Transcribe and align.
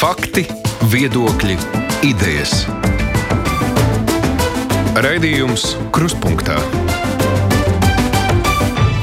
Fakti, 0.00 0.46
viedokļi, 0.88 1.58
idejas. 2.08 2.62
Raidījums 4.96 5.74
Kruspunkta 5.92 6.56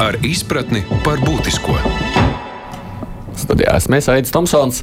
ar 0.02 0.18
izpratni 0.26 0.82
par 1.06 1.22
būtisko. 1.22 1.76
Studijā 3.38 3.78
esmu 3.78 4.02
Aits 4.16 4.34
Tomsons. 4.34 4.82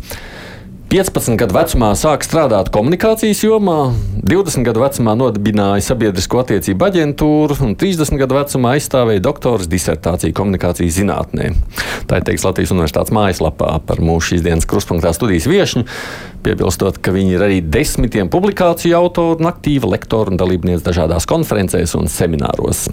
15 0.95 1.35
gadu 1.35 1.57
vecumā 1.57 1.89
sāka 1.99 2.23
strādāt 2.23 2.69
komunikācijas 2.71 3.41
jomā, 3.43 3.89
20 4.23 4.63
gadu 4.63 4.85
vecumā 4.85 5.17
nodibināja 5.19 5.83
sabiedrisko 5.83 6.39
attiecību 6.45 6.87
aģentūru 6.87 7.57
un 7.67 7.73
30 7.81 8.21
gadu 8.21 8.37
vecumā 8.37 8.77
aizstāvēja 8.77 9.25
doktora 9.25 9.67
disertāciju 9.73 10.37
komunikācijas 10.39 11.01
zinātnē. 11.01 11.49
Tā 12.07 12.21
ir 12.21 12.29
teiks 12.29 12.47
Latvijas 12.47 12.71
Universitātes 12.77 13.11
mājaslapā 13.17 13.73
par 13.89 14.03
mūsu 14.07 14.29
šīs 14.37 14.45
dienas 14.47 14.71
kruspunktā 14.71 15.11
studijas 15.19 15.49
viesņu, 15.51 15.83
piebilstot, 16.47 17.02
ka 17.02 17.16
viņi 17.16 17.41
ir 17.41 17.47
arī 17.49 17.59
desmitiem 17.66 18.30
publikāciju 18.30 18.95
autori 19.01 19.43
un 19.43 19.51
aktīva 19.51 19.91
lektora 19.97 20.30
un 20.30 20.38
dalībniece 20.38 20.87
dažādās 20.87 21.27
konferencēs 21.27 21.99
un 21.99 22.07
semināros. 22.07 22.87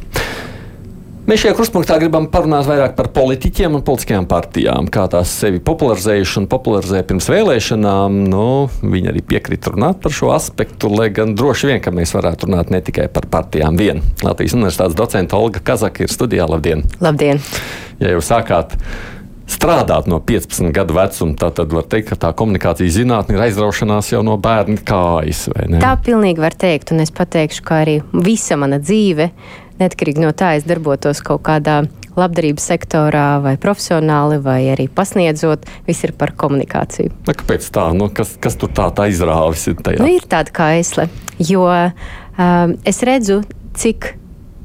Mēs 1.21 1.43
šajā 1.43 1.53
kruspunktā 1.53 1.99
gribam 2.01 2.25
parunāt 2.33 2.65
vairāk 2.65 2.95
par 2.97 3.11
politiķiem 3.13 3.75
un 3.77 3.83
politiskajām 3.85 4.25
partijām, 4.25 4.87
kā 4.89 5.03
tās 5.13 5.29
sevi 5.43 5.59
popularizējuši 5.61 6.39
un 6.41 6.47
popularizē 6.49 7.03
pirms 7.05 7.29
vēlēšanām. 7.29 8.17
Nu, 8.31 8.47
viņi 8.81 9.11
arī 9.11 9.21
piekrita 9.29 9.75
runāt 9.75 10.01
par 10.01 10.15
šo 10.17 10.31
aspektu, 10.33 10.89
lai 10.89 11.11
gan 11.13 11.35
droši 11.37 11.69
vien, 11.69 11.83
ka 11.85 11.93
mēs 11.93 12.15
varētu 12.17 12.49
runāt 12.49 12.73
ne 12.73 12.81
tikai 12.81 13.05
par 13.13 13.29
partijām 13.29 13.77
vien. 13.77 14.01
Latvijas 14.25 14.57
Universitātes 14.57 14.97
docente 14.97 15.37
Olga 15.37 15.61
Kazaka 15.61 16.07
ir 16.07 16.09
studijā. 16.09 16.49
Labdien! 16.49 16.87
Labdien! 17.05 17.45
Ja 18.01 18.15
jau 18.15 18.25
sākāt 18.25 18.73
strādāt 19.51 20.09
no 20.09 20.17
15 20.25 20.73
gadu 20.73 20.97
vecuma, 20.97 21.37
tad, 21.37 21.53
tad 21.61 21.73
var 21.75 21.85
teikt, 21.85 22.15
ka 22.15 22.21
tā 22.25 22.33
komunikācijas 22.33 22.97
zinātne 22.97 23.37
ir 23.37 23.45
aizraušanās 23.45 24.09
jau 24.09 24.25
no 24.25 24.41
bērna 24.41 24.81
kājas. 24.89 25.51
Tā 25.53 25.97
pilnīgi 26.01 26.41
var 26.41 26.57
teikt, 26.57 26.95
un 26.95 27.05
es 27.05 27.13
pateikšu, 27.13 27.65
ka 27.67 27.83
arī 27.85 27.99
visa 28.25 28.57
mana 28.57 28.81
dzīve 28.81 29.29
neatkarīgi 29.81 30.23
no 30.23 30.31
tā, 30.37 30.55
es 30.59 30.67
darbotos 30.69 31.23
kaut 31.25 31.43
kādā 31.47 31.81
labdarības 32.17 32.65
sektorā, 32.73 33.25
vai 33.43 33.55
profesionāli, 33.61 34.39
vai 34.43 34.59
arī 34.73 34.87
pasniedzot, 34.91 35.67
viss 35.87 36.03
ir 36.05 36.13
par 36.19 36.33
komunikāciju. 36.39 37.13
Na, 37.27 37.35
kāpēc 37.37 37.67
tā? 37.73 37.87
Nu, 37.95 38.09
kas, 38.13 38.35
kas 38.41 38.57
tur 38.59 38.71
tā, 38.75 38.89
tā 38.95 39.07
izrāvis? 39.11 39.67
Nu, 39.95 40.09
ir 40.11 40.27
tāda 40.29 40.53
kā 40.55 40.71
aizle, 40.77 41.07
jo 41.39 41.63
um, 41.67 42.75
es 42.87 43.01
redzu, 43.07 43.41
cik 43.79 44.13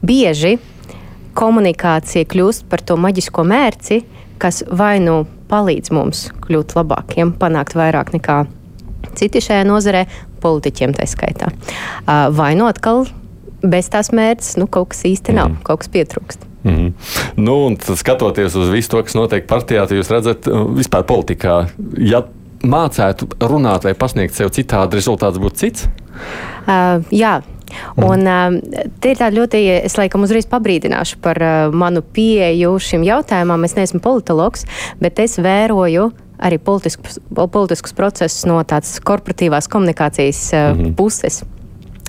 bieži 0.06 0.56
komunikācija 1.36 2.26
kļūst 2.28 2.66
par 2.70 2.82
to 2.86 2.96
maģisko 3.00 3.44
mērci, 3.46 4.02
kas 4.42 4.62
vai 4.66 4.96
nu 5.02 5.22
palīdz 5.50 5.92
mums 5.94 6.26
kļūt 6.44 6.74
labākiem, 6.78 7.34
panākt 7.38 7.76
vairāk 7.78 8.12
nekā 8.16 8.40
citi 9.16 9.40
šajā 9.44 9.66
nozarē, 9.68 10.04
politiķiem 10.42 10.96
tā 10.96 11.06
skaitā. 11.08 11.52
Uh, 11.52 12.28
vai 12.34 12.54
nu 12.58 12.66
atkal 12.68 13.06
bez 13.70 13.90
tās 13.92 14.12
mērķis 14.12 14.56
nu, 14.60 14.66
kaut 14.66 14.94
kas 14.94 15.04
īsti 15.08 15.34
nav, 15.36 15.50
mm. 15.50 15.64
kaut 15.66 15.84
kas 15.84 15.92
pietrūkst. 15.94 16.46
Mm 16.66 16.74
-hmm. 16.74 16.92
nu, 17.36 17.76
skatoties 17.96 18.54
uz 18.54 18.68
visu 18.68 18.90
to, 18.90 19.02
kas 19.02 19.14
notiek 19.14 19.46
partijā, 19.46 19.86
jūs 19.86 20.10
redzat, 20.10 20.46
uh, 20.46 20.66
vispār 20.74 21.02
politikā, 21.06 21.66
ja 21.98 22.24
mācētu 22.64 23.28
runāt 23.40 23.84
vai 23.84 23.94
pasniegt 23.94 24.34
sev 24.34 24.50
citādi, 24.54 24.98
rezultāts 24.98 25.38
būtu 25.38 25.56
cits? 25.56 25.88
Uh, 26.66 27.04
jā. 27.10 27.42
Mhm. 27.96 28.04
Un, 28.04 28.26
uh, 28.26 28.90
tie 29.00 29.10
ir 29.10 29.20
tādi 29.20 29.40
ļoti, 29.40 29.62
es 29.84 29.96
laikam 29.98 30.22
uzreiz 30.22 30.46
pabrīdināšu 30.46 31.18
par 31.22 31.40
uh, 31.42 31.74
manu 31.74 32.02
pieeju 32.02 32.78
šim 32.78 33.04
jautājumam. 33.06 33.64
Es 33.64 33.76
neesmu 33.76 34.00
politologs, 34.00 34.64
bet 35.00 35.18
es 35.18 35.38
vēroju 35.38 36.10
arī 36.38 36.58
politiskus, 36.58 37.18
politiskus 37.32 37.94
procesus 37.96 38.44
no 38.48 38.60
tādas 38.68 38.98
korporatīvās 39.00 39.68
komunikācijas 39.72 40.52
uh, 40.52 40.58
mm 40.72 40.80
-hmm. 40.80 40.94
puses. 40.94 41.42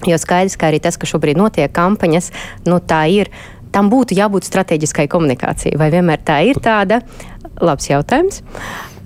Jo 0.06 0.20
skaidrs, 0.22 0.58
ka 0.60 0.70
arī 0.70 0.82
tas, 0.84 1.00
ka 1.00 1.10
šobrīd 1.10 1.40
notiek 1.40 1.72
kampaņas, 1.74 2.32
nu, 2.70 2.82
tā 2.84 3.08
ir. 3.14 3.32
Tam 3.74 3.90
būtu 3.92 4.16
jābūt 4.16 4.46
strateģiskai 4.48 5.10
komunikācijai. 5.12 5.76
Vai 5.78 5.90
vienmēr 5.92 6.22
tā 6.26 6.38
ir 6.48 6.58
tāda? 6.64 7.02
Labs 7.60 7.90
jautājums. 7.90 8.40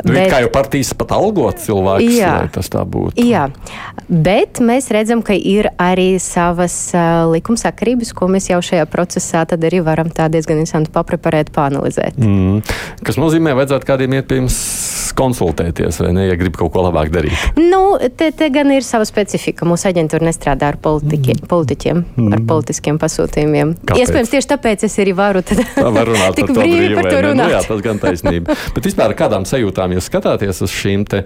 Nu, 0.01 0.15
bet, 0.15 0.31
kā 0.31 0.39
jau 0.41 0.49
partijas 0.53 0.93
pat 0.97 1.13
algot 1.13 1.59
cilvēkus, 1.61 2.15
jā, 2.15 2.31
lai 2.41 2.49
tas 2.53 2.69
tā 2.73 2.81
būtu. 2.89 3.21
Jā, 3.21 3.45
bet 4.09 4.61
mēs 4.63 4.89
redzam, 4.93 5.21
ka 5.25 5.35
ir 5.37 5.69
arī 5.81 6.15
savas 6.21 6.75
uh, 6.95 7.27
likumsakarības, 7.29 8.13
ko 8.17 8.29
mēs 8.31 8.49
jau 8.49 8.61
šajā 8.65 8.87
procesā 8.89 9.43
arī 9.51 9.83
varam 9.85 10.09
tā 10.09 10.25
diezgan 10.31 10.61
interesanti 10.61 10.93
papreparēt, 10.95 11.51
panalizēt. 11.53 12.17
Mm. 12.17 12.63
Kas 13.05 13.19
nozīmē, 13.21 13.53
vajadzētu 13.59 13.89
kādiem 13.91 14.17
iet 14.17 14.29
pirms 14.31 14.57
konsultēties, 15.17 15.99
vai 16.03 16.11
ne, 16.15 16.25
ja 16.29 16.37
grib 16.39 16.57
kaut 16.59 16.73
ko 16.73 16.83
labāk 16.85 17.11
darīt? 17.13 17.59
Nu, 17.59 17.97
te, 18.17 18.31
te 18.35 18.49
gan 18.53 18.71
ir 18.73 18.85
sava 18.85 19.07
specifika. 19.07 19.67
Mūsu 19.69 19.89
aģentūra 19.91 20.27
nestrādā 20.27 20.71
ar 20.73 20.79
politiķi, 20.81 21.37
mm. 21.37 21.49
politiķiem, 21.51 22.03
mm. 22.15 22.35
ar 22.35 22.43
politiskiem 22.49 22.99
pasūtījumiem. 23.01 23.73
Kāpēc? 23.83 24.03
Iespējams, 24.05 24.33
tieši 24.35 24.51
tāpēc 24.53 24.85
es 24.87 24.99
arī 25.03 25.15
varu 25.17 25.45
tad, 25.45 25.63
var 25.77 26.09
runāt 26.09 26.35
tik 26.39 26.53
brīvi 26.55 26.93
par 26.97 27.09
to 27.09 27.23
runāt. 27.27 27.47
Nu, 27.47 27.55
jā, 27.55 27.63
tas 27.67 27.85
gan 27.85 28.01
taisnība. 28.01 28.57
Bet 28.75 28.91
vispār 28.91 29.15
kādām 29.17 29.47
sajūtām 29.49 29.97
jūs 29.97 30.11
skatāties 30.11 30.63
uz 30.65 30.79
šīm 30.81 31.07
te? 31.09 31.25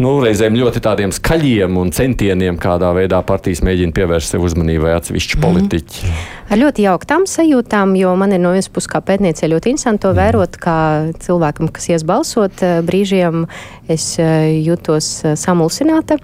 Nu, 0.00 0.14
reizēm 0.24 0.56
ļoti 0.58 0.82
tādiem 0.84 1.12
skaļiem 1.14 1.76
un 1.80 1.92
centieniem, 1.94 2.58
kādā 2.60 2.90
veidā 2.96 3.20
partijas 3.26 3.62
mēģina 3.66 3.94
pievērst 3.96 4.34
sev 4.34 4.46
uzmanību 4.46 4.86
vai 4.86 4.96
atsevišķi 4.98 5.38
mhm. 5.38 5.44
politiķi. 5.44 6.08
Mm. 6.08 6.24
Ar 6.54 6.60
ļoti 6.60 6.86
jauktām 6.88 7.28
sajūtām, 7.30 7.94
jo 8.00 8.16
man 8.20 8.34
ir 8.36 8.42
no 8.42 8.54
vienas 8.54 8.70
puses, 8.72 8.90
kā 8.92 9.00
pētniecei, 9.04 9.52
ļoti 9.52 9.74
interesanti 9.74 10.04
to 10.06 10.12
mm. 10.12 10.20
vērot, 10.20 10.58
kā 10.62 10.78
cilvēkam, 11.24 11.70
kas 11.74 11.88
ies 11.92 12.06
balsot, 12.08 12.64
eh, 12.64 12.80
brīžiem 12.86 13.46
es 13.90 14.14
eh, 14.22 14.50
jūtos 14.64 15.14
eh, 15.24 15.38
samulsināta. 15.40 16.20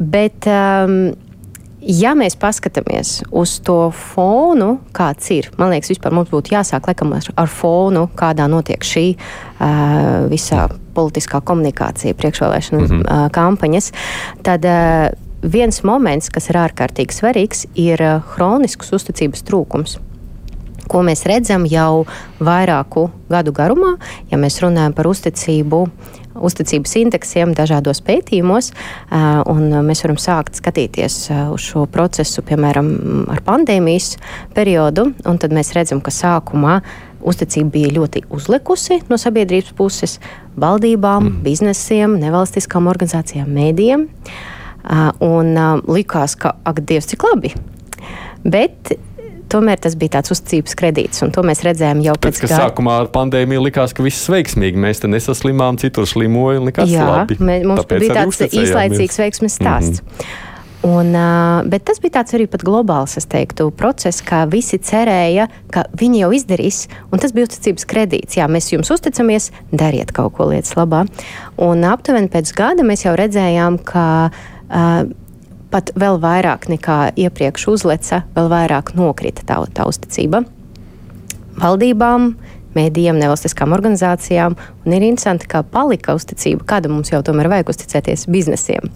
Bet, 0.00 0.46
um, 0.48 1.12
Ja 1.80 2.10
mēs 2.12 2.34
paskatāmies 2.36 3.22
uz 3.32 3.54
to 3.64 3.88
fonu, 3.96 4.74
kāds 4.92 5.30
ir, 5.32 5.46
man 5.56 5.72
liekas, 5.72 5.88
vispār 5.94 6.12
mums 6.12 6.28
būtu 6.28 6.52
jāsāk 6.52 6.90
laikam 6.90 7.14
ar, 7.16 7.24
ar 7.40 7.48
fonu, 7.48 8.02
kādā 8.20 8.44
notiek 8.52 8.84
šī 8.84 9.04
uh, 9.16 10.28
visā 10.28 10.66
politiskā 10.94 11.40
komunikācija, 11.40 12.18
priekšvēlēšana 12.18 12.80
mm 12.80 12.86
-hmm. 12.86 13.30
kampaņas, 13.36 13.92
tad 14.42 14.66
viens 15.42 15.82
moments, 15.82 16.28
kas 16.28 16.50
ir 16.50 16.60
ārkārtīgi 16.60 17.16
svarīgs, 17.16 17.66
ir 17.74 18.02
hronisks 18.34 18.92
uzticības 18.92 19.42
trūkums 19.42 19.98
ko 20.90 21.04
mēs 21.06 21.24
redzam 21.28 21.66
jau 21.70 22.04
vairāku 22.42 23.08
gadu 23.30 23.54
garumā, 23.54 23.94
ja 24.30 24.40
mēs 24.40 24.60
runājam 24.64 24.96
par 24.96 25.10
uzticību. 25.10 25.84
Uzticības 26.40 26.92
indeksiem 27.00 27.50
dažādos 27.58 27.98
pētījumos, 28.06 28.70
un 29.50 29.64
mēs 29.84 30.04
varam 30.04 30.18
sākt 30.22 30.60
skatīties 30.60 31.16
uz 31.50 31.64
šo 31.64 31.82
procesu, 31.90 32.44
piemēram, 32.46 32.86
ar 33.34 33.42
pandēmijas 33.44 34.14
periodu. 34.54 35.08
Tad 35.26 35.50
mēs 35.52 35.74
redzam, 35.74 35.98
ka 36.00 36.14
sākumā 36.14 36.78
uzticība 37.22 37.70
bija 37.76 37.92
ļoti 37.98 38.24
uzlikusi 38.30 39.00
no 39.08 39.18
sabiedrības 39.20 39.74
puses- 39.76 40.18
valdībām, 40.64 41.26
mm. 41.26 41.42
biznesiem, 41.44 42.18
nevalstiskām 42.20 42.88
organizācijām, 42.90 43.48
mēdījiem. 43.48 44.08
Un 45.20 45.54
likās, 45.86 46.36
ka, 46.40 46.54
ak, 46.64 46.80
Dievs, 46.88 47.06
cik 47.06 47.22
labi! 47.28 47.52
Bet 48.44 48.94
tomēr 49.50 49.80
tas 49.82 49.96
bija 49.98 50.16
tāds 50.18 50.32
uzticības 50.32 50.76
kredīts, 50.78 51.22
un 51.24 51.32
to 51.34 51.42
mēs 51.46 51.62
redzējām 51.66 52.02
jau 52.04 52.14
pēc 52.22 52.40
tam. 52.44 52.54
Sākumā 52.64 53.00
ar 53.02 53.10
pandēmiju 53.12 53.64
likās, 53.66 53.92
ka 53.96 54.04
viss 54.06 54.30
veiksmīgi. 54.30 54.80
Mēs 54.80 55.02
te 55.02 55.10
nesaslimām, 55.10 55.80
citur 55.82 56.08
slimoja 56.08 56.62
un 56.62 56.70
likās 56.70 56.92
Jā, 56.92 57.08
labi. 57.08 57.36
Mē, 57.40 57.60
mums 57.66 57.82
Tāpēc 57.82 58.04
bija 58.04 58.20
tāds 58.22 58.40
īslaicīgs 58.46 59.20
veiksmes 59.20 59.58
stāsts. 59.60 60.00
Mm 60.00 60.08
-hmm. 60.08 60.49
Un, 60.86 61.12
uh, 61.12 61.60
bet 61.68 61.84
tas 61.84 61.98
bija 62.00 62.20
tāds 62.20 62.32
arī 62.36 62.46
globāls, 62.48 63.18
teiktu, 63.28 63.68
process, 63.76 64.22
kā 64.24 64.46
visi 64.48 64.78
cerēja, 64.80 65.50
ka 65.68 65.84
viņi 65.92 66.22
jau 66.22 66.30
izdarīs, 66.32 66.86
un 67.12 67.20
tas 67.20 67.34
bija 67.36 67.44
uzticības 67.44 67.84
kredīts. 67.84 68.38
Jā, 68.38 68.48
mēs 68.48 68.70
jums 68.72 68.88
uzticamies, 68.88 69.50
dariet 69.72 70.14
kaut 70.16 70.38
ko 70.38 70.48
lietas 70.48 70.72
labā. 70.78 71.04
Un 71.60 71.84
aptuveni 71.84 72.32
pēc 72.32 72.54
gada 72.56 72.86
mēs 72.86 73.04
jau 73.04 73.12
redzējām, 73.18 73.76
ka 73.84 74.06
uh, 74.30 75.02
pat 75.70 75.92
vēl 76.00 76.16
vairāk 76.22 76.70
nekā 76.72 76.98
iepriekš 77.28 77.68
uzleca, 77.74 78.24
vēl 78.38 78.48
vairāk 78.48 78.94
nokrita 78.96 79.44
tā, 79.44 79.60
tā 79.76 79.84
uzticība 79.90 80.46
valdībām, 81.60 82.32
mēdījiem, 82.76 83.18
nevalstiskām 83.20 83.74
organizācijām. 83.76 84.56
Un 84.84 84.96
ir 84.96 85.06
interesanti, 85.06 85.48
kā 85.50 85.62
palika 85.66 86.16
uzticība, 86.18 86.66
kāda 86.74 86.92
mums 86.92 87.12
jau 87.12 87.22
tomēr 87.26 87.50
vajag 87.52 87.72
uzticēties 87.74 88.26
biznesiem. 88.30 88.90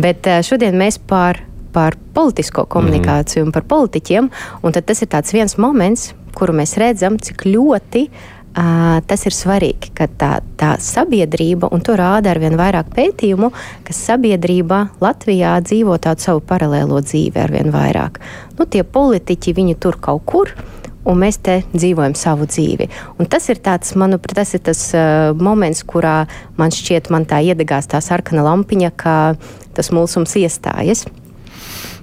Bet 0.00 0.28
eh, 0.30 0.42
šodien 0.46 0.78
mēs 0.78 0.98
par, 0.98 1.42
par 1.74 1.98
politisko 2.14 2.66
komunikāciju 2.72 3.44
mm. 3.44 3.48
un 3.48 3.56
par 3.56 3.66
politiķiem, 3.70 4.30
un 4.62 4.78
tas 4.78 5.02
ir 5.04 5.10
viens 5.32 5.58
moments, 5.58 6.12
kuru 6.36 6.56
mēs 6.56 6.78
redzam, 6.80 7.18
cik 7.20 7.44
ļoti 7.48 8.06
tas 8.52 9.24
ir 9.24 9.32
svarīgi, 9.32 9.92
ka 9.96 10.06
tā, 10.20 10.32
tā 10.60 10.74
sabiedrība, 10.82 11.70
un 11.72 11.80
to 11.80 11.96
rāda 11.96 12.32
ar 12.32 12.40
vien 12.42 12.56
vairāk 12.58 12.90
pētījumu, 12.92 13.48
ka 13.86 13.96
sabiedrība 13.96 14.82
Latvijā 15.00 15.54
dzīvo 15.64 15.96
tādu 16.02 16.26
savu 16.26 16.42
paralēlo 16.44 17.00
dzīvi 17.00 17.40
ar 17.40 17.52
vien 17.54 17.72
vairāk. 17.72 18.20
Nu, 18.58 18.66
tie 18.66 18.84
politiķi, 18.84 19.56
viņi 19.56 19.78
tur 19.80 19.96
kaut 20.00 20.26
kur, 20.28 20.52
un 21.08 21.18
mēs 21.22 21.40
te 21.42 21.60
dzīvojam 21.72 22.14
savu 22.18 22.46
dzīvi. 22.50 22.88
Un 23.18 23.30
tas 23.30 23.48
ir 23.52 23.62
tāds, 23.64 23.94
manuprāt, 23.98 24.36
tas 24.42 24.54
ir 24.56 24.62
tas 24.66 24.84
uh, 24.96 25.32
moments, 25.38 25.82
kurā 25.88 26.22
man 26.60 26.74
šķiet, 26.74 27.10
man 27.14 27.26
tā 27.28 27.42
iedegās 27.42 27.90
tā 27.90 28.02
sarkana 28.04 28.44
lampiņa, 28.46 28.92
ka 28.96 29.16
tas 29.76 29.92
mulsums 29.94 30.36
iestājas. 30.38 31.06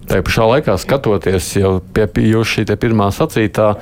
Tā 0.10 0.24
pašā 0.26 0.48
laikā 0.50 0.74
skatoties 0.82 1.52
jau 1.60 1.78
pie 1.94 2.08
šī 2.26 2.66
pirmā 2.82 3.12
sacītā. 3.14 3.74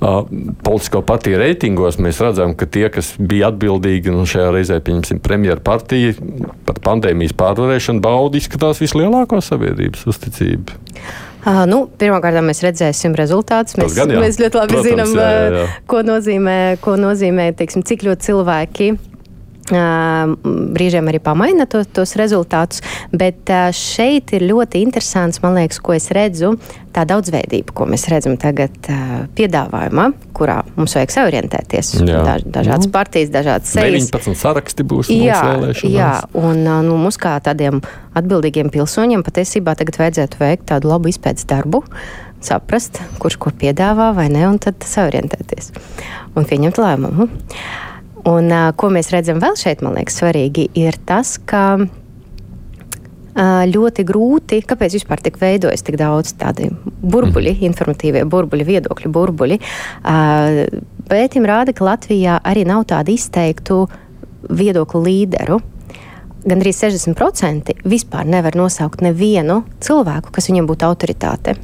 Uh, 0.00 0.24
politisko 0.64 1.02
partiju 1.04 1.38
reitingos 1.40 1.98
mēs 2.00 2.22
redzam, 2.24 2.54
ka 2.56 2.64
tie, 2.64 2.86
kas 2.92 3.12
bija 3.18 3.50
atbildīgi, 3.50 4.12
nu, 4.14 4.24
šajā 4.28 4.48
reizē, 4.54 4.78
pieņemsim, 4.84 5.20
premjeras 5.20 5.60
partija 5.64 6.14
par 6.64 6.80
pandēmijas 6.86 7.36
pārvarēšanu, 7.36 8.00
bauda 8.04 8.40
izskatās 8.40 8.80
vislielāko 8.80 9.42
sabiedrības 9.44 10.06
uzticību. 10.08 10.78
Uh, 11.40 11.62
nu, 11.70 11.84
Pirmkārt, 12.00 12.36
mēs 12.44 12.60
redzēsim 12.64 13.14
rezultātus. 13.16 13.78
Mēs, 13.80 13.94
gan, 13.96 14.12
jā. 14.12 14.20
mēs 14.20 14.40
ļoti 14.42 14.60
labi 14.60 14.76
Protams, 14.76 14.90
zinām, 14.90 15.14
jā, 15.16 15.28
jā, 15.30 15.52
jā. 15.56 15.68
ko 15.88 16.02
nozīmē, 16.04 16.58
ko 16.84 16.96
nozīmē 17.00 17.50
teiksim, 17.56 17.84
cik 17.88 18.04
ļoti 18.08 18.28
cilvēki 18.28 18.90
brīžiem 19.70 21.08
arī 21.10 21.20
pamaina 21.22 21.66
to, 21.70 21.82
tos 21.84 22.16
rezultātus. 22.20 22.82
Bet 23.12 23.50
šeit 23.76 24.34
ir 24.36 24.46
ļoti 24.50 24.82
interesants, 24.84 25.42
man 25.44 25.58
liekas, 25.58 25.80
ko 25.82 25.94
es 25.96 26.10
redzu, 26.14 26.54
tā 26.94 27.04
daudzveidība, 27.08 27.74
ko 27.76 27.86
mēs 27.90 28.08
redzam 28.10 28.36
tagad 28.40 28.74
piedāvājumā, 29.38 30.06
kurā 30.36 30.60
mums 30.76 30.96
vajag 30.98 31.14
saorientēties. 31.14 31.92
Daž, 32.06 32.46
dažādas 32.46 32.88
nu, 32.88 32.94
partijas, 32.94 33.30
dažādas 33.34 33.74
sejas. 33.74 34.10
19 34.10 34.40
saraksti 34.40 34.86
būs 34.90 35.12
jā, 35.14 35.42
jā, 35.86 36.14
un 36.38 36.64
nu, 36.66 36.96
mums 36.96 37.20
kā 37.20 37.36
tādiem 37.44 37.82
atbildīgiem 38.18 38.72
pilsoņiem 38.74 39.22
patiesībā 39.26 39.76
tagad 39.78 40.00
vajadzētu 40.02 40.42
veikt 40.42 40.66
tādu 40.72 40.90
labu 40.90 41.12
izpētes 41.12 41.46
darbu 41.50 41.84
saprast, 42.40 43.00
kurš 43.20 43.36
ko 43.40 43.52
piedāvā 43.52 44.10
vai 44.16 44.28
ne, 44.32 44.46
un 44.48 44.58
tad 44.62 44.80
saorientēties 44.86 45.72
un 46.38 46.48
pieņemt 46.48 46.80
lēmumu. 46.80 47.28
Un, 48.28 48.50
uh, 48.52 48.68
ko 48.76 48.90
mēs 48.92 49.12
redzam 49.14 49.40
vēl 49.40 49.56
šeit, 49.56 49.84
man 49.84 49.96
liekas, 49.96 50.18
svarīgi 50.20 50.68
ir 50.76 50.98
tas, 51.08 51.38
ka 51.38 51.78
ļoti 53.40 54.04
grūti, 54.04 54.60
kāpēc 54.66 54.94
vispār 54.98 55.20
tik 55.22 55.38
veidojas 55.40 55.82
tik 55.82 55.96
daudz 55.96 56.34
tādi 56.34 56.68
burbuļi, 57.00 57.54
mm. 57.54 57.64
informatīvie 57.70 58.24
burbuļi, 58.24 58.64
viedokļu 58.66 59.10
burbuļi. 59.10 59.58
Pētījumi 61.10 61.48
rāda, 61.48 61.72
ka 61.72 61.84
Latvijā 61.84 62.40
arī 62.44 62.64
nav 62.66 62.84
tādu 62.90 63.14
izteiktu 63.14 63.86
viedokļu 64.50 65.02
līderu. 65.06 65.60
Gan 66.40 66.62
arī 66.62 66.72
60% 66.72 67.74
vispār 67.84 68.26
nevar 68.26 68.56
nosaukt 68.56 69.02
nevienu 69.04 69.62
cilvēku, 69.80 70.32
kas 70.32 70.48
viņam 70.48 70.66
būtu 70.70 70.88
autoritāte. 70.88 71.56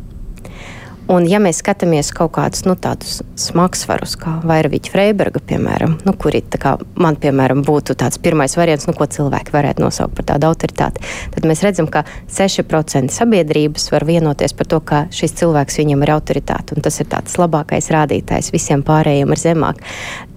Un, 1.06 1.22
ja 1.30 1.38
mēs 1.38 1.60
skatāmies 1.62 2.08
kaut 2.14 2.32
kādus 2.34 2.64
nu, 2.66 2.74
tādus 2.74 3.20
smagsvarus, 3.38 4.16
kā 4.18 4.32
Vairvīķa 4.46 4.90
Freiberga, 4.90 5.38
piemēram, 5.38 5.94
nu, 6.02 6.14
kuri 6.18 6.40
kā, 6.50 6.72
man, 6.98 7.18
piemēram, 7.22 7.60
būtu 7.66 7.94
tāds 7.98 8.18
pirmais 8.22 8.56
variants, 8.58 8.88
nu, 8.90 8.94
ko 8.96 9.06
cilvēki 9.06 9.54
varētu 9.54 9.84
nosaukt 9.84 10.16
par 10.18 10.26
tādu 10.32 10.48
autoritāti, 10.50 11.04
tad 11.36 11.46
mēs 11.46 11.62
redzam, 11.62 11.86
ka 11.86 12.02
6% 12.26 13.14
sabiedrības 13.14 13.86
var 13.94 14.06
vienoties 14.08 14.56
par 14.58 14.70
to, 14.72 14.80
ka 14.82 15.04
šis 15.14 15.36
cilvēks 15.38 15.78
viņam 15.78 16.02
ir 16.02 16.14
autoritāte, 16.16 16.74
un 16.74 16.82
tas 16.82 16.98
ir 16.98 17.06
tāds 17.12 17.38
labākais 17.38 17.92
rādītājs, 17.94 18.50
visiem 18.54 18.82
pārējiem 18.86 19.30
ir 19.30 19.42
zemāk. 19.44 19.84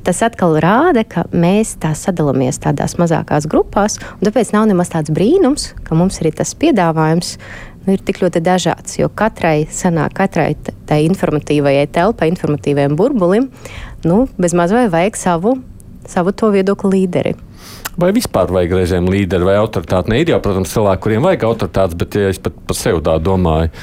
Tas 0.06 0.22
atkal 0.24 0.54
rāda, 0.62 1.02
ka 1.04 1.26
mēs 1.34 1.74
tā 1.82 1.92
sadalāmies 1.98 2.62
tādās 2.62 2.96
mazākās 3.02 3.50
grupās, 3.50 3.98
un 4.20 4.30
tāpēc 4.30 4.54
nav 4.56 4.70
nemaz 4.70 4.94
tāds 4.94 5.12
brīnums, 5.14 5.74
ka 5.86 5.98
mums 5.98 6.22
ir 6.22 6.32
tas 6.38 6.54
piedāvājums 6.58 7.36
ir 7.96 8.04
tik 8.06 8.22
ļoti 8.24 8.42
dažāds. 8.46 8.98
Jo 9.00 9.10
katrai 9.10 9.68
sanāk, 9.72 10.16
katrai 10.20 10.54
tai 10.90 11.02
informatīvajai 11.08 11.88
telpai, 11.96 12.32
informatīvajam 12.34 12.98
burbulim, 13.00 13.50
nu, 14.08 14.24
bez 14.40 14.56
maz 14.58 14.74
vai 14.76 14.88
vajag 14.92 15.20
savu, 15.20 15.56
savu 16.10 16.34
to 16.34 16.52
viedokli 16.56 17.00
līderi. 17.00 17.36
Vai 18.00 18.14
vispār 18.16 18.52
vajag 18.56 18.78
reizēm 18.78 19.10
līderi 19.12 19.48
vai 19.50 19.58
autoritāti? 19.60 20.14
Ne 20.14 20.22
ir 20.22 20.32
jau, 20.32 20.40
protams, 20.44 20.72
cilvēki, 20.72 21.04
kuriem 21.04 21.26
vajag 21.26 21.50
autoritātes, 21.50 21.98
bet 22.00 22.16
ja 22.16 22.30
es 22.32 22.40
pat 22.40 22.56
par 22.70 22.78
sevi 22.80 23.02
tā 23.04 23.18
domāju. 23.20 23.74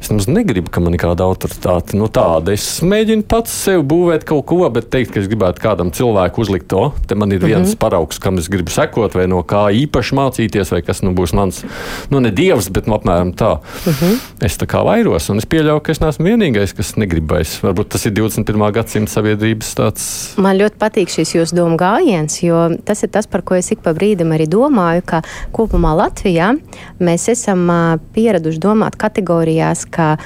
Es 0.00 0.10
nemaz 0.10 0.26
negribu, 0.28 0.70
ka 0.70 0.80
man 0.84 0.94
ir 0.94 1.00
kāda 1.00 1.24
autoritāte. 1.26 1.96
Nu, 1.96 2.08
tāda. 2.12 2.52
Es 2.52 2.82
mēģinu 2.84 3.24
pats 3.28 3.54
sev 3.64 3.84
būvēt 3.88 4.26
kaut 4.28 4.44
ko, 4.50 4.60
bet 4.72 4.90
teikt, 4.92 5.14
ka 5.14 5.22
es 5.22 5.28
gribētu 5.30 5.62
kādam 5.62 5.92
cilvēkam 5.94 6.44
uzlikt 6.44 6.68
to. 6.70 6.90
Te 7.08 7.16
man 7.18 7.32
ir 7.32 7.40
viens 7.40 7.68
mm 7.68 7.72
-hmm. 7.72 7.80
paraugs, 7.80 8.18
kam 8.18 8.38
es 8.38 8.48
gribu 8.48 8.70
sekot, 8.70 9.14
vai 9.14 9.26
no 9.26 9.42
kā 9.42 9.66
īpaši 9.72 10.14
mācīties, 10.14 10.72
vai 10.72 10.82
kas 10.82 11.02
nu 11.02 11.14
būs 11.14 11.34
mans, 11.34 11.64
nu, 12.10 12.20
ne 12.20 12.30
dievs, 12.30 12.68
bet 12.68 12.86
nu, 12.86 12.94
apmēram 12.94 13.32
tā. 13.32 13.58
Mm 13.86 13.92
-hmm. 13.92 14.18
Es 14.40 14.58
tā 14.58 14.66
kā 14.66 14.84
vairos, 14.84 15.30
un 15.30 15.38
es 15.38 15.46
pieļauju, 15.46 15.80
ka 15.80 15.92
es 15.92 16.00
neesmu 16.00 16.24
vienīgais, 16.24 16.76
kas 16.76 16.96
negribēs. 16.96 17.62
Varbūt 17.62 17.88
tas 17.88 18.06
ir 18.06 18.12
21. 18.12 18.72
gadsimta 18.72 19.12
sabiedrības 19.12 19.74
tāds. 19.74 20.36
Man 20.36 20.58
ļoti 20.58 20.76
patīk 20.78 21.08
šis 21.08 21.34
jūsu 21.34 21.56
domu 21.56 21.76
gājiens, 21.76 22.42
jo 22.42 22.76
tas 22.84 23.02
ir 23.02 23.08
tas, 23.08 23.26
par 23.26 23.42
ko 23.42 23.54
es 23.54 23.70
ik 23.70 23.80
pa 23.80 23.94
brīdim 23.94 24.34
arī 24.34 24.46
domāju, 24.46 25.02
ka 25.06 25.22
kopumā 25.52 25.96
Latvijā 25.96 26.58
mēs 27.00 27.28
esam 27.28 27.66
pieraduši 28.12 28.58
domāt 28.58 28.96
kategorijās, 28.96 29.85
ka 29.90 30.16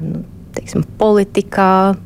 nu, 0.00 0.22
teiksim, 0.56 0.84
politikā, 0.98 1.96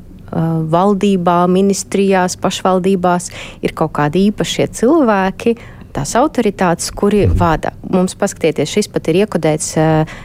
valdībā, 0.72 1.44
ministrijās, 1.52 2.38
pašvaldībās 2.40 3.28
ir 3.64 3.74
kaut 3.76 3.92
kādi 3.98 4.28
īpašie 4.30 4.68
cilvēki, 4.78 5.56
tās 5.92 6.14
autoritātes, 6.16 6.88
kuri 6.96 7.26
vada. 7.28 7.74
Mums 7.92 8.16
paskatieties, 8.18 8.70
šis 8.72 8.88
pat 8.92 9.10
ir 9.12 9.22
iekodēts 9.24 9.74
uh, 9.76 10.16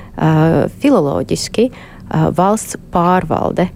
filoloģiski 0.82 1.68
uh, 1.72 2.30
valsts 2.38 2.80
pārvalde. 2.94 3.68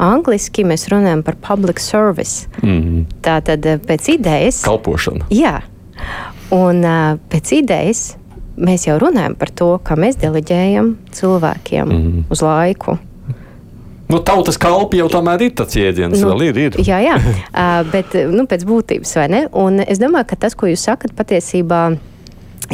Angliski 0.00 0.64
mēs 0.64 0.86
runājam 0.88 1.24
par 1.26 1.36
public 1.44 1.82
service. 1.82 2.46
Mm 2.62 2.80
-hmm. 2.80 3.04
Tā 3.20 3.40
tad 3.44 3.66
pēc 3.86 4.14
idejas. 4.14 4.62
Kalpošana. 4.64 5.26
Jā. 5.30 5.60
Un 6.50 6.84
uh, 6.84 7.18
pēc 7.30 7.52
idejas 7.58 8.16
mēs 8.60 8.86
jau 8.88 8.98
runājam 9.00 9.36
par 9.38 9.52
to, 9.56 9.70
ka 9.84 9.96
mēs 10.00 10.18
deleģējam 10.20 10.94
cilvēkiem 11.16 11.86
mm 11.88 12.02
-hmm. 12.02 12.26
uz 12.30 12.42
laiku. 12.44 12.98
Nu, 14.10 14.18
tautas 14.26 14.58
kalpi 14.58 14.98
jau 14.98 15.06
tomēr 15.08 15.42
ir 15.46 15.52
tāds 15.54 15.76
jēdziens, 15.78 16.18
nu, 16.18 16.30
vēl 16.32 16.48
ir. 16.48 16.56
ir. 16.58 16.78
Jā, 16.82 16.98
jā. 16.98 17.16
uh, 17.20 17.90
bet 17.92 18.14
nu, 18.30 18.46
pēc 18.50 18.64
būtības, 18.66 19.12
vai 19.16 19.28
ne? 19.30 19.44
Un 19.52 19.80
es 19.80 20.02
domāju, 20.02 20.32
ka 20.32 20.36
tas, 20.46 20.56
ko 20.58 20.66
jūs 20.66 20.82
sakat, 20.82 21.14
patiesībā 21.14 21.82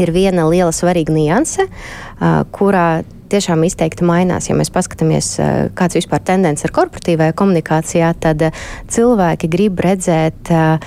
ir 0.00 0.12
viena 0.12 0.48
liela 0.48 0.72
svarīga 0.72 1.12
nianse, 1.12 1.68
uh, 1.68 2.44
kurā 2.50 3.04
tiešām 3.28 3.64
izteikti 3.66 4.06
mainās. 4.06 4.48
Ja 4.48 4.56
mēs 4.56 4.70
paskatāmies, 4.72 5.34
kāds 5.74 5.98
vispār 5.98 6.22
tendence 6.24 6.64
ir 6.64 6.72
korporatīvajā 6.72 7.34
komunikācijā, 7.36 8.12
tad 8.22 8.44
cilvēki 8.88 9.50
grib 9.50 9.82
redzēt 9.82 10.52
uh, 10.54 10.78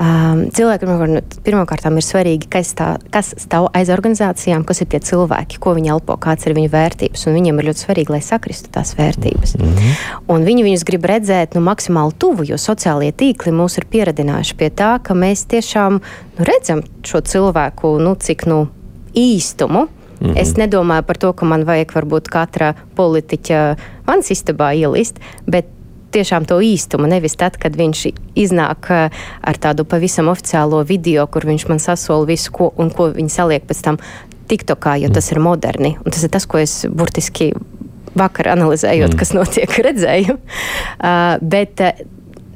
Um, 0.00 0.46
cilvēkiem 0.56 1.18
pirmkārt 1.44 1.84
ir 1.84 2.04
svarīgi, 2.06 2.46
kas, 2.48 2.70
tā, 2.72 2.94
kas 3.12 3.34
stāv 3.36 3.66
aiz 3.76 3.90
organizācijām, 3.92 4.62
kas 4.64 4.78
ir 4.80 4.88
tie 4.88 5.00
cilvēki, 5.04 5.58
ko 5.60 5.74
viņi 5.76 5.90
elpo, 5.92 6.14
kādas 6.16 6.46
ir 6.48 6.54
viņu 6.56 6.70
vērtības. 6.72 7.26
Viņiem 7.28 7.58
ir 7.60 7.66
ļoti 7.68 7.82
svarīgi, 7.84 8.14
lai 8.14 8.22
sakristu 8.24 8.72
tās 8.72 8.94
vērtības. 8.96 9.58
Mm 9.58 9.74
-hmm. 9.74 9.98
Un 10.32 10.46
viņi 10.48 10.64
viņus 10.64 10.84
grib 10.88 11.04
redzēt 11.04 11.52
nu, 11.54 11.60
maksimāli 11.60 12.16
tuvu, 12.16 12.46
jo 12.48 12.56
sociālie 12.56 13.12
tīkli 13.12 13.52
mūs 13.52 13.76
ir 13.76 13.84
pieradinājuši 13.92 14.56
pie 14.56 14.70
tā, 14.70 14.96
ka 15.02 15.14
mēs 15.14 15.44
tiešām 15.44 16.00
nu, 16.38 16.44
redzam 16.48 16.80
šo 17.04 17.20
cilvēku 17.20 17.98
nu, 18.00 18.14
cik 18.14 18.46
nu, 18.46 18.68
īstumu. 19.14 19.84
Mm 20.20 20.26
-hmm. 20.26 20.40
Es 20.40 20.56
nedomāju 20.56 21.02
par 21.02 21.16
to, 21.16 21.32
ka 21.32 21.44
man 21.44 21.64
vajag 21.64 21.92
varbūt 21.92 22.28
katra 22.28 22.74
politiķa 22.96 23.76
manas 24.06 24.30
istabā 24.30 24.72
ielist, 24.74 25.20
bet 25.46 25.66
tiešām 26.14 26.46
to 26.48 26.58
īstumu, 26.64 27.08
nevis 27.10 27.36
tad, 27.40 27.56
kad 27.60 27.76
viņš 27.78 28.04
iznāk 28.38 28.90
eh, 28.94 29.22
ar 29.40 29.60
tādu 29.60 29.86
pavisam 29.88 30.30
oficiālo 30.32 30.82
video, 30.86 31.26
kur 31.30 31.46
viņš 31.48 31.66
man 31.70 31.82
sasola 31.82 32.28
visu, 32.28 32.52
ko, 32.54 32.70
un 32.80 32.92
ko 32.94 33.10
viņi 33.14 33.32
saliek 33.32 33.66
pēc 33.68 33.82
tam 33.86 34.00
TikTokā, 34.50 34.96
jo 35.04 35.10
tas 35.14 35.30
ir 35.30 35.42
moderni. 35.42 35.94
Un 36.02 36.14
tas 36.14 36.24
ir 36.26 36.32
tas, 36.34 36.46
ko 36.50 36.58
es 36.58 36.82
burtiski 36.90 37.52
vakar 38.18 38.50
analizējot, 38.56 39.14
mm. 39.14 39.18
kas 39.20 39.34
notiek, 39.36 39.76
redzēju. 39.88 40.38
Uh, 40.98 41.36
bet, 41.42 41.82
uh, 41.84 42.00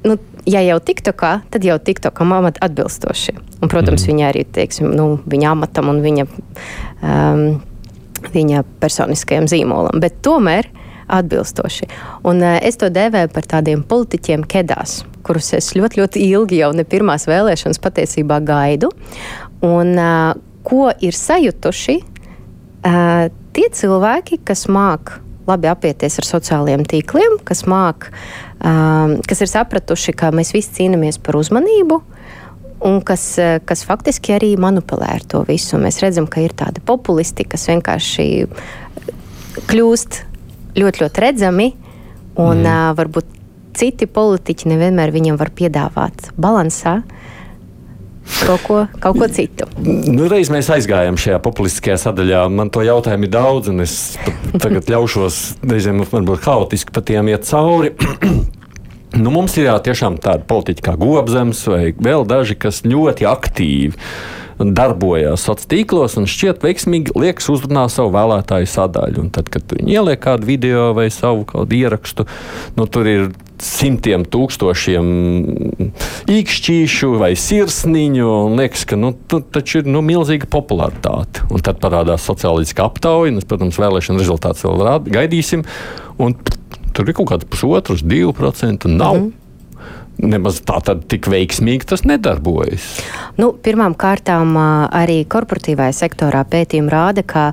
nu, 0.07 0.19
ja 0.51 0.65
jau 0.67 0.81
TikTokā, 0.83 1.35
tad 1.55 1.67
jau 1.67 1.79
TikTokam 1.79 2.35
atbilstoši. 2.51 3.37
Un, 3.61 3.69
protams, 3.71 4.03
mm. 4.03 4.11
viņa 4.11 4.31
arī, 4.33 4.47
teiksim, 4.59 4.91
nu, 4.99 5.13
viņa 5.31 5.53
amatam 5.55 5.93
un 5.95 6.03
viņa, 6.05 6.27
um, 7.07 7.45
viņa 8.35 8.65
personiskajam 8.83 9.47
zīmolam. 9.51 10.03
Bet 10.03 10.19
tomēr 10.27 10.67
uh, 10.67 10.84
atbilstoši. 11.09 11.89
Un, 12.25 12.43
uh, 12.43 12.59
es 12.63 12.79
to 12.81 12.91
dēvēju 12.93 13.33
par 13.35 13.49
tādiem 13.57 13.85
politiķiem 13.89 14.47
kedās, 14.51 15.03
kurus 15.27 15.53
es 15.57 15.73
ļoti, 15.77 16.03
ļoti 16.03 16.25
ilgi 16.31 16.61
jau 16.63 16.73
ne 16.77 16.87
pirmās 16.89 17.29
vēlēšanas 17.31 17.83
patiesībā 17.83 18.41
gaidu. 18.45 18.93
Un, 19.65 19.95
uh, 19.99 20.33
ko 20.65 20.89
ir 21.05 21.17
sajutuši 21.17 21.99
uh, 22.01 23.29
tie 23.55 23.69
cilvēki, 23.77 24.41
kas 24.47 24.67
māk 24.73 25.19
labi 25.49 25.69
apieties 25.69 26.19
ar 26.21 26.29
sociālajiem 26.29 26.85
tīkliem, 26.89 27.39
kas 27.45 27.65
māk, 27.69 28.09
um, 28.65 29.19
kas 29.29 29.45
ir 29.45 29.51
sapratuši, 29.53 30.15
ka 30.17 30.33
mēs 30.35 30.55
visi 30.57 30.73
cīnāmies 30.81 31.21
par 31.21 31.39
uzmanību. 31.41 32.01
Un 32.85 32.99
kas, 33.07 33.23
kas 33.65 33.85
faktiski 33.87 34.35
arī 34.35 34.51
manipulē 34.61 35.07
ar 35.15 35.23
to 35.25 35.41
visu. 35.49 35.79
Mēs 35.81 36.03
redzam, 36.03 36.27
ka 36.29 36.43
ir 36.45 36.53
tādi 36.53 36.83
populisti, 36.85 37.47
kas 37.49 37.65
vienkārši 37.71 38.27
kļūst 39.71 40.19
ļoti, 40.79 41.05
ļoti 41.05 41.25
redzami 41.25 41.71
un 42.35 42.63
mm. 42.63 42.67
uh, 42.67 42.91
varbūt 42.99 43.31
citi 43.75 44.07
politiķi 44.11 44.71
nevienmēr 44.71 45.13
viņam 45.15 45.39
var 45.41 45.51
piedāvāt 45.55 46.31
balansā 46.41 47.01
kaut 48.45 48.63
ko, 48.65 48.79
kaut 49.03 49.19
ko 49.21 49.29
citu. 49.29 49.67
Nu, 49.85 50.27
reiz 50.31 50.51
mēs 50.53 50.71
aizgājām 50.73 51.19
šajā 51.21 51.41
populistiskajā 51.45 51.99
sadaļā. 52.07 52.45
Man 52.53 52.71
to 52.73 52.85
jautājumu 52.85 53.29
ir 53.29 53.33
daudz, 53.35 53.71
un 53.73 53.85
es 53.85 54.17
tagad 54.63 54.89
ļaušos 54.91 55.41
reizēm 55.65 56.05
varbūt 56.09 56.47
haotiski 56.49 56.95
pa 56.95 57.05
tiem 57.05 57.33
iet 57.35 57.49
cauri. 57.51 57.95
Nu, 59.15 59.31
mums 59.31 59.53
ir 59.55 59.69
jā, 59.69 59.75
tiešām 59.79 60.17
tāda 60.19 60.43
politiķa 60.51 60.83
kā 60.83 60.93
Gobzems 60.99 61.61
vai 61.71 61.93
vēl 61.95 62.25
daži, 62.27 62.57
kas 62.59 62.81
ļoti 62.83 63.29
aktīvi 63.31 63.93
darbojās 64.59 65.45
sociālos 65.45 65.71
tīklos 65.71 66.19
un 66.21 66.29
šķiet 66.31 66.63
veiksmīgi 66.65 67.15
liekas 67.19 67.49
uzrunā 67.53 67.87
savu 67.93 68.13
vēlētāju 68.15 68.69
sadaļu. 68.71 69.25
Un 69.25 69.33
tad, 69.35 69.49
kad 69.53 69.67
viņi 69.73 69.97
ieliek 69.97 70.21
kādu 70.23 70.49
video 70.49 70.93
vai 70.97 71.09
savu 71.13 71.47
ierakstu, 71.75 72.27
nu, 72.77 72.87
tur 72.87 73.09
ir 73.09 73.29
simtiem 73.65 74.25
tūkstošiem 74.29 75.11
īkšķīšu 76.31 77.13
vai 77.21 77.33
sirsniņu. 77.39 78.33
Liekas, 78.59 78.85
ka 78.91 78.99
nu, 79.01 79.15
tur 79.31 79.45
taču 79.55 79.83
ir 79.83 79.91
nu, 79.91 80.03
milzīga 80.05 80.49
popularitāte. 80.51 81.47
Un 81.51 81.65
tad 81.65 81.81
parādās 81.83 82.27
sociālistiska 82.29 82.89
aptauja, 82.89 83.33
un, 83.33 83.41
protams, 83.49 83.81
vēlēšana 83.81 84.21
rezultāts 84.21 84.67
vēl 84.67 85.09
gaidīsim. 85.09 85.65
Un 86.21 86.37
tur 86.95 87.09
ir 87.09 87.17
kaut 87.17 87.33
kāds 87.33 87.49
pusotrs, 87.51 88.05
divi 88.05 88.35
procenti. 88.37 88.91
Nav. 88.91 89.17
Mm 89.17 89.25
-hmm 89.31 89.44
nemaz 90.23 90.61
tā 90.67 90.81
tad 90.85 91.05
tik 91.11 91.29
veiksmīgi 91.31 91.89
tas 91.91 92.05
nedarbojas. 92.07 92.87
Nu, 93.41 93.53
Pirmkārt, 93.65 94.31
arī 94.31 95.23
korporatīvajā 95.31 95.95
sektorā 96.05 96.45
pētījumi 96.51 96.93
rāda, 96.93 97.25
ka 97.27 97.53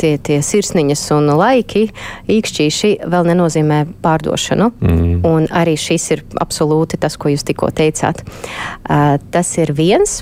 tie, 0.00 0.16
tie 0.24 0.38
sirsniņas 0.44 1.04
un 1.16 1.32
laiki, 1.38 1.88
īkšķīši 2.32 2.92
vēl 3.10 3.28
nenozīmē 3.32 3.82
pārdošanu. 4.04 4.70
Mm. 4.80 5.18
Un 5.28 5.48
arī 5.54 5.76
šis 5.78 6.10
ir 6.16 6.24
absolūti 6.40 7.00
tas, 7.00 7.18
ko 7.20 7.32
jūs 7.32 7.46
tikko 7.48 7.70
teicāt. 7.76 8.24
Uh, 8.24 9.16
tas 9.32 9.54
ir 9.60 9.74
viens. 9.76 10.20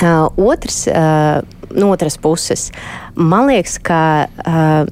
Uh, 0.00 0.28
otrs, 0.38 0.84
uh, 0.86 1.40
no 1.74 1.90
otras 1.90 2.14
puses, 2.20 2.68
man 3.18 3.48
liekas, 3.50 3.80
ka 3.82 4.02
uh, 4.28 4.84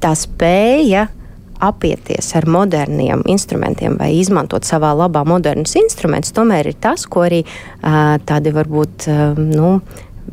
tā 0.00 0.12
spēja 0.16 1.04
uh, 1.10 1.21
apieties 1.62 2.32
ar 2.38 2.48
moderniem 2.50 3.24
instrumentiem 3.30 3.96
vai 4.00 4.12
izmantot 4.18 4.66
savā 4.68 4.92
labā 4.98 5.24
modernus 5.28 5.76
instrumentus, 5.80 6.34
tomēr 6.36 6.72
ir 6.72 6.80
tas, 6.82 7.06
ko 7.06 7.26
arī 7.26 7.42
uh, 7.44 8.16
tādi 8.26 8.54
varbūt 8.54 9.08
uh, 9.10 9.38
nu, 9.38 9.76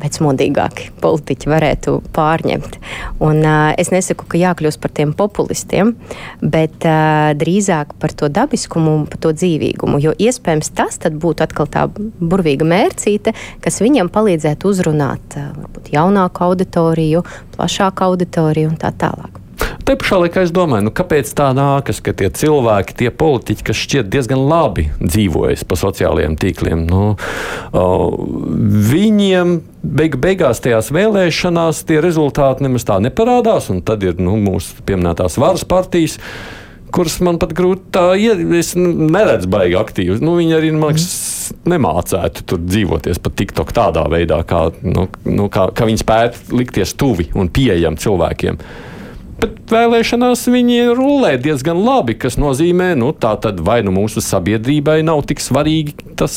vecmodīgāki 0.00 0.90
politiķi 1.00 1.50
varētu 1.50 1.96
pārņemt. 2.14 2.78
Un, 3.22 3.42
uh, 3.44 3.70
es 3.80 3.90
nesaku, 3.92 4.26
ka 4.30 4.40
jākļūst 4.40 4.80
par 4.82 4.94
tiem 4.96 5.12
populistiem, 5.16 5.94
bet 6.40 6.86
uh, 6.88 7.32
drīzāk 7.38 7.96
par 8.00 8.14
to 8.16 8.30
dabiskumu 8.32 8.94
un 9.00 9.08
par 9.10 9.20
to 9.24 9.34
dzīvīgumu. 9.36 10.00
Jo 10.02 10.14
iespējams 10.16 10.72
tas 10.76 11.00
būtu 11.00 11.46
atkal 11.46 11.68
tā 11.70 11.86
burvīga 11.90 12.68
mērcīte, 12.68 13.34
kas 13.64 13.82
viņam 13.84 14.12
palīdzētu 14.12 14.70
uzrunāt 14.70 15.38
uh, 15.40 15.52
jaunāku 15.92 16.48
auditoriju, 16.50 17.24
plašāku 17.56 18.10
auditoriju 18.10 18.72
un 18.72 18.80
tā 18.80 18.94
tālāk. 18.96 19.39
Te 19.90 19.96
pašā 19.98 20.20
laikā 20.22 20.44
es 20.46 20.52
domāju, 20.54 20.84
nu, 20.86 20.90
kāpēc 20.94 21.32
tā 21.34 21.48
nākas, 21.50 21.98
ka 21.98 22.12
tie 22.14 22.28
cilvēki, 22.30 22.94
tie 22.94 23.08
politiķi, 23.10 23.64
kas 23.66 23.78
šķiet 23.80 24.06
diezgan 24.06 24.44
labi 24.46 24.84
dzīvojas 25.00 25.64
pa 25.66 25.74
sociālajiem 25.80 26.36
tīkliem, 26.38 26.84
nu, 26.86 27.16
viņiem 28.92 29.56
beig 29.82 30.14
beigās 30.22 30.62
tajās 30.62 30.92
vēlēšanās 30.94 31.80
tie 31.88 31.98
rezultāti 32.04 32.62
nemaz 32.62 32.86
tā 32.86 33.00
neparādās, 33.02 33.66
un 33.74 33.80
tad 33.82 34.06
ir 34.06 34.22
nu, 34.22 34.36
mūsu 34.38 34.78
pieminētās 34.86 35.40
varas 35.42 35.66
partijas 35.66 36.20
kuras 36.94 37.16
man 37.26 37.40
pat 37.42 37.56
grūti 37.58 37.90
tā 37.96 38.04
es 38.60 38.70
neredzu 38.78 39.50
baigi 39.50 39.74
aktīvi. 39.80 40.20
Nu, 40.22 40.36
viņi 40.38 40.54
arī 40.54 40.70
man 40.70 40.94
liekas, 40.94 41.50
nemācētu 41.66 42.46
tur 42.46 42.62
dzīvoties 42.62 43.18
pat 43.26 43.36
tik 43.42 43.58
tādā 43.58 44.06
veidā, 44.14 44.38
kā, 44.46 44.68
nu, 44.86 45.08
nu, 45.26 45.50
kā, 45.50 45.66
kā 45.74 45.90
viņi 45.90 46.04
spētu 46.04 46.62
likties 46.62 46.94
tuvi 46.94 47.26
un 47.34 47.50
pieejami 47.50 47.98
cilvēkiem. 48.06 48.62
Bet 49.40 49.59
vēlēšanās 49.72 50.42
viņi 50.50 50.78
rulē 50.98 51.34
diezgan 51.42 51.80
labi, 51.84 52.16
kas 52.20 52.36
nozīmē, 52.40 52.92
nu, 52.98 53.12
tā 53.16 53.32
tad 53.42 53.60
vai 53.64 53.80
nu 53.86 53.94
mūsu 53.94 54.22
sabiedrībai 54.24 55.00
nav 55.06 55.22
tik 55.28 55.42
svarīgi 55.42 55.96
tas 56.20 56.34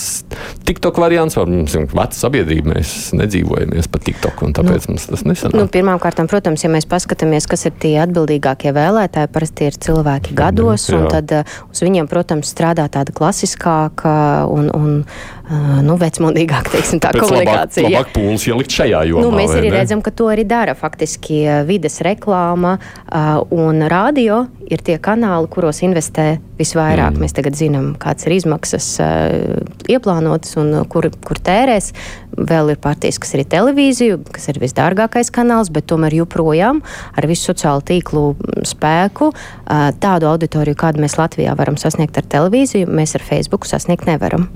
TikTok 0.63 0.99
variants, 1.03 1.35
vai 1.35 1.45
mums 1.49 1.75
ir 1.75 1.89
veca 1.91 2.15
sabiedrība, 2.15 2.77
mēs 2.77 3.11
nedzīvojamies 3.19 3.89
pa 3.91 3.99
TikTok, 4.03 4.45
un 4.47 4.55
tāpēc 4.55 4.87
nu, 4.87 4.95
mums 4.95 5.07
tas 5.11 5.25
nesanāk. 5.27 5.57
Nu, 5.59 5.67
Pirmkārt, 5.73 6.21
protams, 6.31 6.63
ja 6.63 6.71
mēs 6.71 6.87
paskatāmies, 6.89 7.47
kas 7.51 7.67
ir 7.67 7.75
tie 7.83 7.97
atbildīgākie 8.05 8.71
vēlētāji, 8.75 9.31
parasti 9.33 9.67
ir 9.67 9.79
cilvēki 9.83 10.37
gados, 10.37 10.87
mm, 10.87 10.99
un 10.99 11.11
tad 11.11 11.35
uh, 11.35 11.55
uz 11.73 11.83
viņiem, 11.83 12.07
protams, 12.11 12.51
strādā 12.53 12.87
tāda 12.93 13.11
klasiskāka 13.15 14.15
un, 14.53 14.69
un 14.71 15.01
uh, 15.03 15.81
nu, 15.83 15.97
vecmodīgāka 15.99 16.77
teiksim, 16.77 17.03
tā 17.03 17.11
Pēc 17.11 17.25
komunikācija. 17.25 17.89
Labāk, 17.89 18.07
labāk 18.07 18.15
pūles 18.15 18.47
ielikt 18.47 18.77
šajā 18.79 19.03
jomā. 19.11 19.25
Nu, 19.27 19.35
mēs 19.35 19.51
arī 19.57 19.67
ne? 19.67 19.75
redzam, 19.81 20.05
ka 20.05 20.15
to 20.15 20.31
arī 20.31 20.47
dara 20.47 20.77
faktiski 20.79 21.43
vides 21.67 21.99
reklāma, 22.05 22.77
Uh, 23.03 23.22
un 23.53 23.83
radio 23.89 24.43
ir 24.71 24.81
tie 24.85 24.95
kanāli, 25.01 25.49
kuros 25.51 25.81
investē 25.85 26.37
visvairāk. 26.59 27.15
Mm. 27.15 27.23
Mēs 27.23 27.35
tagad 27.35 27.57
zinām, 27.59 27.91
kādas 28.01 28.27
ir 28.27 28.35
izmaksas 28.37 28.87
uh, 29.03 29.59
ieplānotas 29.91 30.55
un 30.61 30.71
kur, 30.91 31.09
kur 31.25 31.41
tērēs. 31.43 31.91
Vēl 32.33 32.73
ir 32.73 32.79
partijas, 32.81 33.19
kas 33.21 33.35
ir 33.35 33.45
televīzija, 33.49 34.17
kas 34.33 34.49
ir 34.49 34.59
visdārgākais 34.63 35.29
kanāls, 35.33 35.69
bet 35.73 35.87
tomēr 35.91 36.15
joprojām 36.23 36.81
ar 37.13 37.29
visu 37.29 37.51
sociālo 37.51 37.83
tīklu 37.85 38.25
spēku 38.67 39.29
uh, 39.33 39.91
tādu 40.01 40.31
auditoriju, 40.31 40.79
kādu 40.79 41.03
mēs 41.03 41.19
Latvijā 41.19 41.53
varam 41.59 41.77
sasniegt 41.81 42.17
ar 42.17 42.29
televīziju, 42.37 42.89
mēs 42.89 43.17
ar 43.19 43.25
Facebook 43.27 43.69
sasniegt 43.69 44.09
nevaram. 44.09 44.49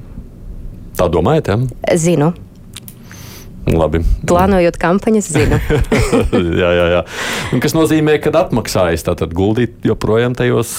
Tā 0.97 1.05
domājat? 1.13 1.53
Ja? 1.53 1.95
Zinu. 1.99 2.33
Labi. 3.67 4.01
Plānojot 4.27 4.77
kampaņas, 4.79 5.29
zinu. 5.35 5.59
jā, 6.61 6.69
jā, 6.71 6.85
jā. 6.95 7.01
Un 7.55 7.63
kas 7.63 7.75
nozīmē, 7.75 8.17
ka 8.23 8.31
atmaksājas 8.39 9.03
tātad 9.09 9.35
guldīt 9.35 9.87
joprojām 9.87 10.37
tajos. 10.37 10.71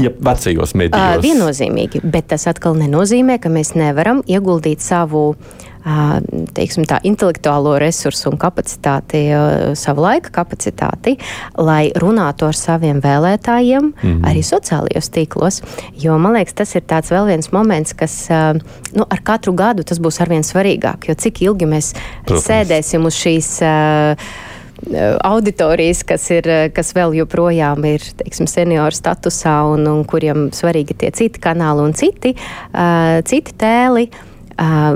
Ja 0.00 0.08
vecajos 0.08 0.72
medijos. 0.78 1.18
Uh, 1.18 1.20
viennozīmīgi, 1.20 2.00
bet 2.08 2.30
tas 2.32 2.48
atkal 2.48 2.78
nenozīmē, 2.80 3.36
ka 3.42 3.52
mēs 3.52 3.74
nevaram 3.76 4.22
ieguldīt 4.24 4.80
savu 4.80 5.26
uh, 5.34 5.71
teiksim, 6.54 6.84
tā, 6.86 7.00
intelektuālo 7.06 7.74
resursu 7.82 8.30
un 8.30 8.38
kapacitāti, 8.40 9.24
savu 9.78 10.04
laika 10.04 10.30
kapacitāti, 10.42 11.16
lai 11.58 11.90
runātu 11.98 12.46
ar 12.46 12.58
saviem 12.58 13.00
vēlētājiem 13.02 13.82
mm 13.82 13.94
-hmm. 14.02 14.28
arī 14.30 14.44
sociālajos 14.46 15.10
tīklos. 15.10 15.62
Jo 15.98 16.18
man 16.18 16.38
liekas, 16.38 16.54
tas 16.54 16.74
ir 16.74 16.82
vēl 16.86 17.26
viens 17.26 17.52
moments, 17.52 17.92
kas 17.92 18.28
nu, 18.94 19.06
ar 19.10 19.20
katru 19.22 19.52
gadu 19.52 19.82
tas 19.82 19.98
būs 19.98 20.20
arvien 20.22 20.42
svarīgāk. 20.42 21.08
Jo 21.08 21.14
cik 21.14 21.42
ilgi 21.42 21.66
mēs 21.66 21.94
Protams. 22.24 22.46
sēdēsim 22.46 23.06
uz 23.06 23.14
šīs 23.14 23.62
auditorijas, 25.24 26.02
kas, 26.02 26.30
ir, 26.30 26.48
kas 26.74 26.94
vēl 26.94 27.14
joprojām 27.14 27.84
ir 27.84 28.02
teiksim, 28.16 28.46
senioru 28.46 28.94
statusā 28.94 29.62
un, 29.74 29.86
un 29.86 30.04
kuriem 30.04 30.50
svarīgi 30.50 30.96
tie 30.98 31.10
citi 31.10 31.40
kanāli 31.40 31.84
un 31.86 31.92
citi, 31.94 32.34
uh, 32.74 33.22
citi 33.24 33.54
tēli. 33.58 34.08
Uh, 34.10 34.31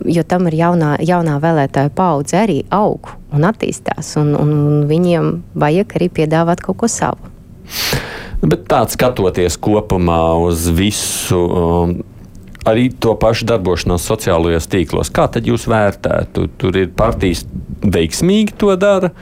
jo 0.05 0.23
tam 0.29 0.49
ir 0.51 0.59
jaunā, 0.61 0.97
jaunā 1.05 1.37
vēlētāja 1.43 1.93
paudze 1.97 2.39
arī 2.43 2.61
aug 2.75 3.11
un 3.35 3.47
attīstās, 3.49 4.15
un, 4.21 4.35
un, 4.39 4.53
un 4.67 4.83
viņiem 4.91 5.33
vajag 5.59 5.97
arī 5.99 6.11
piedāvāt 6.21 6.63
kaut 6.65 6.81
ko 6.83 6.91
savu. 6.91 7.33
Bet 8.47 8.67
tāds 8.71 8.95
skatoties 8.97 9.57
kopumā 9.59 10.37
uz 10.47 10.69
visu. 10.75 11.41
Um, 11.47 11.97
Arī 12.67 12.89
to 12.99 13.13
pašu 13.15 13.47
darbošanos 13.47 14.03
sociālajos 14.09 14.67
tīklos. 14.67 15.07
Kā 15.15 15.29
tad 15.31 15.47
jūs 15.47 15.69
vērtētu? 15.71 16.49
Tur 16.59 16.79
ir 16.81 16.89
partijas 16.99 17.45
veiksmīgi 17.79 18.57
to 18.59 18.73
dara, 18.75 19.13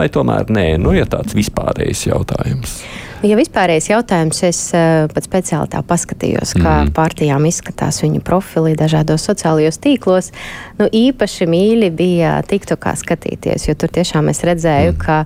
vai 0.00 0.08
tomēr 0.12 0.50
nē? 0.52 0.66
Nu, 0.80 0.94
ja 0.96 1.06
tāds 1.08 1.36
vispārējs 1.36 2.08
jautājums. 2.08 2.80
Ja 3.20 3.36
vispārējais 3.36 3.90
jautājums, 3.90 4.38
es 4.48 4.58
uh, 4.72 5.04
pat 5.12 5.26
speciāli 5.26 5.68
tā 5.74 5.82
paskatījos, 5.84 6.54
kā 6.56 6.76
mm. 6.86 6.92
partijām 6.96 7.44
izskatās 7.44 8.00
viņu 8.00 8.22
profili 8.24 8.72
dažādos 8.80 9.26
sociālajos 9.28 9.76
tīklos. 9.84 10.30
Nu, 10.78 10.88
īpaši 10.88 11.48
mīļi 11.52 11.90
bija 11.98 12.38
TikTokā 12.48 12.94
skatīties, 12.96 13.68
jo 13.68 13.76
tur 13.76 13.92
tiešām 13.92 14.32
es 14.32 14.40
redzēju, 14.48 14.94
mm. 14.94 15.00
ka 15.04 15.18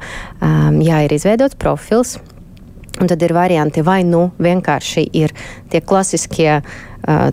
um, 0.42 0.80
jā, 0.82 1.04
ir 1.06 1.14
izveidots 1.14 1.58
profils. 1.60 2.16
Un 2.98 3.10
tad 3.10 3.22
ir 3.26 3.34
varianti, 3.34 3.82
vai 3.82 4.02
nu 4.06 4.28
vienkārši 4.42 5.06
ir 5.18 5.34
tie 5.70 5.78
klasiskie 5.82 6.50
uh, 6.58 6.66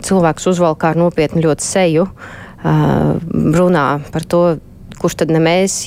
cilvēks 0.01 0.45
uzvalkā 0.53 0.93
ar 0.93 1.01
nopietnu 1.01 1.41
ļoti 1.41 1.65
seju, 1.65 2.05
uh, 2.05 3.17
runā 3.57 3.87
par 4.13 4.29
to, 4.29 4.45
kurš 5.01 5.17
tad 5.23 5.33
ne 5.33 5.41
mēs, 5.41 5.81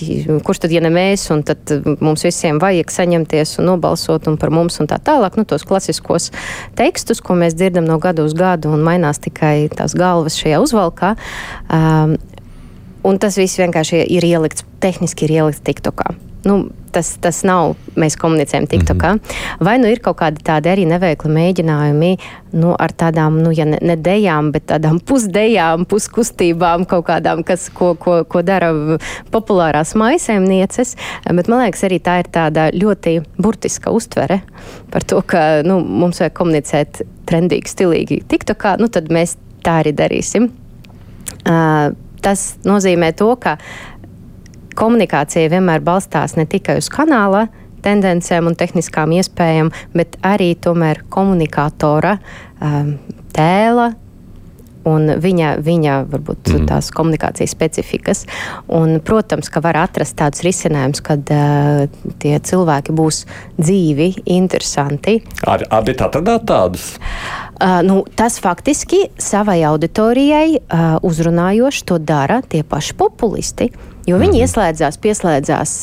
kurš 0.47 0.65
tad 0.65 0.75
ja 0.75 0.83
ne 0.85 0.91
mēs, 0.95 1.29
un 1.35 1.45
tad 1.47 1.71
mums 2.03 2.27
visiem 2.27 2.59
vajag 2.63 2.91
saņemties 2.91 3.57
un 3.63 3.71
nobalsot 3.71 4.29
un 4.31 4.39
par 4.41 4.53
mums 4.55 4.81
un 4.83 4.91
tā 4.91 4.99
tālāk, 4.99 5.39
nu 5.39 5.47
tos 5.49 5.67
klasiskos 5.69 6.31
tekstus, 6.79 7.23
ko 7.25 7.39
mēs 7.39 7.57
dzirdam 7.59 7.87
no 7.89 8.01
gada 8.03 8.27
uz 8.27 8.35
gadu 8.39 8.75
un 8.75 8.85
mainās 8.87 9.23
tikai 9.23 9.71
tās 9.75 9.97
galvas 9.99 10.39
šajā 10.41 10.61
uzvalkā. 10.65 11.15
Um, 11.71 12.19
un 13.07 13.21
tas 13.23 13.39
viss 13.39 13.61
vienkārši 13.61 14.05
ir 14.17 14.27
ielikts, 14.27 14.67
tehniski 14.83 15.29
ir 15.29 15.39
ielikts 15.39 15.63
TikTokā. 15.65 16.15
Nu, 16.45 16.59
tas, 16.93 17.15
tas 17.21 17.41
nav, 17.47 17.75
mēs 17.99 18.17
komunicējam 18.21 18.67
TikTokā. 18.71 19.13
Mm 19.15 19.19
-hmm. 19.19 19.65
Vai 19.65 19.79
nu 19.79 19.89
ir 19.89 20.01
kaut 20.05 20.19
kādi 20.21 20.43
tādi 20.45 20.69
arī 20.69 20.87
neveikli 20.87 21.31
mēģinājumi 21.33 22.11
nu, 22.53 22.75
ar 22.79 22.93
tādām, 22.93 23.41
nu, 23.43 23.51
ja 23.51 23.65
ne, 23.65 23.79
ne 23.83 23.97
dejām, 23.97 24.53
bet 24.53 24.67
tādām 24.67 25.01
pusdejām, 25.01 25.85
puskustībām, 25.85 26.85
kaut 26.87 27.07
kādām, 27.07 27.43
kas, 27.45 27.71
ko, 27.75 27.95
ko, 27.95 28.25
ko 28.25 28.43
dara 28.43 28.71
populārās 29.31 29.95
maisēmnieces. 29.95 30.97
Bet 31.33 31.49
man 31.49 31.65
liekas, 31.65 31.85
arī 31.85 31.99
tā 31.99 32.19
ir 32.19 32.31
tāda 32.31 32.71
ļoti 32.71 33.23
burtiska 33.43 33.91
uztvere 33.91 34.41
par 34.91 35.03
to, 35.03 35.23
ka 35.27 35.63
nu, 35.65 35.81
mums 35.81 36.21
vajag 36.21 36.33
komunicēt 36.33 37.03
trendīgi, 37.27 37.69
stilīgi 37.69 38.23
TikTokā, 38.29 38.77
nu, 38.79 38.89
tad 38.89 39.09
mēs 39.09 39.37
tā 39.65 39.81
arī 39.83 39.93
darīsim. 39.93 40.51
Uh, 41.45 41.93
tas 42.25 42.55
nozīmē 42.65 43.13
to, 43.19 43.37
ka 43.37 43.59
komunikācija 44.79 45.53
vienmēr 45.53 45.85
balstās 45.85 46.37
ne 46.39 46.47
tikai 46.51 46.79
uz 46.83 46.91
kanāla 46.93 47.47
tendencēm 47.85 48.49
un 48.49 48.57
tehniskām 48.59 49.13
iespējām, 49.19 49.73
bet 49.97 50.17
arī 50.25 50.55
tomēr 50.61 51.05
komunikatora 51.13 52.17
um, 52.61 52.97
tēla. 53.37 53.93
Un 54.85 55.09
viņa, 55.17 55.55
viņa 55.65 55.93
varbūt 56.13 56.51
mm. 56.51 56.65
tās 56.69 56.91
komunikācijas 56.93 57.55
specifikas. 57.55 58.27
Un, 58.69 58.99
protams, 59.01 59.49
ka 59.49 59.63
var 59.65 59.79
atrast 59.81 60.13
tādus 60.19 60.43
risinājumus, 60.45 61.01
kad 61.07 61.33
uh, 61.33 61.87
tie 62.21 62.35
cilvēki 62.37 62.93
būs 62.93 63.23
dzīvi, 63.57 64.11
interesanti. 64.35 65.23
Ar, 65.49 65.65
abi 65.73 65.97
atradāt 65.97 66.45
tādus? 66.51 66.91
Uh, 67.55 67.81
nu, 67.87 68.03
tas 68.13 68.37
faktiski 68.45 69.07
savai 69.17 69.63
auditorijai 69.65 70.51
uh, 70.59 70.85
uzrunājoši 71.01 71.89
to 71.89 71.97
dara 72.05 72.43
tie 72.45 72.61
paši 72.61 73.01
populisti. 73.01 73.73
Jo 74.05 74.19
viņi 74.21 74.37
mhm. 74.37 74.45
ieslēdzās, 74.45 75.01
pieslēdzās 75.01 75.77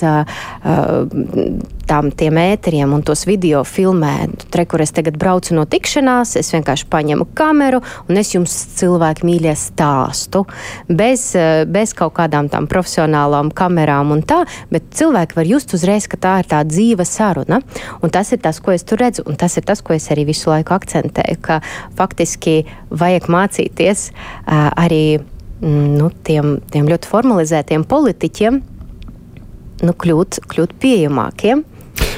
tam 1.91 2.11
tiem 2.15 2.37
ēteriem 2.39 2.93
un 2.95 3.01
tos 3.03 3.25
video 3.27 3.63
filmē. 3.67 4.29
Tre, 4.53 4.63
kur 4.69 4.83
es 4.83 4.93
tagad 4.95 5.17
braucu 5.19 5.55
no 5.57 5.65
tikšanās, 5.67 6.37
es 6.39 6.51
vienkārši 6.53 6.87
paņemu 6.91 7.25
kameru 7.35 7.81
un 8.07 8.19
es 8.21 8.31
jums 8.35 8.53
cilvēki 8.79 9.25
mīļie 9.27 9.55
stāstu. 9.59 10.45
Bez, 10.87 11.31
bez 11.67 11.95
kaut 11.97 12.13
kādām 12.19 12.47
tām 12.51 12.69
profesionālām 12.71 13.51
kamerām 13.57 14.13
un 14.15 14.23
tā, 14.27 14.43
bet 14.71 14.87
cilvēki 14.95 15.39
var 15.39 15.49
just 15.49 15.75
uzreiz, 15.75 16.07
ka 16.11 16.21
tā 16.21 16.37
ir 16.43 16.51
tā 16.53 16.61
dzīva 16.67 17.07
saruna. 17.07 17.59
Un 17.99 18.13
tas 18.13 18.31
ir 18.31 18.39
tas, 18.45 18.61
ko 18.63 18.75
es 18.75 18.87
tur 18.87 19.01
redzu, 19.01 19.25
un 19.27 19.39
tas 19.39 19.57
ir 19.59 19.67
tas, 19.67 19.83
ko 19.83 19.97
es 19.97 20.07
arī 20.13 20.29
visu 20.29 20.53
laiku 20.53 20.77
akcentēju, 20.77 21.41
ka 21.43 21.59
faktiski 21.99 22.61
vajag 22.93 23.27
mācīties 23.31 24.11
arī 24.47 25.03
nu, 25.61 26.09
tiem, 26.25 26.57
tiem 26.73 26.89
ļoti 26.89 27.09
formalizētiem 27.11 27.85
politiķiem 27.89 28.61
nu, 29.81 29.93
kļūt, 29.97 30.41
kļūt 30.49 30.73
pieejamākiem. 30.81 31.65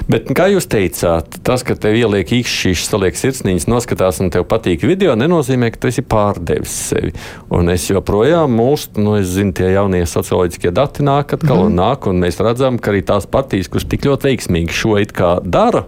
Bet, 0.08 0.28
kā 0.36 0.50
jūs 0.52 0.66
teicāt, 0.68 1.38
tas, 1.48 1.64
ka 1.64 1.76
tev 1.80 1.96
ieliek 1.96 2.28
īkšķis, 2.36 2.88
saliek 2.90 3.16
sirsniņas, 3.16 3.70
noskatās 3.72 4.20
un 4.24 4.32
tev 4.34 4.44
patīk 4.52 4.84
video, 4.84 5.16
nenozīmē, 5.20 5.70
ka 5.72 5.80
tu 5.80 5.92
esi 5.92 6.04
pārdevis 6.04 6.74
sevi. 6.90 7.14
Un 7.56 7.72
es 7.72 7.86
joprojām 7.88 8.52
mūžu, 8.52 8.98
nu, 9.00 9.16
es 9.22 9.32
zinu, 9.38 9.56
tie 9.56 9.72
jaunie 9.72 10.04
socioloģiskie 10.10 10.74
dati 10.76 11.08
nāk 11.08 11.38
atkal 11.38 11.56
mm 11.56 11.62
-hmm. 11.62 11.72
un 11.72 11.80
nāk, 11.80 12.10
un 12.10 12.20
mēs 12.20 12.42
redzam, 12.44 12.80
ka 12.80 12.92
arī 12.92 13.04
tās 13.08 13.28
partijas, 13.28 13.72
kuras 13.72 13.88
tik 13.88 14.06
ļoti 14.06 14.30
veiksmīgi 14.30 14.76
šo 14.76 14.98
it 15.00 15.16
kā 15.16 15.40
dara, 15.44 15.86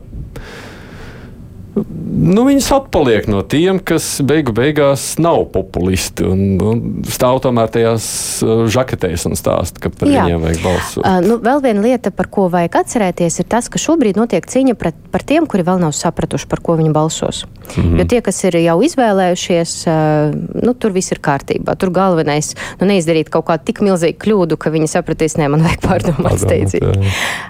nu, 1.75 2.46
viņas 2.48 2.67
atpaliek 2.77 3.27
no 3.27 3.41
tiem, 3.48 3.79
kas 3.84 4.05
beigu 4.25 4.53
beigās 4.55 5.15
nav 5.22 5.44
populisti 5.51 6.24
un, 6.27 6.44
un 6.63 6.84
stāv 7.12 7.41
tomēr 7.44 7.72
tajās 7.74 8.05
uh, 8.46 8.63
žaketēs 8.72 9.27
un 9.29 9.36
stāsta, 9.39 9.82
ka 9.84 9.91
par 9.91 10.10
Jā. 10.10 10.24
viņiem 10.24 10.46
vajag 10.46 10.63
balsot. 10.63 11.03
Uh, 11.03 11.20
nu, 11.25 11.38
vēl 11.44 11.62
viena 11.65 11.84
lieta, 11.84 12.13
par 12.15 12.29
ko 12.32 12.48
vajag 12.53 12.79
atcerēties, 12.82 13.41
ir 13.44 13.50
tas, 13.51 13.67
ka 13.72 13.82
šobrīd 13.82 14.20
notiek 14.20 14.48
cīņa 14.48 14.77
pret, 14.79 14.98
par 15.12 15.25
tiem, 15.27 15.50
kuri 15.51 15.65
vēl 15.67 15.84
nav 15.84 15.96
sapratuši, 15.98 16.48
par 16.51 16.63
ko 16.63 16.77
viņi 16.79 16.96
balsos. 16.96 17.44
Mm 17.46 17.84
-hmm. 17.84 18.00
Jo 18.00 18.08
tie, 18.13 18.22
kas 18.22 18.44
ir 18.48 18.60
jau 18.63 18.77
izvēlējušies, 18.88 19.77
uh, 19.91 20.63
nu, 20.63 20.74
tur 20.74 20.96
viss 20.96 21.12
ir 21.12 21.20
kārtībā. 21.20 21.75
Tur 21.75 21.91
galvenais 21.91 22.55
nu, 22.79 22.88
neizdarīt 22.88 23.29
kaut 23.29 23.50
kādu 23.51 23.67
tik 23.67 23.82
milzīgu 23.82 24.20
kļūdu, 24.24 24.58
ka 24.58 24.72
viņi 24.72 24.88
sapratīs, 24.88 25.38
ne, 25.38 25.50
man 25.51 25.65
vajag 25.67 25.82
pārdomāt 25.84 26.39
steidzīgi. 26.39 26.96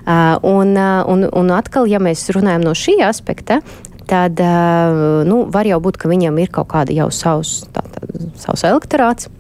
Uh, 0.06 0.38
un, 0.42 0.74
uh, 0.78 1.04
un, 1.08 1.30
un 1.32 1.52
atkal, 1.52 1.86
ja 1.86 2.00
mēs 2.00 2.30
runājam 2.34 2.66
no 2.66 2.74
šī 2.74 3.04
aspekta, 3.06 3.62
tad 4.08 4.40
eh, 4.40 5.26
nu, 5.28 5.46
var 5.52 5.68
jau 5.70 5.80
būt, 5.84 5.98
ka 6.02 6.12
viņam 6.12 6.38
ir 6.44 6.52
kaut 6.54 6.70
kāda 6.74 6.96
jau 6.96 7.10
savs, 7.14 7.64
tā, 7.74 7.84
tā, 7.94 8.06
savs 8.42 8.66
elektorāts. 8.68 9.32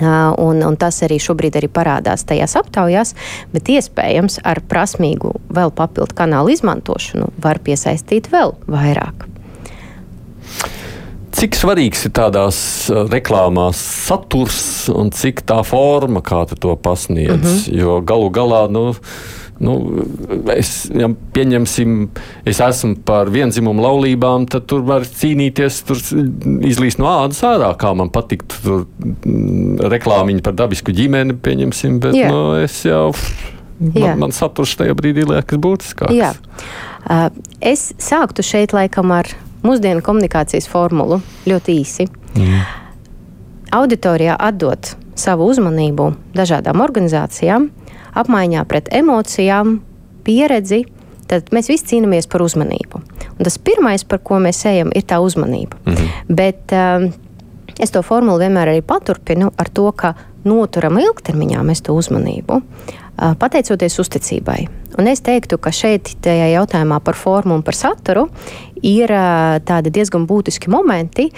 Uh, 0.00 0.30
un, 0.38 0.62
un 0.64 0.76
tas 0.80 0.96
arī 1.02 1.18
šobrīd 1.20 1.56
arī 1.58 1.66
parādās 1.68 2.22
tajās 2.24 2.54
aptaujās, 2.56 3.10
bet 3.52 3.68
iespējams 3.68 4.38
ar 4.46 4.62
prasmīgu 4.70 5.34
vēl 5.50 5.72
papildu 5.76 6.14
kanālu 6.16 6.54
izmantošanu 6.54 7.26
var 7.42 7.58
piesaistīt 7.66 8.30
vēl 8.32 8.54
vairāk. 8.70 9.26
Cik 11.36 11.58
svarīgs 11.58 12.06
ir 12.06 12.14
tādās 12.16 12.56
reklāmās 13.10 13.82
saturs 14.06 14.88
un 14.94 15.12
cik 15.14 15.44
tā 15.46 15.60
forma, 15.66 16.22
kā 16.24 16.42
tu 16.48 16.56
to 16.56 16.76
pasniedz? 16.76 17.36
Mm 17.36 17.50
-hmm. 17.50 17.78
Jo 17.82 18.00
galu 18.00 18.30
galā, 18.30 18.70
nu, 18.70 18.94
nu, 19.60 19.74
es, 20.54 20.88
ja 20.94 21.10
pieņemsim, 21.34 21.96
es 22.48 22.60
esmu 22.64 22.96
par 23.06 23.30
vienzimumu 23.32 23.84
laulībām, 23.84 24.46
tad 24.50 24.66
tur 24.70 24.84
var 24.88 25.04
cīnīties, 25.04 25.82
tur 25.88 26.00
izlīst 26.66 27.00
no 27.02 27.10
ādas 27.10 27.42
ārā, 27.46 27.70
kā 27.80 27.92
man 27.96 28.12
patīk. 28.14 28.46
Tur 28.50 28.86
mm, 28.86 29.80
reklāmiņa 29.92 30.44
par 30.46 30.56
dabisku 30.62 30.94
ģimeni, 30.96 31.36
pieņemsim, 31.44 32.00
bet 32.02 32.16
yeah. 32.16 32.32
nu, 32.32 32.56
es 32.60 32.80
jau. 32.88 33.10
Man, 33.80 34.18
man 34.20 34.34
saturs 34.36 34.74
tajā 34.76 34.92
brīdī 34.92 35.22
liekas 35.24 35.60
būtiskāks. 35.60 36.12
Jā. 36.12 36.34
Uh, 37.08 37.30
es 37.64 37.94
sāktu 37.96 38.44
šeit 38.44 38.74
laikam 38.76 39.08
ar 39.16 39.30
mūsdienu 39.64 40.04
komunikācijas 40.04 40.68
formulu 40.68 41.22
ļoti 41.48 41.76
īsi. 41.80 42.08
Mm. 42.36 42.60
Auditorijā 43.80 44.36
atdot 44.36 44.94
savu 45.20 45.48
uzmanību 45.52 46.10
dažādām 46.36 46.82
organizācijām, 46.84 47.70
apmaiņā 48.14 48.64
pret 48.68 48.88
emocijām, 48.94 49.80
pieredzi, 50.24 50.84
tad 51.30 51.52
mēs 51.54 51.70
visi 51.70 51.92
cīnāmies 51.92 52.28
par 52.30 52.42
uzmanību. 52.44 53.02
Un 53.36 53.46
tas 53.46 53.58
pirmais, 53.62 54.04
par 54.04 54.22
ko 54.26 54.40
mēs 54.42 54.64
ejam, 54.68 54.90
ir 54.94 55.06
tā 55.06 55.20
uzmanība. 55.22 55.76
-hmm. 55.84 56.08
Bet 56.28 56.72
um, 56.72 57.12
es 57.78 57.90
to 57.90 58.02
formulu 58.02 58.38
vienmēr 58.38 58.68
arī 58.68 58.82
paturpinu 58.82 59.50
ar 59.56 59.68
to, 59.68 59.92
ka 59.92 60.14
noturam 60.44 60.98
ilgtermiņā 60.98 61.62
mēs 61.62 61.82
to 61.82 61.94
uzmanību, 61.94 62.56
uh, 62.56 63.34
pateicoties 63.38 63.98
uzticībai. 63.98 64.68
Un 64.98 65.06
es 65.06 65.20
teiktu, 65.20 65.58
ka 65.58 65.70
šeit, 65.70 66.16
tajā 66.22 66.50
jautājumā 66.54 67.00
par 67.00 67.14
formu 67.14 67.54
un 67.54 67.62
par 67.62 67.74
saturu, 67.74 68.28
ir 68.82 69.12
uh, 69.12 69.60
tādi 69.64 69.90
diezgan 69.90 70.26
būtiski 70.26 70.70
momenti, 70.70 71.30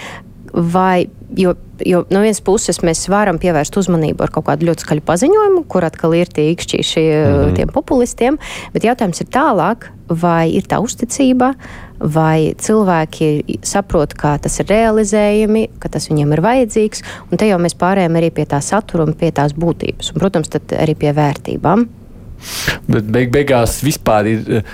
vai, 0.53 1.09
jo, 1.37 1.55
jo 1.85 2.03
no 2.12 2.21
vienas 2.21 2.43
puses 2.45 2.83
mēs 2.85 3.07
varam 3.11 3.38
pievērst 3.41 3.77
uzmanību 3.81 4.25
ar 4.25 4.33
kaut 4.35 4.47
kādu 4.51 4.69
ļoti 4.69 4.85
skaļu 4.85 5.05
paziņojumu, 5.09 5.62
kur 5.73 5.87
atkal 5.87 6.15
ir 6.17 6.29
tie 6.29 6.51
īkšķīši 6.53 7.05
mm 7.05 7.38
-hmm. 7.38 7.55
tiem 7.57 7.73
populistiem, 7.73 8.38
bet 8.75 8.85
jautājums 8.85 9.21
ir 9.25 9.31
tālāk, 9.33 9.88
vai 10.09 10.51
ir 10.53 10.69
tā 10.69 10.83
uzticība, 10.85 11.55
vai 11.99 12.55
cilvēki 12.59 13.59
saprot, 13.62 14.15
kā 14.19 14.38
tas 14.43 14.61
ir 14.61 14.69
realizējami, 14.69 15.69
ka 15.79 15.88
tas 15.88 16.11
viņiem 16.11 16.33
ir 16.33 16.45
vajadzīgs, 16.45 17.03
un 17.31 17.38
te 17.38 17.49
jau 17.49 17.59
mēs 17.59 17.79
pārējām 17.79 18.17
arī 18.19 18.31
pie 18.31 18.45
tā 18.45 18.61
satura 18.61 19.05
un 19.05 19.15
pie 19.15 19.33
tās 19.33 19.55
būtības, 19.55 20.12
un, 20.12 20.21
protams, 20.21 20.51
arī 20.77 20.95
pie 20.95 21.12
vērtībām. 21.12 21.87
Bet 22.91 23.05
beig 23.05 23.31
beigās 23.31 23.83
vispār 23.87 24.27
ir 24.27 24.65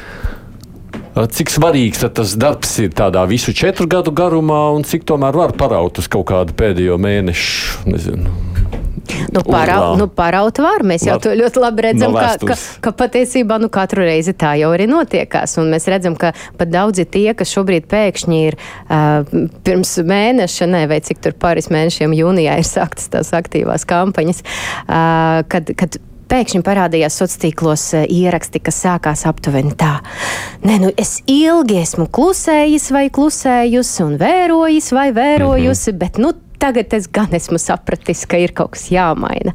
Cik 1.26 1.50
svarīgs 1.50 2.04
tas 2.14 2.36
darbs 2.38 2.76
ir 2.82 2.92
tādā 2.94 3.24
visu 3.26 3.54
četru 3.56 3.88
gadu 3.90 4.12
garumā, 4.14 4.68
un 4.76 4.86
cik 4.86 5.08
tomēr 5.08 5.34
var 5.34 5.56
paraut 5.58 5.98
uz 5.98 6.06
kaut 6.10 6.28
kādu 6.30 6.54
pēdējo 6.58 6.98
mēnešu? 7.02 7.88
Nezinu. 7.90 8.36
Nu, 9.32 9.40
parau, 9.42 9.96
nu, 9.96 10.06
paraut 10.12 10.58
var. 10.60 10.82
Mēs 10.86 11.06
jau 11.08 11.16
to 11.22 11.32
ļoti 11.36 11.60
labi 11.62 11.84
redzam, 11.88 12.12
no 12.14 12.20
ka, 12.20 12.50
ka, 12.50 12.56
ka 12.84 12.92
patiesībā 13.02 13.58
nu, 13.60 13.70
katru 13.72 14.04
reizi 14.06 14.34
tā 14.36 14.54
jau 14.60 14.70
arī 14.74 14.88
notiekās. 14.90 15.56
Un 15.60 15.72
mēs 15.72 15.88
redzam, 15.90 16.16
ka 16.18 16.34
pat 16.60 16.72
daudzi 16.72 17.06
tie, 17.08 17.30
kas 17.36 17.52
šobrīd 17.54 17.88
pēkšņi 17.90 18.40
ir 18.50 18.58
uh, 18.58 19.24
pirms 19.66 19.94
mēneša, 20.08 20.68
ne, 20.70 20.84
vai 20.90 21.00
cik 21.04 21.22
tur 21.24 21.36
pāris 21.40 21.70
mēnešiem 21.72 22.16
jūnijā 22.18 22.58
ir 22.60 22.68
sāktas 22.68 23.08
tās 23.12 23.32
aktīvās 23.36 23.88
kampaņas, 23.88 24.44
uh, 24.44 25.40
kad, 25.48 25.72
kad 25.78 26.00
pēkšņi 26.28 26.62
parādījās 26.66 27.16
sociālos 27.18 27.42
tīklos 27.42 27.86
eh, 27.98 28.06
ieraksti, 28.08 28.62
kas 28.64 28.82
sākās 28.84 29.24
aptuveni 29.28 29.74
tā. 29.78 29.98
Nē, 30.66 30.78
nu 30.82 30.92
es 30.96 31.18
ilgi 31.30 31.80
esmu 31.82 32.08
klusējis 32.14 32.90
vai 32.94 33.06
klusējusi 33.14 34.04
un 34.04 34.18
vērojis 34.20 34.92
vai 34.96 35.10
vērojusi, 35.16 35.92
mm 35.92 35.94
-hmm. 35.94 35.98
bet 35.98 36.18
nu 36.18 36.32
tagad 36.58 36.94
es 36.96 37.08
gan 37.12 37.34
esmu 37.36 37.58
sapratis, 37.60 38.24
ka 38.28 38.40
ir 38.40 38.54
kaut 38.56 38.74
kas 38.76 38.88
jāmaina. 38.92 39.54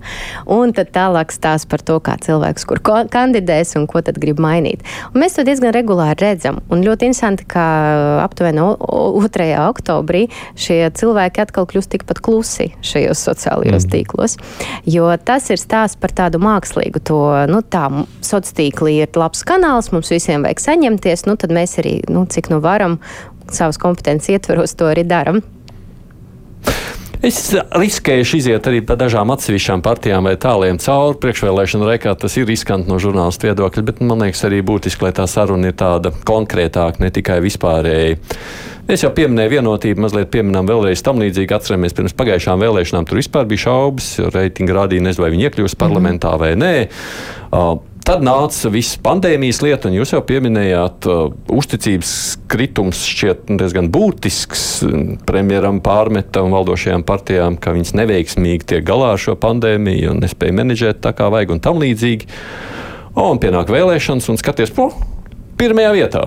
Un 0.51 0.73
tad 0.75 0.91
tālāk 0.95 1.33
stāsta 1.33 1.69
par 1.71 1.83
to, 1.85 1.99
kā 2.03 2.17
cilvēks, 2.23 2.67
kur 2.69 2.81
kandidēs 2.83 3.75
un 3.79 3.87
ko 3.89 4.03
tad 4.05 4.19
grib 4.21 4.41
mainīt. 4.43 4.83
Un 5.13 5.23
mēs 5.23 5.37
to 5.37 5.45
diezgan 5.47 5.73
regulāri 5.75 6.19
redzam. 6.23 6.61
Un 6.73 6.83
ļoti 6.85 7.09
interesanti, 7.09 7.47
ka 7.49 7.63
aptuveni 8.23 8.63
2. 8.63 9.49
oktobrī 9.63 10.25
šie 10.59 10.79
cilvēki 10.97 11.43
atkal 11.43 11.67
kļūst 11.69 11.93
tikpat 11.95 12.21
klusi 12.23 12.71
šajos 12.85 13.25
sociālajos 13.29 13.87
mm. 13.87 13.93
tīklos. 13.93 14.37
Jo 14.89 15.11
tas 15.17 15.49
ir 15.53 15.61
stāsts 15.61 15.99
par 15.99 16.13
tādu 16.15 16.41
mākslīgu 16.43 17.03
to, 17.07 17.23
nu 17.49 17.63
tā, 17.63 17.87
sociālā 18.19 18.41
tīkli 18.43 18.97
ir 19.03 19.19
labs 19.19 19.43
kanāls, 19.47 19.91
mums 19.93 20.11
visiem 20.11 20.45
vajag 20.45 20.63
saņemties, 20.63 21.25
nu 21.29 21.37
tad 21.39 21.53
mēs 21.55 21.77
arī, 21.81 21.99
nu, 22.11 22.25
cik 22.29 22.49
nu 22.53 22.59
varam, 22.63 22.99
savas 23.53 23.79
kompetences 23.81 24.33
ietveros 24.33 24.75
to 24.79 24.89
arī 24.89 25.05
darām. 25.07 25.43
Es 27.23 27.37
riskējuši 27.55 28.39
iziet 28.41 28.65
arī 28.67 28.81
pa 28.83 28.97
dažām 28.99 29.29
atsevišķām 29.31 29.79
partijām 29.85 30.25
vai 30.27 30.33
tāliem 30.35 30.75
cauri 30.83 31.15
priekšvēlēšanu 31.23 31.87
reikā. 31.87 32.17
Tas 32.19 32.35
ir 32.35 32.49
riskanti 32.49 32.91
no 32.91 32.97
žurnālistu 32.99 33.47
viedokļa, 33.47 33.83
bet 33.87 34.01
man 34.03 34.25
liekas 34.25 34.43
arī 34.49 34.59
būtiski, 34.67 35.05
lai 35.07 35.13
tā 35.15 35.23
saruna 35.31 35.71
ir 35.71 35.77
tāda 35.79 36.11
konkrētāka, 36.27 36.99
ne 36.99 37.13
tikai 37.15 37.39
vispārēji. 37.45 38.17
Es 38.91 39.05
jau 39.05 39.13
pieminēju 39.15 39.53
vienotību, 39.53 40.03
mazliet 40.03 40.33
pieminām 40.33 40.67
vēlreiz 40.67 40.99
tam 41.05 41.23
līdzīgi. 41.23 41.55
Atceramies, 41.55 41.95
pirms 41.95 42.17
pagājušām 42.19 42.59
vēlēšanām 42.59 43.07
tur 43.07 43.21
vispār 43.21 43.47
bija 43.47 43.69
šaubas, 43.69 44.09
reitingi 44.35 44.75
rādīja, 44.75 45.07
nezinu, 45.07 45.23
vai 45.23 45.31
viņi 45.31 45.47
iekļūs 45.47 45.79
parlamentā 45.79 46.35
vai 46.43 46.51
nē. 46.59 46.73
Uh, 47.53 47.77
Tad 48.03 48.19
nāca 48.19 48.67
viss 48.67 48.97
pandēmijas 48.99 49.61
lieta, 49.63 49.87
un 49.87 49.93
jūs 49.95 50.11
jau 50.11 50.19
pieminējāt, 50.27 51.05
uh, 51.07 51.29
uzticības 51.55 52.09
kritums 52.51 52.99
šķiet 53.07 53.45
diezgan 53.61 53.87
būtisks. 53.95 54.63
Premjeram 55.23 55.79
pārmeta 55.83 56.41
un 56.43 56.51
valdošajām 56.51 57.05
partijām, 57.07 57.55
ka 57.55 57.71
viņas 57.71 57.93
neveiksmīgi 57.95 58.67
tiek 58.73 58.83
galā 58.83 59.13
ar 59.13 59.21
šo 59.23 59.37
pandēmiju 59.39 60.11
un 60.11 60.19
nespēja 60.19 60.55
menedžēt 60.57 60.99
tā 61.05 61.13
kā 61.15 61.29
vajag 61.31 61.53
un 61.55 61.63
tam 61.63 61.79
līdzīgi. 61.79 62.27
Un 63.23 63.39
pienāk 63.39 63.71
vēlēšanas 63.71 64.27
un 64.33 64.39
skaties, 64.41 64.73
po, 64.75 64.89
pirmajā 65.61 65.93
vietā. 65.95 66.25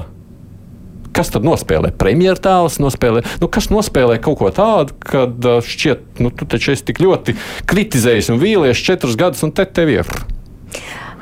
Kas 1.13 1.29
tad 1.35 1.45
nospēlē? 1.45 1.91
Premjertēls 2.01 2.79
nospēlē. 2.81 3.21
Nu, 3.43 3.51
kas 3.53 3.69
nospēlē 3.69 4.17
kaut 4.25 4.41
ko 4.41 4.49
tādu, 4.49 4.97
kad 5.05 5.45
uh, 5.45 5.61
šķiet, 5.61 6.23
nu, 6.25 6.33
tu 6.33 6.49
taču 6.49 6.73
esi 6.73 6.89
tik 6.89 7.05
ļoti 7.05 7.37
kritizējis 7.69 8.33
un 8.33 8.41
vīlies 8.41 8.81
četrus 8.81 9.21
gadus, 9.21 9.45
un 9.45 9.53
te 9.53 9.69
tev 9.69 9.93
ir. 9.93 10.17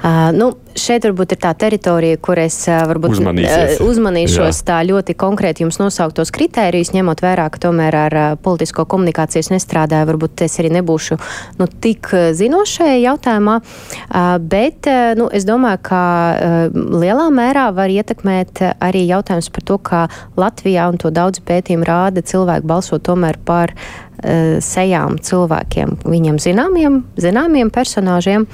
Uh, 0.04 0.28
nu, 0.32 0.58
šeit 0.78 1.04
varbūt 1.06 1.34
ir 1.34 1.40
tā 1.42 1.52
teritorija, 1.58 2.18
kur 2.22 2.38
es 2.42 2.56
varbūt 2.68 3.16
uzmanīšos 3.84 4.60
Jā. 4.60 4.66
tā 4.68 4.78
ļoti 4.88 5.16
konkrēti 5.18 5.64
jums 5.64 5.78
nosauktos 5.80 6.32
kritērijus, 6.34 6.92
ņemot 6.96 7.22
vērā, 7.24 7.46
ka 7.52 7.62
tomēr 7.66 7.98
ar 7.98 8.16
politisko 8.44 8.86
komunikāciju 8.90 9.44
es 9.44 9.50
nestrādāju. 9.54 10.08
Varbūt 10.12 10.44
es 10.46 10.58
arī 10.62 10.72
nebūšu 10.78 11.18
nu, 11.60 11.68
tik 11.84 12.10
zinošajā 12.38 12.96
jautājumā, 13.04 13.58
bet 14.54 14.90
nu, 15.18 15.28
es 15.34 15.46
domāju, 15.48 15.82
ka 15.90 16.02
lielā 16.74 17.28
mērā 17.34 17.68
var 17.76 17.92
ietekmēt 17.92 18.64
arī 18.78 19.06
jautājums 19.08 19.50
par 19.54 19.68
to, 19.68 19.78
kā 19.78 20.06
Latvijā, 20.40 20.88
un 20.90 20.98
to 21.00 21.12
daudz 21.14 21.42
pētījumu 21.44 21.86
rāda, 21.88 22.24
cilvēki 22.24 22.68
balso 22.68 22.98
tomēr 23.02 23.38
par 23.44 23.74
sejām 24.64 25.18
cilvēkiem, 25.20 25.98
viņam 26.06 26.38
zināmiem, 26.40 27.00
zināmiem 27.20 27.70
personāžiem, 27.74 28.46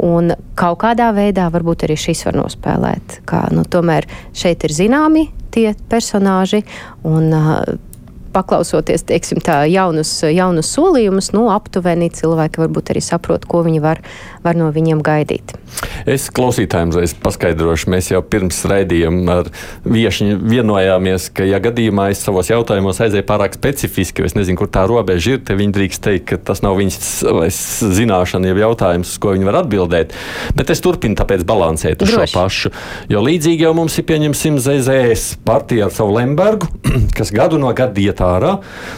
un 0.00 0.32
kaut 0.56 0.78
kādā 0.84 1.10
veidā 1.16 1.43
varbūt 1.52 1.86
arī 1.86 1.96
šis 2.00 2.24
var 2.28 2.38
nospēlēt. 2.42 3.20
Kā, 3.28 3.46
nu, 3.54 3.64
tomēr 3.68 4.08
šeit 4.36 4.64
ir 4.66 4.74
zināmi 4.74 5.28
tie 5.54 5.70
personāži, 5.90 6.64
un 7.06 7.30
paklausoties 8.34 9.06
teiksim, 9.08 9.40
tā, 9.44 9.62
jaunus, 9.70 10.10
jaunus 10.26 10.72
solījumus, 10.74 11.32
nu, 11.36 11.46
aptuveni 11.54 12.10
cilvēki 12.14 12.62
varbūt 12.64 12.94
arī 12.94 13.02
saprot, 13.04 13.46
ko 13.48 13.62
viņi 13.66 13.82
var, 13.84 14.02
var 14.44 14.58
no 14.58 14.70
viņiem 14.74 15.02
gaidīt. 15.04 15.54
Es 16.08 16.26
klausītājiem 16.34 16.92
uzreiz 16.92 17.14
paskaidrošu, 17.18 17.88
mēs 17.94 18.10
jau 18.12 18.20
pirms 18.26 18.60
raidījuma 18.70 19.38
ar 19.40 19.50
viešņu 19.88 20.36
vienojāmies, 20.42 21.30
ka, 21.34 21.46
ja 21.48 21.60
gadījumā 21.62 22.10
es 22.12 22.22
savos 22.24 22.50
jautājumos 22.52 23.00
aizēju 23.04 23.26
pārāk 23.28 23.56
specifiski, 23.56 24.26
es 24.26 24.36
nezinu, 24.36 24.58
kur 24.60 24.70
tā 24.72 24.84
robeža 24.90 25.36
ir, 25.36 25.42
tad 25.46 25.58
viņi 25.60 25.74
drīkst 25.78 26.04
teikt, 26.04 26.26
ka 26.30 26.40
tas 26.52 26.62
nav 26.64 26.78
viņas 26.78 26.98
zināšana, 27.98 28.50
jau 28.52 28.60
jautājums, 28.66 29.14
uz 29.14 29.22
ko 29.22 29.34
viņi 29.34 29.48
var 29.48 29.60
atbildēt. 29.62 30.14
Bet 30.58 30.72
es 30.74 30.82
turpinu 30.84 31.18
tāpēc 31.18 31.46
balansēt 31.48 32.04
uz 32.04 32.12
šo 32.12 32.26
pašu. 32.34 32.72
Jo 33.10 33.22
līdzīgi 33.24 33.66
jau 33.66 33.74
mums 33.76 33.96
ir 34.00 34.06
pieņemsim 34.08 34.60
ZZS 34.62 35.40
partija 35.46 35.88
ar 35.88 35.94
savu 35.94 36.18
Lembergu, 36.18 36.68
kas 37.16 37.32
gadu 37.34 37.60
no 37.60 37.72
gada 37.76 38.00
iet 38.02 38.20
ārā. 38.24 38.54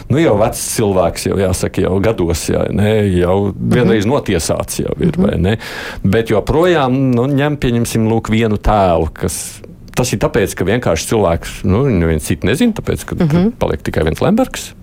Nu, 0.09 0.19
jau 0.21 0.35
vecs 0.39 0.63
cilvēks, 0.75 1.27
jau 1.29 1.37
jāsaka, 1.41 1.83
jau 1.85 1.99
gados, 2.03 2.47
jā, 2.49 2.65
ne, 2.71 2.95
jau 3.19 3.53
vienreiz 3.53 4.05
mm 4.05 4.11
-hmm. 4.11 4.15
notiesāts 4.15 4.79
jau 4.83 4.95
ir, 4.99 5.13
mm 5.17 5.25
-hmm. 5.25 5.57
Bet 6.03 6.29
joprojām 6.29 7.11
nu, 7.15 7.27
ņem, 7.27 7.57
pieņemsim, 7.57 8.09
lūk, 8.09 8.29
vienu 8.29 8.57
tēlu, 8.57 9.09
kas 9.13 9.61
Tas 9.97 10.13
ir 10.13 10.19
tāpēc, 10.21 10.53
ka 10.53 10.65
vienkārši 10.67 11.07
cilvēks, 11.09 11.53
nu, 11.65 11.87
neviens 11.89 12.27
cits 12.29 12.45
nezina, 12.45 12.73
tāpēc, 12.77 13.05
ka 13.05 13.15
mm 13.15 13.27
-hmm. 13.27 13.51
paliek 13.57 13.81
tikai 13.81 14.03
viens 14.03 14.21
Lembergs. 14.21 14.73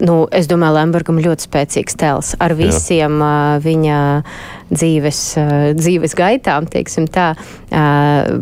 Nu, 0.00 0.26
es 0.32 0.48
domāju, 0.50 0.76
Lembergam 0.78 1.20
ļoti 1.20 1.46
spēcīgs 1.46 1.96
tēls 2.00 2.34
ar 2.40 2.54
visiem 2.58 3.20
Jā. 3.20 3.56
uh, 3.56 3.62
viņa 3.64 4.22
dzīves, 4.70 5.20
uh, 5.40 5.72
dzīves 5.76 6.16
gaitām, 6.18 6.68
teiksim 6.70 7.08
tā. 7.12 7.34
Uh, 7.70 8.40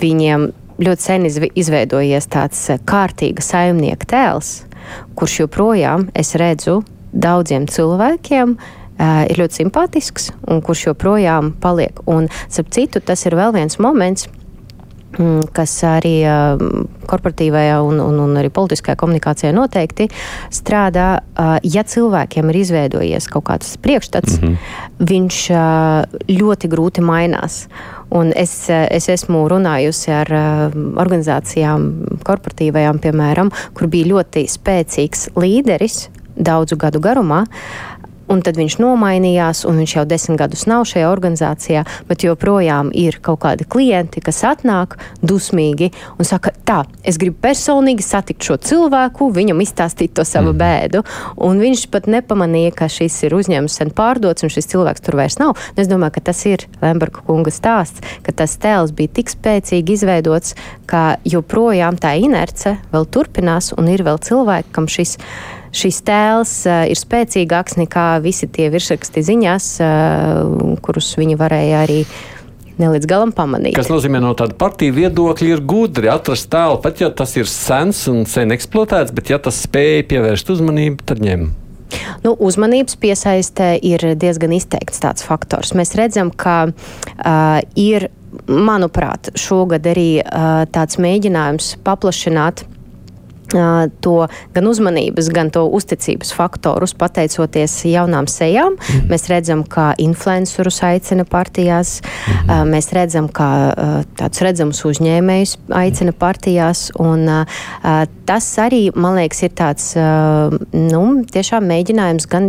viņiem 0.00 0.50
ļoti 0.82 1.02
sen 1.02 1.26
izveidojies 1.28 2.28
tāds 2.32 2.62
eh, 2.72 2.80
kārtīga 2.86 3.44
saimnieka 3.44 4.08
tēls, 4.10 4.54
kurš 5.18 5.44
joprojām 5.44 6.08
es 6.14 6.34
redzu 6.40 6.82
daudziem 7.12 7.68
cilvēkiem. 7.70 8.56
Uh, 8.94 9.24
ir 9.26 9.40
ļoti 9.40 9.58
simpātisks 9.58 10.28
un 10.46 10.60
kurš 10.62 10.84
joprojām 10.92 11.48
paliek. 11.58 11.98
Un, 12.06 12.28
ap 12.30 12.68
citu, 12.70 13.00
tas 13.02 13.26
ir 13.26 13.34
vēl 13.34 13.50
viens 13.56 13.80
moments, 13.82 14.28
mm, 15.18 15.48
kas 15.56 15.72
arī 15.88 16.12
uh, 16.22 16.62
korporatīvajā 17.10 17.80
un, 17.82 17.98
un, 18.04 18.20
un 18.22 18.38
arī 18.38 18.52
politiskajā 18.54 18.94
komunikācijā 19.00 19.50
noteikti 19.56 20.06
strādā. 20.54 21.08
Uh, 21.34 21.56
ja 21.66 21.82
cilvēkiem 21.82 22.52
ir 22.52 22.60
izveidojies 22.60 23.26
kaut 23.34 23.48
kāds 23.50 23.74
priekšstats, 23.82 24.38
mm 24.38 24.46
-hmm. 24.46 24.56
viņš 25.10 25.42
uh, 25.50 26.22
ļoti 26.30 26.70
grūti 26.70 27.02
mainās. 27.02 27.64
Un 28.14 28.30
es, 28.38 28.52
es 28.70 29.08
esmu 29.10 29.44
runājusi 29.50 30.12
ar 30.14 30.30
uh, 30.30 30.76
organizācijām, 31.02 31.88
korporatīvajām, 32.26 33.00
piemēram, 33.02 33.50
kur 33.74 33.90
bija 33.90 34.12
ļoti 34.12 34.46
spēcīgs 34.52 35.32
līderis 35.34 36.04
daudzu 36.34 36.78
gadu 36.78 37.02
garumā. 37.02 37.44
Un 38.30 38.40
tad 38.44 38.56
viņš 38.56 38.78
nomainījās, 38.80 39.64
un 39.68 39.78
viņš 39.82 39.94
jau 39.98 40.04
desmit 40.08 40.38
gadus 40.40 40.64
nav 40.70 40.86
šajā 40.88 41.10
organizācijā, 41.10 41.84
bet 42.08 42.24
joprojām 42.24 42.90
ir 42.96 43.18
kaut 43.24 43.42
kādi 43.44 43.66
klienti, 43.68 44.22
kas 44.24 44.40
atnāk 44.48 44.96
dusmīgi 45.20 45.90
un 46.18 46.28
saka, 46.28 46.54
tā, 46.64 46.80
es 47.04 47.18
gribu 47.20 47.36
personīgi 47.44 48.04
satikt 48.04 48.46
šo 48.46 48.56
cilvēku, 48.64 49.28
viņam 49.34 49.60
izstāstīt 49.64 50.14
to 50.16 50.24
savu 50.28 50.54
mm. 50.54 50.60
bēdu. 50.62 51.02
Un 51.44 51.60
viņš 51.60 51.86
pat 51.92 52.08
nepamanīja, 52.10 52.72
ka 52.78 52.88
šis 52.92 53.20
ir 53.28 53.36
uzņēmums 53.36 53.76
sen 53.80 53.92
pārdots, 53.94 54.46
un 54.46 54.52
šis 54.52 54.70
cilvēks 54.72 55.04
tur 55.04 55.18
vairs 55.20 55.38
nav. 55.42 55.56
Un 55.74 55.82
es 55.84 55.90
domāju, 55.90 56.16
ka 56.16 56.24
tas 56.30 56.40
ir 56.48 56.64
Lemberga 56.80 57.24
kunga 57.26 57.52
stāsts, 57.54 58.00
ka 58.24 58.32
tas 58.36 58.56
tēls 58.60 58.94
bija 58.96 59.12
tik 59.20 59.32
spēcīgi 59.32 59.98
izveidots, 59.98 60.56
ka 60.90 61.18
joprojām 61.28 62.00
tā 62.00 62.16
inerce 62.24 62.78
vēl 62.94 63.08
turpinās, 63.12 63.74
un 63.76 63.92
ir 63.92 64.04
vēl 64.06 64.20
cilvēki, 64.24 64.72
kam 64.74 64.88
šis 64.90 65.18
ir 65.18 65.62
šis 65.74 66.00
tēls 66.06 66.54
uh, 66.68 66.84
ir 66.90 67.00
spēcīgāks 67.00 67.78
nekā 67.80 68.06
visi 68.24 68.48
tie 68.50 68.70
virsraksti 68.74 69.24
ziņās, 69.26 69.68
uh, 69.82 70.78
kurus 70.84 71.14
viņi 71.20 71.38
varēja 71.40 71.84
arī 71.84 72.02
ne 72.78 72.90
līdz 72.94 73.08
galam 73.10 73.32
pamanīt. 73.34 73.76
Tas 73.78 73.90
nozīmē, 73.92 74.20
no 74.22 74.32
tāda 74.38 74.56
partija 74.58 74.94
viedokļa 74.94 75.50
ir 75.52 75.62
gudri 75.66 76.10
atrast 76.10 76.50
tēlu, 76.52 76.80
pat 76.82 77.02
ja 77.02 77.10
tas 77.14 77.36
ir 77.38 77.50
sens 77.50 78.04
un 78.10 78.24
sen 78.30 78.54
eksploatēts, 78.54 79.14
bet 79.14 79.30
ja 79.30 79.38
tas 79.42 79.62
spēja 79.66 80.06
pievērst 80.10 80.50
uzmanību, 80.56 81.04
tad 81.06 81.22
ņem. 81.24 81.52
Nu, 82.24 82.34
uzmanības 82.42 82.96
piesaistē 82.98 83.74
ir 83.84 84.02
diezgan 84.18 84.54
izteikts 84.56 85.02
tāds 85.02 85.22
faktors. 85.26 85.74
Mēs 85.78 85.94
redzam, 85.98 86.32
ka 86.34 86.56
uh, 86.70 87.60
ir, 87.78 88.08
manuprāt, 88.48 89.30
šogad 89.38 89.86
arī 89.86 90.08
uh, 90.24 90.64
tāds 90.74 90.98
mēģinājums 91.02 91.76
paplašināt 91.86 92.64
to 93.52 94.14
gan 94.54 94.68
uzmanības, 94.68 95.28
gan 95.34 95.50
to 95.54 95.64
uzticības 95.68 96.32
faktorus, 96.34 96.94
pateicoties 96.98 97.76
jaunām 97.88 98.28
sejām. 98.30 98.78
Mm. 98.78 99.08
Mēs 99.12 99.28
redzam, 99.30 99.64
kā 99.68 99.92
influencerus 100.00 100.80
aicina 100.86 101.26
partijās, 101.28 101.98
mm. 102.02 102.72
mēs 102.72 102.90
redzam, 102.96 103.28
kā 103.28 103.50
tādus 104.18 104.44
redzamus 104.44 104.82
uzņēmējus 104.88 105.56
aicina 105.74 106.14
partijās, 106.16 106.88
un 107.00 107.26
tas 108.26 108.48
arī, 108.62 108.88
man 108.96 109.18
liekas, 109.18 109.42
ir 109.46 109.54
tāds, 109.58 109.90
nu, 110.72 111.02
tiešām 111.34 111.68
mēģinājums 111.68 112.28
gan 112.30 112.48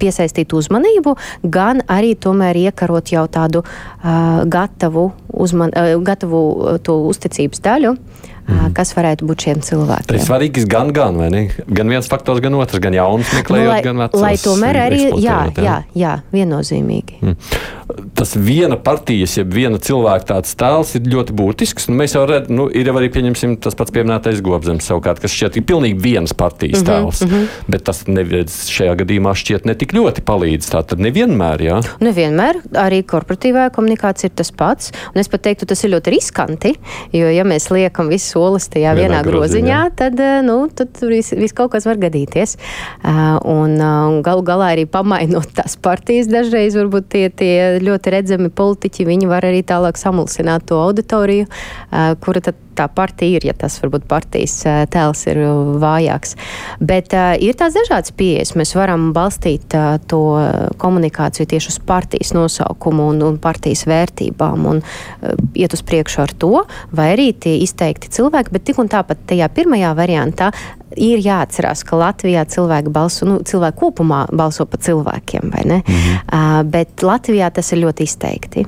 piesaistīt 0.00 0.54
uzmanību, 0.56 1.16
gan 1.42 1.84
arī 1.90 2.14
tomēr 2.18 2.58
iekarot 2.66 3.12
jau 3.12 3.26
tādu 3.30 3.64
gatavu, 4.50 5.10
uzman, 5.30 5.74
gatavu 6.04 6.42
to 6.84 7.00
uzticības 7.10 7.62
daļu 7.64 7.96
mm. 8.50 8.74
kas 8.76 8.94
varētu 8.96 9.28
būt 9.28 9.46
šiem 9.46 9.64
cilvēkiem. 9.66 10.08
Tas 10.10 10.20
ir 10.20 10.26
svarīgs 10.26 10.68
gan, 10.70 10.92
gan, 10.96 11.18
gan 11.66 11.92
viens 11.92 12.10
faktors, 12.10 12.42
gan 12.44 12.56
otrs, 12.58 12.82
gan 12.82 12.96
jauns 12.96 13.34
meklējot, 13.36 13.66
nu, 13.66 13.74
lai, 13.74 13.82
gan 13.86 14.04
vecus. 14.04 14.24
Lai 14.24 14.34
tomēr 14.40 14.80
arī, 14.86 15.02
jā, 15.22 15.40
jā, 15.60 15.76
jā, 15.98 16.16
viennozīmīgi. 16.34 17.20
Mm. 17.22 17.36
Tas 18.14 18.36
viena 18.36 18.76
partijas, 18.78 19.34
jeb 19.38 19.50
viena 19.54 19.78
cilvēka 19.82 20.26
tāds 20.28 20.52
tēls 20.58 20.92
ir 20.98 21.08
ļoti 21.10 21.34
būtisks. 21.36 21.88
Nu, 21.90 21.96
mēs 21.98 22.14
jau 22.14 22.22
redzam, 22.28 22.54
nu, 22.58 22.66
ir 22.70 22.86
jau 22.86 22.94
arī 23.00 23.08
pieņemsim 23.12 23.56
tas 23.64 23.76
pats 23.78 23.94
pieminētais 23.94 24.42
Gobzems 24.46 24.86
savukārt, 24.86 25.22
kas 25.22 25.34
šķiet 25.34 25.58
ir 25.58 25.66
pilnīgi 25.66 25.98
vienas 26.02 26.34
partijas 26.36 26.82
mm 26.82 26.86
-hmm, 26.86 26.90
tēls. 26.90 27.24
Mm 27.24 27.32
-hmm. 27.32 27.72
Bet 27.74 27.84
tas 27.88 28.04
neviens 28.06 28.58
šajā 28.70 28.94
gadījumā 29.02 29.34
šķiet 29.34 29.66
ne 29.66 29.74
tik 29.74 29.94
ļoti 29.96 30.24
palīdz. 30.26 30.70
Tā 30.70 30.84
tad 30.86 31.02
nevienmēr, 31.02 31.64
jā? 31.66 31.80
Nevienmēr. 32.00 32.60
Arī 32.78 33.02
korporatīvā 33.02 33.70
komunikācija 33.74 34.30
ir 34.30 34.36
tas 34.36 34.52
pats. 34.52 34.92
Un 35.14 35.20
es 35.20 35.28
pat 35.28 35.42
teiktu, 35.42 35.66
tas 35.66 35.84
ir 35.84 35.90
ļoti 35.90 36.14
riskanti, 36.14 36.74
jo 37.12 37.26
ja 37.26 37.44
mēs 37.44 37.70
liekam 37.74 38.08
visu 38.08 38.39
solis 38.40 38.68
tajā 38.72 38.94
vienā, 38.96 39.20
vienā 39.20 39.20
groziņā, 39.26 39.40
groziņā, 39.40 39.80
tad, 39.98 40.22
nu, 40.46 40.56
tad 40.74 41.00
viss 41.10 41.34
vis 41.36 41.54
kaut 41.56 41.72
kas 41.74 41.86
var 41.88 42.00
gadīties. 42.00 42.56
Un, 43.04 43.76
un 43.80 44.20
galu 44.26 44.44
galā 44.46 44.72
arī 44.76 44.86
pamainot 44.90 45.52
tās 45.58 45.76
partijas 45.80 46.30
dažreiz 46.30 46.78
varbūt 46.78 47.10
tie, 47.12 47.26
tie 47.28 47.54
ļoti 47.84 48.16
redzami 48.16 48.52
politiķi, 48.52 49.08
viņi 49.08 49.30
var 49.30 49.46
arī 49.48 49.62
tālāk 49.66 50.00
samulsināt 50.00 50.68
to 50.70 50.80
auditoriju, 50.80 51.48
kura 52.24 52.44
tad 52.48 52.58
tā 52.76 52.86
partija 52.94 53.38
ir, 53.38 53.46
ja 53.50 53.54
tas 53.56 53.78
varbūt 53.82 54.06
partijas 54.10 54.56
tēls 54.92 55.24
ir 55.30 55.40
vājāks. 55.82 56.36
Bet 56.80 57.14
uh, 57.16 57.34
ir 57.40 57.56
tās 57.58 57.76
dažādas 57.76 58.14
pieejas. 58.16 58.54
Mēs 58.58 58.74
varam 58.78 59.10
balstīt 59.16 59.76
uh, 59.76 59.98
to 60.10 60.22
komunikāciju 60.80 61.48
tieši 61.50 61.74
uz 61.74 61.78
partijas 61.86 62.34
nosaukumu 62.36 63.10
un, 63.12 63.22
un 63.26 63.38
partijas 63.42 63.86
vērtībām 63.90 64.66
un 64.70 64.82
uh, 64.82 65.34
iet 65.54 65.76
uz 65.76 65.84
priekšu 65.86 66.24
ar 66.24 66.34
to, 66.40 66.52
vai 66.96 67.12
arī 67.14 67.30
tie 67.34 67.56
izteikti 67.64 68.12
cilvēki, 68.16 68.54
bet 68.54 68.68
tik 68.68 68.82
un 68.82 68.90
tāpat 68.92 69.26
tajā 69.30 69.50
pirmajā 69.54 69.94
variantā 69.98 70.50
ir 70.98 71.22
jāatcerās, 71.22 71.84
ka 71.86 71.98
Latvijā 72.00 72.44
cilvēki 72.50 72.92
balso, 72.94 73.28
nu, 73.28 73.38
cilvēki 73.46 73.78
kopumā 73.78 74.24
balso 74.34 74.66
par 74.66 74.82
cilvēkiem, 74.82 75.52
vai 75.54 75.64
ne? 75.64 75.82
Mm 75.86 75.94
-hmm. 75.94 76.18
uh, 76.32 76.62
bet 76.66 77.02
Latvijā 77.02 77.50
tas 77.50 77.72
ir 77.72 77.84
ļoti 77.84 78.02
izteikti. 78.02 78.66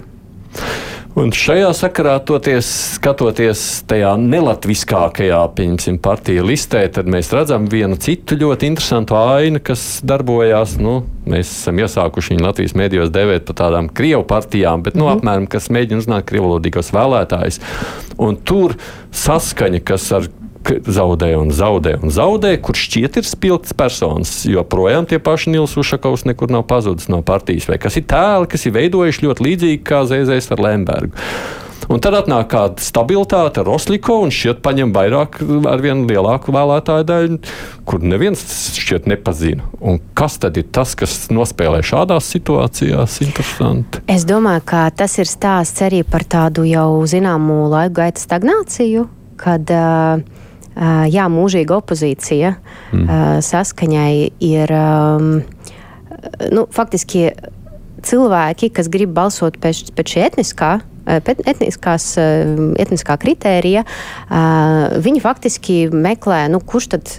Un 1.13 1.29
šajā 1.37 1.69
sakarā, 1.77 2.15
toties, 2.25 2.69
skatoties 2.97 3.83
tajā 3.85 4.15
nelatviskākajā 4.17 5.43
partiju 6.01 6.45
listē, 6.49 6.87
tad 6.89 7.11
mēs 7.13 7.29
redzam 7.37 7.67
vienu 7.69 7.99
citu 8.01 8.39
ļoti 8.41 8.71
interesantu 8.71 9.19
ainu, 9.21 9.61
kas 9.61 10.01
darbojās. 10.09 10.79
Nu, 10.81 11.03
mēs 11.29 11.51
esam 11.51 11.83
iesākuši 11.85 12.33
viņu 12.33 12.47
Latvijas 12.47 12.77
mēdījos 12.81 13.13
dēvēt 13.13 13.45
par 13.51 13.59
tādām 13.61 13.91
krievu 13.93 14.25
partijām, 14.25 14.87
bet 14.87 14.97
nu, 14.97 15.05
mm 15.05 15.11
-hmm. 15.11 15.21
apmēram 15.21 15.49
kas 15.53 15.69
mēģina 15.69 16.01
uzzināt 16.01 16.25
krievlodīgos 16.33 16.95
vēlētājus. 16.97 17.61
Un 18.17 18.41
tur 18.41 18.79
saskaņa, 19.13 19.85
kas 19.85 20.13
ar 20.17 20.31
zaudē 20.69 21.33
un 21.39 21.51
zaudē 21.55 21.97
un 22.03 22.13
zaudē, 22.13 22.55
kurš 22.63 22.87
šķiet 22.89 23.19
ir 23.21 23.29
spilgts 23.29 23.75
personas. 23.77 24.35
Joprojām 24.49 25.09
tie 25.09 25.19
paši 25.23 25.55
Nils 25.55 25.77
Ušakovs 25.81 26.27
nekur 26.29 26.53
nav 26.53 26.67
pazudis 26.71 27.11
no 27.13 27.23
partijas, 27.27 27.69
vai 27.71 27.81
kas 27.83 27.99
ir 27.99 28.07
tēli, 28.11 28.51
kas 28.53 28.67
ir 28.67 28.77
veidojuši 28.79 29.27
ļoti 29.27 29.49
līdzīgi 29.49 29.83
kā 29.87 30.05
Zēzēs 30.09 30.53
ar 30.55 30.63
Lembergu. 30.63 31.17
Un 31.91 32.01
tad 32.03 32.15
atnāk 32.15 32.47
kāda 32.53 32.83
stabilitāte 32.83 33.63
ar 33.63 33.71
Osliko 33.73 34.21
un 34.23 34.31
šķiet 34.33 34.61
paņem 34.65 34.93
vairāk, 34.95 35.41
ar 35.69 35.83
vien 35.83 36.05
lielāku 36.09 36.55
vēlētāju 36.55 37.07
daļu, 37.09 37.39
kur 37.89 38.05
neviens 38.07 38.43
šķiet 38.79 39.09
nepazina. 39.11 39.67
Un 39.81 39.99
kas 40.19 40.39
tad 40.43 40.61
ir 40.61 40.69
tas, 40.73 40.95
kas 40.99 41.27
nospēlē 41.35 41.83
šādās 41.85 42.31
situācijās? 42.33 43.19
Interesanti. 43.27 44.05
Es 44.13 44.27
domāju, 44.29 44.65
ka 44.73 44.87
tas 45.03 45.19
ir 45.21 45.29
stāsts 45.31 45.83
arī 45.85 46.05
par 46.07 46.25
tādu 46.25 46.65
jau 46.69 47.03
zināmu 47.09 47.67
laiku 47.73 47.99
gaita 47.99 48.23
stagnāciju, 48.23 49.09
kad 49.43 49.75
uh, 49.75 50.23
jā, 51.13 51.27
mūžīga 51.33 51.77
opozīcija 51.81 52.55
mm. 52.93 53.43
saskaņai 53.45 54.15
ir 54.41 54.73
nu, 56.53 56.67
faktiski 56.73 57.29
cilvēki, 58.03 58.73
kas 58.75 58.91
grib 58.93 59.13
balsot 59.17 59.59
pēc, 59.63 59.93
pēc 59.97 60.17
šī 60.17 60.25
etniskā. 60.31 60.73
Etniskās, 61.03 62.05
etniskā 62.79 63.17
kritērija, 63.19 63.81
viņi 65.03 65.23
faktiski 65.25 65.79
meklē, 65.91 66.45
nu, 66.53 66.61
kurš 66.63 66.87
tad 66.93 67.11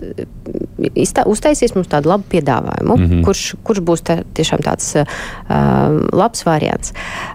iztā, 0.95 1.25
uztaisīs 1.27 1.75
mums 1.75 1.89
tādu 1.91 2.13
labu 2.13 2.23
piedāvājumu, 2.31 2.95
mm 2.95 3.09
-hmm. 3.09 3.25
kurš, 3.27 3.43
kurš 3.67 3.83
būs 3.83 4.05
tā, 4.07 4.21
tiešām 4.39 4.63
tāds 4.63 4.87
uh, 4.95 5.07
labs 6.15 6.45
variants. 6.47 6.93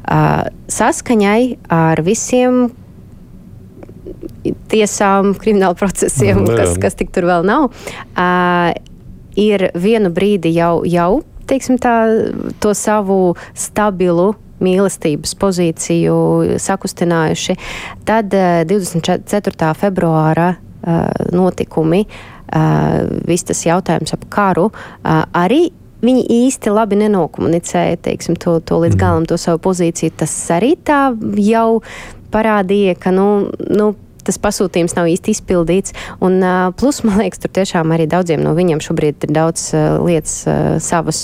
Uh, 0.09 0.49
saskaņai 0.73 1.59
ar 1.69 2.01
visiem 2.03 2.71
tiesām, 4.71 5.33
krimināla 5.39 5.77
procesiem, 5.79 6.45
no, 6.45 6.57
kas, 6.57 6.77
kas 6.81 6.99
tik 6.99 7.13
tur 7.15 7.29
vēl 7.29 7.47
nav, 7.49 7.71
uh, 7.71 8.71
ir 9.39 9.69
vienu 9.79 10.13
brīdi 10.15 10.53
jau, 10.57 10.83
jau 10.89 11.23
teiksim, 11.49 11.79
tā, 11.81 11.95
to 12.61 12.75
savu 12.77 13.35
stabilu 13.57 14.33
mīlestības 14.65 15.37
pozīciju 15.39 16.17
sakustinājuši. 16.61 17.57
Tad 18.09 18.35
24. 18.69 19.73
februāra 19.79 20.53
notikumi, 21.35 22.05
viss 23.29 23.47
tas 23.49 23.65
jautājums 23.67 24.15
ap 24.17 24.25
karu, 24.33 24.69
arī 25.07 25.69
viņi 26.03 26.25
īsti 26.31 26.73
labi 26.75 26.99
nenokomunicēja 27.01 27.99
teiksim, 28.07 28.39
to, 28.39 28.59
to 28.61 28.79
līdz 28.85 28.95
mhm. 28.95 29.03
galam, 29.03 29.27
to 29.29 29.39
savu 29.41 29.63
pozīciju. 29.69 30.15
Tas 30.21 30.35
arī 30.55 30.75
tā 30.87 31.09
jau 31.43 31.83
parādīja, 32.35 32.99
ka 33.01 33.15
nu, 33.15 33.29
nu, 33.71 33.93
tas 34.29 34.41
pasūtījums 34.43 34.97
nav 34.99 35.09
īsti 35.11 35.35
izpildīts. 35.35 35.97
Un, 36.25 36.41
plus, 36.79 37.03
man 37.07 37.23
liekas, 37.23 37.43
tur 37.43 37.53
tiešām 37.61 37.95
arī 37.97 38.09
daudziem 38.11 38.45
no 38.45 38.55
viņiem 38.59 38.83
šobrīd 38.85 39.29
ir 39.29 39.35
daudz 39.35 39.71
lietas 40.05 40.43
savas 40.85 41.23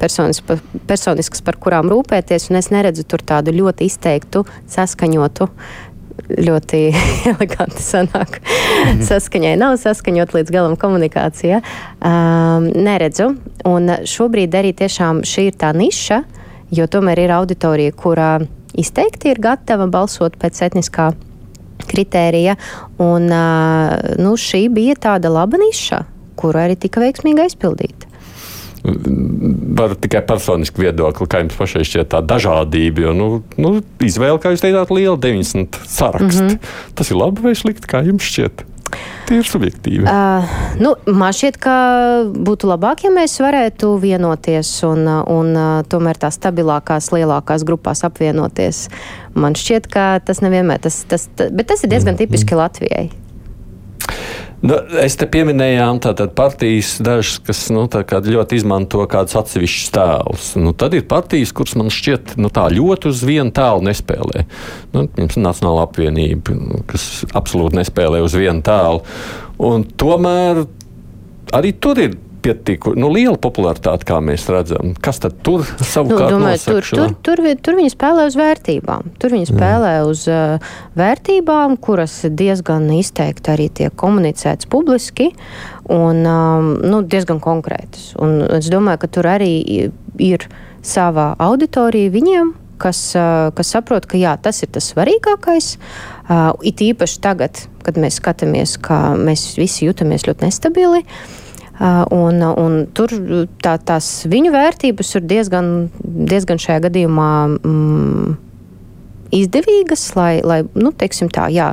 personis, 0.00 0.42
personiskas, 0.88 1.42
par 1.44 1.58
kurām 1.60 1.90
rūpēties, 1.92 2.50
un 2.50 2.60
es 2.62 2.70
neredzu 2.74 3.06
tur 3.08 3.24
tādu 3.26 3.54
ļoti 3.54 3.90
izteiktu, 3.90 4.44
saskaņotu 4.70 5.50
ļoti 6.30 6.80
eleganti 7.32 7.82
sanāk. 7.82 8.38
Mm 8.38 8.90
-hmm. 8.90 9.02
Saskaņai 9.08 9.56
nav 9.60 9.76
saskaņot 9.82 10.34
līdz 10.34 10.50
galam 10.50 10.76
komunikācijā. 10.76 11.60
Um, 11.98 12.70
neredzu. 12.74 13.34
Un 13.64 13.90
šobrīd 14.04 14.54
arī 14.54 14.72
tiešām 14.72 15.22
šī 15.22 15.50
ir 15.50 15.54
tā 15.58 15.74
niša, 15.76 16.22
jo 16.70 16.86
tomēr 16.86 17.18
ir 17.18 17.30
auditorija, 17.30 17.92
kurā 17.92 18.46
izteikti 18.74 19.30
ir 19.30 19.40
gatava 19.40 19.86
balsot 19.86 20.36
pēc 20.36 20.62
etniskā 20.66 21.12
kritērija. 21.90 22.56
Un, 23.02 23.28
nu, 24.20 24.34
šī 24.40 24.66
bija 24.74 24.96
tāda 25.08 25.32
laba 25.32 25.60
niša, 25.60 26.04
kuru 26.40 26.64
arī 26.64 26.78
tika 26.80 27.02
veiksmīgi 27.04 27.46
aizpildīta. 27.46 28.10
Var 28.84 29.94
tikai 29.96 30.20
personiski 30.28 30.84
viedokli, 30.84 31.26
kā 31.30 31.40
jums 31.40 31.56
pašai 31.56 31.86
šķiet 31.88 32.10
tā 32.12 32.20
dažādība. 32.20 33.06
Jo, 33.06 33.14
nu, 33.16 33.28
nu, 33.56 33.78
izvēle, 34.04 34.36
kā 34.42 34.52
jūs 34.52 34.64
teicāt, 34.64 34.92
liela 34.92 35.16
90 35.16 35.80
saraksti. 35.88 36.42
Mm 36.42 36.48
-hmm. 36.52 36.94
Tas 36.94 37.10
ir 37.10 37.16
labi 37.16 37.46
vai 37.46 37.54
slikti, 37.56 37.88
kā 37.88 38.04
jums 38.04 38.28
šķiet? 38.28 38.64
Tīri 39.24 39.46
subjektīvi. 39.48 40.04
Uh, 40.04 40.54
nu, 40.84 40.92
man 41.08 41.32
šķiet, 41.36 41.58
ka 41.62 41.74
būtu 42.34 42.68
labāk, 42.68 43.06
ja 43.06 43.12
mēs 43.14 43.38
varētu 43.40 43.94
vienoties 44.02 44.70
un, 44.88 45.08
un 45.08 45.56
tomēr 45.88 46.20
tās 46.20 46.36
stabilākās, 46.40 47.08
lielākās 47.14 47.64
grupās 47.64 48.04
apvienoties. 48.04 48.86
Man 49.34 49.56
šķiet, 49.58 49.88
ka 49.90 50.06
tas 50.24 50.44
nevienmēr 50.44 50.84
tas, 50.84 51.02
tas, 51.08 51.28
tas 51.36 51.52
bet 51.54 51.72
tas 51.72 51.82
ir 51.84 51.94
diezgan 51.94 52.14
mm, 52.14 52.20
tipiski 52.20 52.54
mm. 52.54 52.60
Latvijai. 52.60 53.06
Nu, 54.64 54.78
es 55.02 55.12
te 55.20 55.26
pieminējām 55.28 55.98
tātad 56.00 56.30
partijas 56.38 56.94
dažas, 57.04 57.36
kas 57.44 57.66
nu, 57.74 57.82
ļoti 58.32 58.56
izmanto 58.56 59.02
kādus 59.12 59.36
atsevišķus 59.36 59.90
tēlus. 59.92 60.46
Nu, 60.56 60.72
tad 60.72 60.96
ir 60.96 61.04
partijas, 61.10 61.52
kuras 61.52 61.76
man 61.76 61.92
šķiet 61.92 62.38
nu, 62.40 62.48
ļoti 62.48 63.10
uz 63.10 63.20
vienu 63.28 63.52
tēlu 63.52 63.84
nespēlē. 63.90 64.46
Nu, 64.94 65.04
Nacionāla 65.18 65.84
apvienība, 65.84 66.56
kas 66.88 67.26
absolūti 67.36 67.82
nespēlē 67.82 68.22
uz 68.24 68.38
vienu 68.40 68.64
tēlu. 68.64 69.04
Un 69.68 69.84
tomēr 70.00 70.64
arī 71.52 71.74
tur 71.76 72.00
ir 72.00 72.16
pietiku 72.44 72.92
nu, 72.98 73.08
liela 73.12 73.36
popularitāte, 73.40 74.06
kā 74.08 74.18
mēs 74.24 74.44
redzam. 74.52 74.92
Kas 75.04 75.20
tad 75.22 75.38
tur 75.46 75.64
savukārt 75.94 76.34
nu, 76.34 76.38
domāju, 76.38 76.62
tur, 76.66 76.88
tur, 76.88 77.14
tur, 77.24 77.42
tur 77.64 77.78
viņi 77.78 77.92
spēlē 77.94 78.26
uz 78.28 78.38
vērtībām. 78.38 79.14
Tur 79.20 79.36
viņi 79.36 79.48
spēlē 79.50 79.92
Jā. 79.96 80.02
uz 80.10 80.24
uh, 80.30 80.74
vērtībām, 80.98 81.78
kuras 81.84 82.18
diezgan 82.28 82.90
izteikti 82.98 83.54
arī 83.54 83.70
tiek 83.80 83.94
komunicētas 84.00 84.68
publiski 84.70 85.30
un 85.92 86.24
um, 86.28 86.74
nu, 86.84 87.00
diezgan 87.04 87.40
konkrētas. 87.44 88.12
Un 88.20 88.42
es 88.58 88.68
domāju, 88.72 89.04
ka 89.04 89.12
tur 89.18 89.30
arī 89.34 89.54
ir 90.20 90.48
sava 90.84 91.32
auditorija 91.40 92.12
viņiem, 92.12 92.52
kas, 92.82 93.00
uh, 93.16 93.48
kas 93.56 93.72
saprot, 93.72 94.08
ka 94.10 94.20
jā, 94.20 94.34
tas 94.42 94.60
ir 94.64 94.72
tas 94.74 94.90
svarīgākais. 94.92 95.76
Uh, 96.24 96.50
it 96.64 96.82
īpaši 96.84 97.22
tagad, 97.24 97.64
kad 97.84 97.96
mēs 98.00 98.20
skatāmies, 98.20 98.76
ka 98.80 99.14
mēs 99.16 99.54
visi 99.60 99.88
jūtamies 99.88 100.28
ļoti 100.28 100.48
nestabili. 100.48 101.04
Uh, 101.04 101.40
Un, 101.74 102.38
un 102.38 102.74
tur 102.94 103.10
tā, 103.58 103.74
tās 103.82 104.06
viņu 104.30 104.52
vērtības 104.54 105.08
ir 105.18 105.24
diezgan, 105.26 105.70
diezgan 106.04 106.60
šajā 106.62 106.84
gadījumā 106.84 107.30
mm, 107.50 108.36
izdevīgas, 109.34 110.04
lai, 110.14 110.38
lai 110.46 110.60
nu, 110.78 110.92
teiksim 110.94 111.32
tā, 111.34 111.48
jā, 111.50 111.72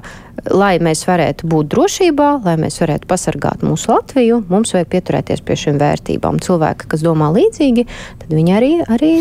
lai 0.50 0.76
mēs 0.82 1.04
varētu 1.06 1.48
būt 1.50 1.70
drošībā, 1.74 2.30
lai 2.46 2.56
mēs 2.62 2.80
varētu 2.82 3.08
pasargāt 3.10 3.66
mūsu 3.66 3.92
Latviju, 3.92 4.42
mums 4.50 4.74
vajag 4.74 4.90
pieturēties 4.92 5.44
pie 5.46 5.58
šīm 5.60 5.80
vērtībām. 5.82 6.40
Cilvēki, 6.42 6.88
kas 6.92 7.04
domā 7.06 7.30
līdzīgi, 7.36 7.86
tad 8.24 8.34
viņi 8.34 8.56
arī. 8.58 8.72
arī... 8.92 9.12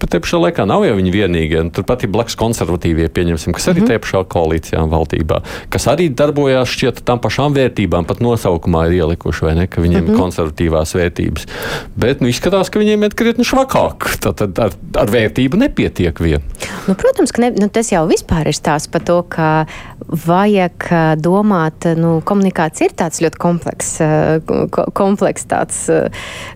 Bet 0.00 0.12
te 0.12 0.20
pašā 0.20 0.40
laikā 0.42 0.66
nav 0.68 0.84
jau 0.86 0.96
viņi 0.98 1.14
vienīgie. 1.14 1.62
Turpat 1.76 2.04
ir 2.04 2.12
blakus 2.12 2.36
konservatīvie, 2.38 3.08
pieņemsim, 3.08 3.56
kas 3.56 3.70
arī 3.72 3.82
mm 3.82 3.86
-hmm. 3.86 3.94
te 3.94 4.04
pašā 4.04 4.24
koalīcijā 4.34 4.82
un 4.82 4.92
valdībā, 4.92 5.40
kas 5.72 5.88
arī 5.92 6.08
darbojās 6.12 6.68
šķiet 6.68 7.02
tam 7.08 7.22
pašām 7.24 7.56
vērtībām, 7.56 8.04
pat 8.04 8.20
nosaukumā 8.20 8.86
ir 8.90 8.98
ielikuši, 9.00 9.44
vai 9.44 9.54
ne, 9.54 9.66
ka 9.66 9.80
viņiem 9.80 10.00
mm 10.00 10.06
-hmm. 10.06 10.12
ir 10.12 10.20
konservatīvās 10.20 10.94
vērtības. 10.94 11.46
Bet 11.96 12.20
nu, 12.20 12.28
izskatās, 12.28 12.70
ka 12.70 12.78
viņiem 12.78 13.04
ir 13.04 13.14
krietni 13.14 13.44
švakāk. 13.44 14.18
Tad, 14.20 14.36
tad 14.36 14.58
ar, 14.58 14.72
ar 14.96 15.10
vērtību 15.10 15.56
nepietiek 15.56 16.20
vien. 16.20 16.42
Nu, 16.88 16.94
protams, 16.94 17.32
ka 17.32 17.42
ne, 17.42 17.50
nu, 17.50 17.68
tas 17.68 17.92
jau 17.92 18.06
vispār 18.08 18.48
ir 18.48 18.54
stāsts 18.54 18.90
par 18.90 19.04
to, 19.06 19.22
ka 19.28 19.66
vajag 20.26 20.65
domāt, 21.22 21.86
nu, 21.98 22.16
komunikācija 22.26 22.88
ir 22.88 22.96
tāds 22.98 23.20
ļoti 23.24 23.40
komplekss, 23.42 24.00
kompleks 24.96 25.46
tāds 25.50 25.84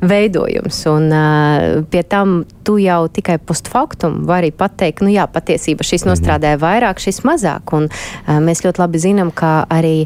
veidojums. 0.02 0.80
Un 0.90 1.86
pie 1.92 2.02
tam 2.08 2.42
tu 2.66 2.78
jau 2.82 3.04
tikai 3.12 3.38
postfaktum 3.38 4.22
vari 4.28 4.50
pateikt, 4.50 5.04
nu 5.04 5.12
jā, 5.12 5.28
patiesībā 5.30 5.86
šis 5.86 6.04
mhm. 6.04 6.12
nostrādāja 6.12 6.60
vairāk, 6.62 7.02
šis 7.02 7.22
mazāk. 7.28 7.74
Un 7.76 7.88
mēs 8.46 8.64
ļoti 8.66 8.84
labi 8.84 9.02
zinām, 9.02 9.32
ka 9.34 9.64
arī, 9.70 10.04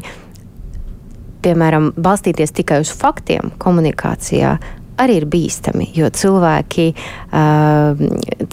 piemēram, 1.45 1.93
balstīties 1.97 2.55
tikai 2.55 2.81
uz 2.85 2.93
faktiem 2.95 3.53
komunikācijā 3.61 4.57
arī 5.01 5.19
ir 5.19 5.27
bīstami, 5.29 5.89
jo 5.95 6.09
cilvēki, 6.13 6.89
uh, 7.35 8.03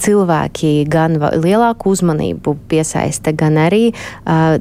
cilvēki 0.03 0.73
gan 0.91 1.17
lielāku 1.19 1.93
uzmanību 1.93 2.57
piesaista, 2.71 3.33
gan 3.35 3.59
arī 3.63 3.85
uh, 3.93 4.57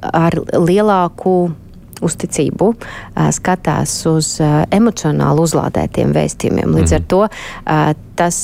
ar 0.00 0.36
lielāku 0.52 1.38
uzticību 2.04 2.70
skatās 3.34 3.94
uz 4.06 4.36
emocionāli 4.70 5.42
uzlādētiem 5.42 6.14
vēstījumiem. 6.14 6.76
Līdz 6.78 6.94
ar 6.94 7.04
mhm. 7.04 7.08
to 7.10 8.06
tas 8.18 8.40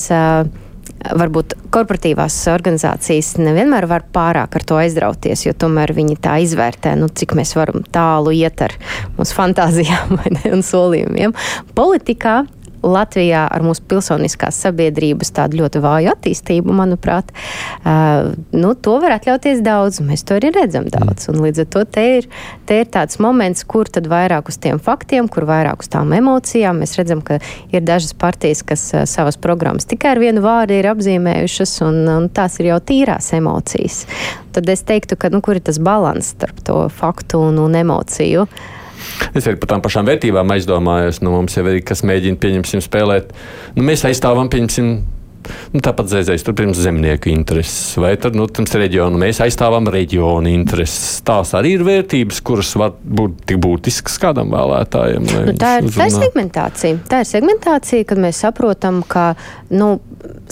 varbūt 1.05 1.55
korporatīvās 1.75 2.37
organizācijas 2.53 3.35
nevienmēr 3.40 3.87
var 3.90 4.07
pārāk 4.14 4.57
ar 4.57 4.64
to 4.67 4.79
aizrauties, 4.81 5.45
jo 5.47 5.53
tomēr 5.57 5.93
viņi 5.97 6.17
tā 6.25 6.38
izvērtē, 6.45 6.95
nu, 7.01 7.11
cik 7.12 7.35
mēs 7.37 7.55
varam 7.59 7.85
tālu 7.95 8.33
iet 8.37 8.62
ar 8.64 8.77
mūsu 9.19 9.37
fantāzijām 9.37 10.19
un 10.55 10.64
solījumiem. 10.64 11.35
Politikā 11.77 12.43
Latvijā 12.85 13.44
ar 13.51 13.64
mūsu 13.64 13.85
pilsoniskās 13.88 14.59
sabiedrības 14.64 15.33
tādu 15.37 15.62
ļoti 15.62 15.83
vāju 15.85 16.12
attīstību, 16.14 16.75
manuprāt, 16.75 17.31
uh, 17.85 18.33
nu, 18.53 18.75
to 18.75 18.97
var 19.03 19.16
atļauties 19.18 19.62
daudz. 19.64 20.01
Mēs 20.05 20.27
to 20.27 20.38
arī 20.38 20.53
redzam 20.55 20.88
daudz. 20.92 21.29
Un 21.33 21.40
līdz 21.44 21.64
ar 21.64 21.70
to 21.77 21.85
te 21.97 22.05
ir, 22.18 22.29
te 22.68 22.81
ir 22.83 22.90
tāds 22.92 23.20
moments, 23.23 23.64
kur 23.68 23.90
tad 23.90 24.09
vairāk 24.11 24.51
uz 24.53 24.59
tiem 24.61 24.81
faktiem, 24.83 25.29
kur 25.31 25.49
vairāk 25.49 25.85
uz 25.85 25.90
tām 25.92 26.12
emocijām. 26.16 26.83
Mēs 26.83 26.97
redzam, 27.01 27.23
ka 27.25 27.40
ir 27.73 27.85
dažas 27.87 28.14
partijas, 28.18 28.64
kas 28.66 28.87
uh, 28.94 29.05
savas 29.09 29.40
programmas 29.40 29.88
tikai 29.88 30.14
ar 30.14 30.23
vienu 30.23 30.44
vārdu 30.44 30.77
ir 30.77 30.90
apzīmējušas, 30.92 31.77
un, 31.87 32.03
un 32.18 32.31
tās 32.35 32.61
ir 32.61 32.73
jau 32.73 32.81
tīrās 32.92 33.33
emocijas. 33.38 34.05
Tad 34.55 34.68
es 34.70 34.85
teiktu, 34.87 35.16
ka 35.18 35.33
nu, 35.35 35.40
kur 35.42 35.59
ir 35.59 35.64
tas 35.66 35.81
līdzsvars 35.83 36.35
starp 36.35 36.64
to 36.64 36.88
faktu 36.88 37.38
un, 37.38 37.59
un 37.59 37.75
emociju. 37.75 38.47
Es 39.35 39.48
arī 39.48 39.59
par 39.61 39.74
tām 39.74 39.85
pašām 39.85 40.09
vērtībām 40.11 40.55
aizdomājos. 40.57 41.22
Nu, 41.24 41.35
mums 41.35 41.57
jau 41.59 41.66
ir 41.70 41.83
kas 41.87 42.05
mēģina, 42.07 42.40
pieņemsim, 42.40 42.85
spēlēt. 42.85 43.35
Nu, 43.77 43.87
mēs 43.87 44.07
aizstāvam, 44.09 44.50
pieņemsim, 44.53 44.96
Nu, 45.74 45.81
tāpat 45.85 46.09
zēzēs, 46.09 46.44
tur 46.46 46.55
pirms 46.57 46.79
zemnieku 46.81 47.31
intereses, 47.33 47.96
vai 48.00 48.14
tad, 48.20 48.37
nu, 48.38 48.46
tas 48.48 48.77
reģionu, 48.79 49.18
mēs 49.20 49.42
aizstāvam 49.44 49.88
reģionu 49.92 50.50
intereses. 50.53 51.18
Tās 51.27 51.55
arī 51.59 51.74
ir 51.77 51.85
vērtības, 51.87 52.40
kuras 52.46 52.72
var 52.81 52.94
būt 52.94 53.44
tik 53.50 53.61
būtiskas 53.64 54.16
kādam 54.22 54.55
vēlētājam. 54.55 55.27
Nu, 55.29 55.57
tā, 55.61 55.77
ir, 55.81 55.90
tā 55.92 56.09
ir 56.09 56.16
segmentācija. 56.16 57.00
Tā 57.11 57.22
ir 57.24 57.31
segmentācija, 57.31 58.09
kad 58.09 58.22
mēs 58.24 58.40
saprotam, 58.46 59.03
ka, 59.09 59.33
nu, 59.74 59.96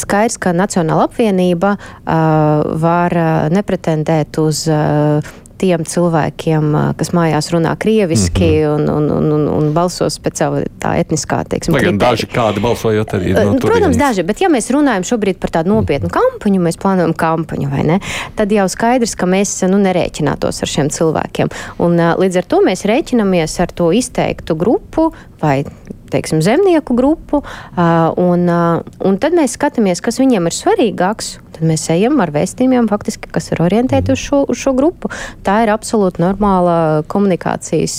skaidrs, 0.01 0.39
ka 0.43 0.53
Nacionāla 0.57 1.07
apvienība 1.09 1.77
uh, 1.79 2.77
var 2.83 3.17
uh, 3.17 3.31
nepretendēt 3.55 4.41
uz 4.43 4.67
uh, 4.71 5.33
tiem 5.63 5.85
cilvēkiem, 5.87 6.75
kas 6.99 7.13
mājās 7.15 7.51
runā 7.55 7.73
krieviski 7.81 8.49
mm 8.49 8.65
-hmm. 8.65 8.75
un, 8.75 8.89
un, 8.91 9.11
un, 9.17 9.33
un, 9.37 9.49
un 9.57 9.71
balsos 9.75 10.19
pēc 10.23 10.43
sava 10.43 10.63
tā 10.83 10.97
etniskā, 11.01 11.43
teiksim, 11.49 11.77
Lai 11.77 11.85
gan 11.87 12.01
daži 12.03 12.27
kādi 12.31 12.63
balsojot 12.65 13.15
arī. 13.19 13.35
No, 13.37 13.57
Protams, 13.63 13.99
daži, 14.01 14.27
bet 14.27 14.43
ja 14.43 14.51
mēs 14.53 14.71
runājam 14.75 15.07
šobrīd 15.13 15.39
par 15.43 15.55
tādu 15.55 15.75
nopietnu 15.75 16.09
-hmm. 16.09 16.19
kampaņu, 16.19 16.63
mēs 16.67 16.81
plānojam 16.83 17.15
kampaņu, 17.15 17.71
vai 17.71 17.83
ne, 17.87 18.01
tad 18.37 18.53
jau 18.53 18.69
skaidrs, 18.69 19.15
ka 19.15 19.27
mēs 19.27 19.55
nu, 19.69 19.79
nerēķinātos 19.79 20.63
ar 20.63 20.69
šiem 20.69 20.91
cilvēkiem. 20.91 21.49
Un 21.79 21.97
līdz 21.97 22.43
ar 22.43 22.45
to 22.45 22.63
mēs 22.67 22.85
rēķinamies 22.89 23.61
ar 23.63 23.73
to 23.73 23.93
izteiktu 23.93 24.55
grupu 24.55 25.13
vai 25.43 25.65
teiksim, 26.13 26.43
zemnieku 26.45 26.97
grupu, 26.99 27.43
un, 28.21 28.45
un 28.49 29.19
tad 29.23 29.37
mēs 29.37 29.57
skatāmies, 29.59 30.03
kas 30.05 30.21
viņiem 30.23 30.49
ir 30.49 30.57
svarīgāks. 30.57 31.35
Tad 31.53 31.67
mēs 31.69 31.85
ejam 31.93 32.21
ar 32.25 32.33
vēstījumiem, 32.33 32.89
faktiski, 32.89 33.29
kas 33.33 33.51
ir 33.53 33.61
orientēti 33.65 34.15
uz 34.15 34.23
šo, 34.23 34.43
uz 34.49 34.61
šo 34.63 34.73
grupu. 34.77 35.11
Tā 35.45 35.63
ir 35.67 35.73
absolūti 35.75 36.23
normāla 36.25 37.03
komunikācijas. 37.13 37.99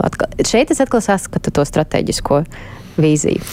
Atkal, 0.00 0.32
šeit 0.48 0.72
es 0.72 0.80
atkal 0.84 1.04
saskatu 1.04 1.52
to 1.52 1.66
strateģisko 1.68 2.42
vīziju. 3.00 3.44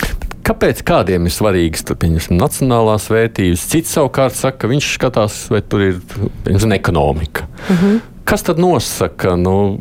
Kāpēc 0.50 0.80
kādiem 0.88 1.28
ir 1.30 1.34
svarīgas 1.34 1.84
nacionālās 2.32 3.10
vērtības? 3.12 3.68
Cits 3.70 3.92
savukārt 3.94 4.38
saka, 4.38 4.63
ka 4.63 4.70
viņš 4.72 4.88
skatās, 4.96 5.36
vai 5.54 5.62
tur 5.62 5.84
ir 5.86 6.00
piemēram, 6.46 6.74
ekonomika. 6.80 7.46
Uh 7.68 7.76
mhm. 7.76 7.86
-huh. 7.86 8.00
Kas 8.30 8.44
tad 8.46 8.60
nosaka 8.62 9.36
nu, 9.36 9.78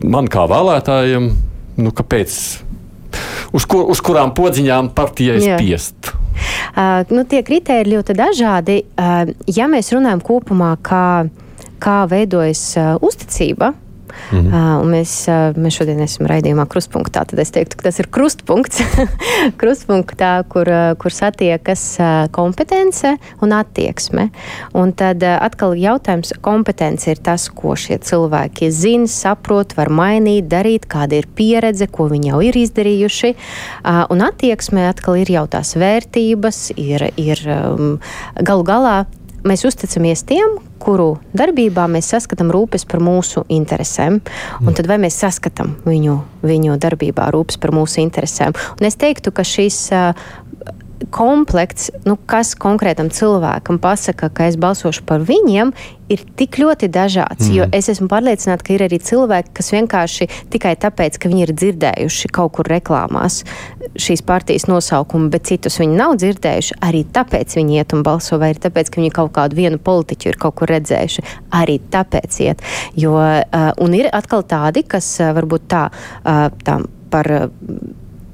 man 0.00 0.28
kā 0.32 0.46
vēlētājam, 0.48 1.26
nu, 1.76 1.90
kāpēc 1.90 2.36
uz, 3.52 3.66
kur, 3.66 3.86
uz 3.90 4.02
kurām 4.04 4.34
podziņām 4.36 4.92
partijai 4.96 5.40
spiest? 5.44 6.12
Uh, 6.74 7.04
nu, 7.14 7.22
tie 7.28 7.44
kriteriji 7.46 7.94
ļoti 7.94 8.16
dažādi. 8.18 8.80
Uh, 8.98 9.30
ja 9.46 9.68
mēs 9.70 9.92
runājam 9.94 10.22
kopumā, 10.24 10.74
kā, 10.82 11.06
kā 11.82 12.02
veidojas 12.10 12.66
uh, 12.80 12.94
uzticība 13.04 13.74
Mm 14.32 14.38
-hmm. 14.38 14.80
uh, 14.80 14.86
mēs, 14.88 15.12
uh, 15.28 15.56
mēs 15.56 15.78
šodien 15.78 16.00
esam 16.00 16.26
raidījumā 16.26 16.66
krustpunktā. 16.66 17.24
Tad 17.24 17.38
es 17.38 17.50
teiktu, 17.50 17.76
ka 17.76 17.82
tas 17.88 17.98
ir 17.98 18.08
krustpunkts, 18.10 18.82
krustpunktā, 19.60 20.44
kur, 20.48 20.68
uh, 20.68 20.96
kur 20.98 21.12
satiekas 21.12 21.96
uh, 22.00 22.28
kompetence 22.30 23.16
un 23.40 23.52
attieksme. 23.52 24.28
Un 24.72 24.92
tad 24.92 25.22
uh, 25.22 25.38
atkal 25.40 25.74
jautājums, 25.74 26.32
kompetence 26.40 27.10
ir 27.10 27.16
tas, 27.16 27.48
ko 27.48 27.76
šie 27.76 27.98
cilvēki 27.98 28.70
zina, 28.70 29.06
saprot, 29.06 29.76
var 29.76 29.88
mainīt, 29.88 30.48
darīt, 30.48 30.86
kāda 30.86 31.14
ir 31.16 31.26
pieredze, 31.34 31.86
ko 31.86 32.08
viņi 32.08 32.28
jau 32.28 32.40
ir 32.42 32.56
izdarījuši. 32.56 33.34
Uh, 33.84 34.04
un 34.10 34.22
attieksme 34.22 34.88
atkal 34.88 35.16
ir 35.16 35.30
jau 35.30 35.46
tās 35.46 35.76
vērtības, 35.76 36.72
ir, 36.76 37.10
ir 37.16 37.38
um, 37.48 37.98
galu 38.42 38.64
galā 38.64 39.04
mēs 39.48 39.64
uzticamies 39.68 40.24
tiem, 40.28 40.58
kuru 40.82 41.14
darbībā 41.36 41.86
mēs 41.90 42.10
saskatām 42.14 42.52
rūpes 42.54 42.86
par 42.88 43.02
mūsu 43.04 43.44
interesēm. 43.52 44.20
Un 44.62 44.70
mm. 44.70 44.76
tad 44.78 44.88
vai 44.90 44.98
mēs 45.04 45.18
saskatām 45.20 45.76
viņu, 45.86 46.18
viņu 46.44 46.78
darbībā 46.80 47.30
rūpes 47.34 47.60
par 47.60 47.74
mūsu 47.76 48.02
interesēm? 48.04 48.56
Un 48.78 48.88
es 48.88 48.98
teiktu, 49.00 49.32
ka 49.34 49.46
šis 49.46 49.86
komplekts, 51.12 51.90
nu, 52.06 52.16
kas 52.30 52.54
konkrētam 52.58 53.10
cilvēkam 53.12 53.80
pasaka, 53.82 54.30
ka 54.32 54.48
es 54.50 54.56
balsošu 54.60 55.04
par 55.08 55.24
viņiem, 55.26 55.72
ir 56.12 56.20
tik 56.36 56.58
ļoti 56.60 56.88
dažāds. 56.92 57.48
Mm. 57.48 57.54
Jo 57.56 57.66
es 57.72 57.88
esmu 57.92 58.08
pārliecināta, 58.12 58.64
ka 58.66 58.74
ir 58.74 58.84
arī 58.86 58.98
cilvēki, 59.02 59.52
kas 59.56 59.72
vienkārši 59.74 60.28
tikai 60.52 60.74
tāpēc, 60.80 61.16
ka 61.20 61.30
viņi 61.32 61.46
ir 61.46 61.54
dzirdējuši 61.56 62.30
kaut 62.34 62.54
kur 62.58 62.68
reklāmās 62.70 63.40
šīs 64.00 64.24
partijas 64.26 64.68
nosaukumu, 64.68 65.30
bet 65.32 65.48
citus 65.48 65.80
viņi 65.80 65.98
nav 65.98 66.16
dzirdējuši, 66.20 66.78
arī 66.84 67.04
tāpēc 67.14 67.56
viņi 67.58 67.80
iet 67.80 67.96
un 67.96 68.04
balso, 68.06 68.38
vai 68.40 68.52
arī 68.52 68.64
tāpēc, 68.66 68.92
ka 68.92 69.00
viņi 69.00 69.14
kaut 69.16 69.34
kādu 69.36 69.58
vienu 69.58 69.80
politiķu 69.80 70.32
ir 70.32 70.40
kaut 70.40 70.58
kur 70.60 70.72
redzējuši, 70.74 71.26
arī 71.56 71.80
tāpēc 71.92 72.40
iet. 72.44 72.64
Jo, 73.00 73.16
uh, 73.16 73.68
un 73.80 73.96
ir 73.96 74.10
atkal 74.12 74.44
tādi, 74.48 74.84
kas 74.88 75.08
uh, 75.22 75.32
varbūt 75.36 75.68
tā, 75.72 75.88
uh, 76.24 76.48
tā 76.64 76.80
par. 77.14 77.36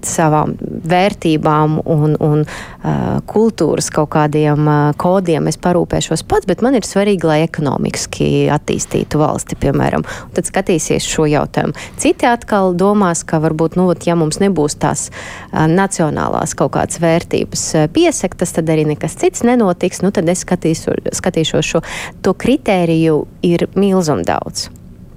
Savām 0.06 0.54
vērtībām 0.90 1.80
un, 1.84 2.14
un 2.22 2.42
uh, 2.44 3.20
kultūras 3.28 3.90
kaut 3.94 4.10
kādiem 4.14 4.68
uh, 4.68 4.78
kodiem 5.00 5.50
es 5.50 5.58
parūpēšos 5.60 6.24
pats, 6.28 6.48
bet 6.48 6.64
man 6.64 6.78
ir 6.78 6.86
svarīgi, 6.86 7.28
lai 7.28 7.38
ekonomiski 7.44 8.48
attīstītu 8.52 9.20
valsti, 9.20 9.58
piemēram. 9.60 10.04
Un 10.04 10.34
tad 10.36 10.48
skatīsies 10.48 11.06
šo 11.06 11.28
jautājumu. 11.30 11.76
Citi 12.00 12.28
atkal 12.28 12.74
domās, 12.78 13.24
ka 13.28 13.42
varbūt, 13.42 13.78
nu, 13.80 13.90
ja 14.06 14.16
mums 14.18 14.40
nebūs 14.42 14.78
tās 14.80 15.08
uh, 15.10 15.66
nacionālās 15.70 16.56
kaut 16.58 16.74
kādas 16.78 17.00
vērtības 17.02 17.66
uh, 17.76 17.88
piesaktas, 17.92 18.56
tad 18.56 18.72
arī 18.72 18.88
nekas 18.92 19.18
cits 19.20 19.44
nenotiks. 19.46 20.02
Nu, 20.04 20.12
tad 20.14 20.28
es 20.32 20.44
skatīšu, 20.46 21.00
skatīšos 21.20 21.72
šo. 21.74 21.84
To 22.24 22.34
kritēriju 22.34 23.22
ir 23.46 23.68
milzum 23.78 24.24
daudz. 24.26 24.70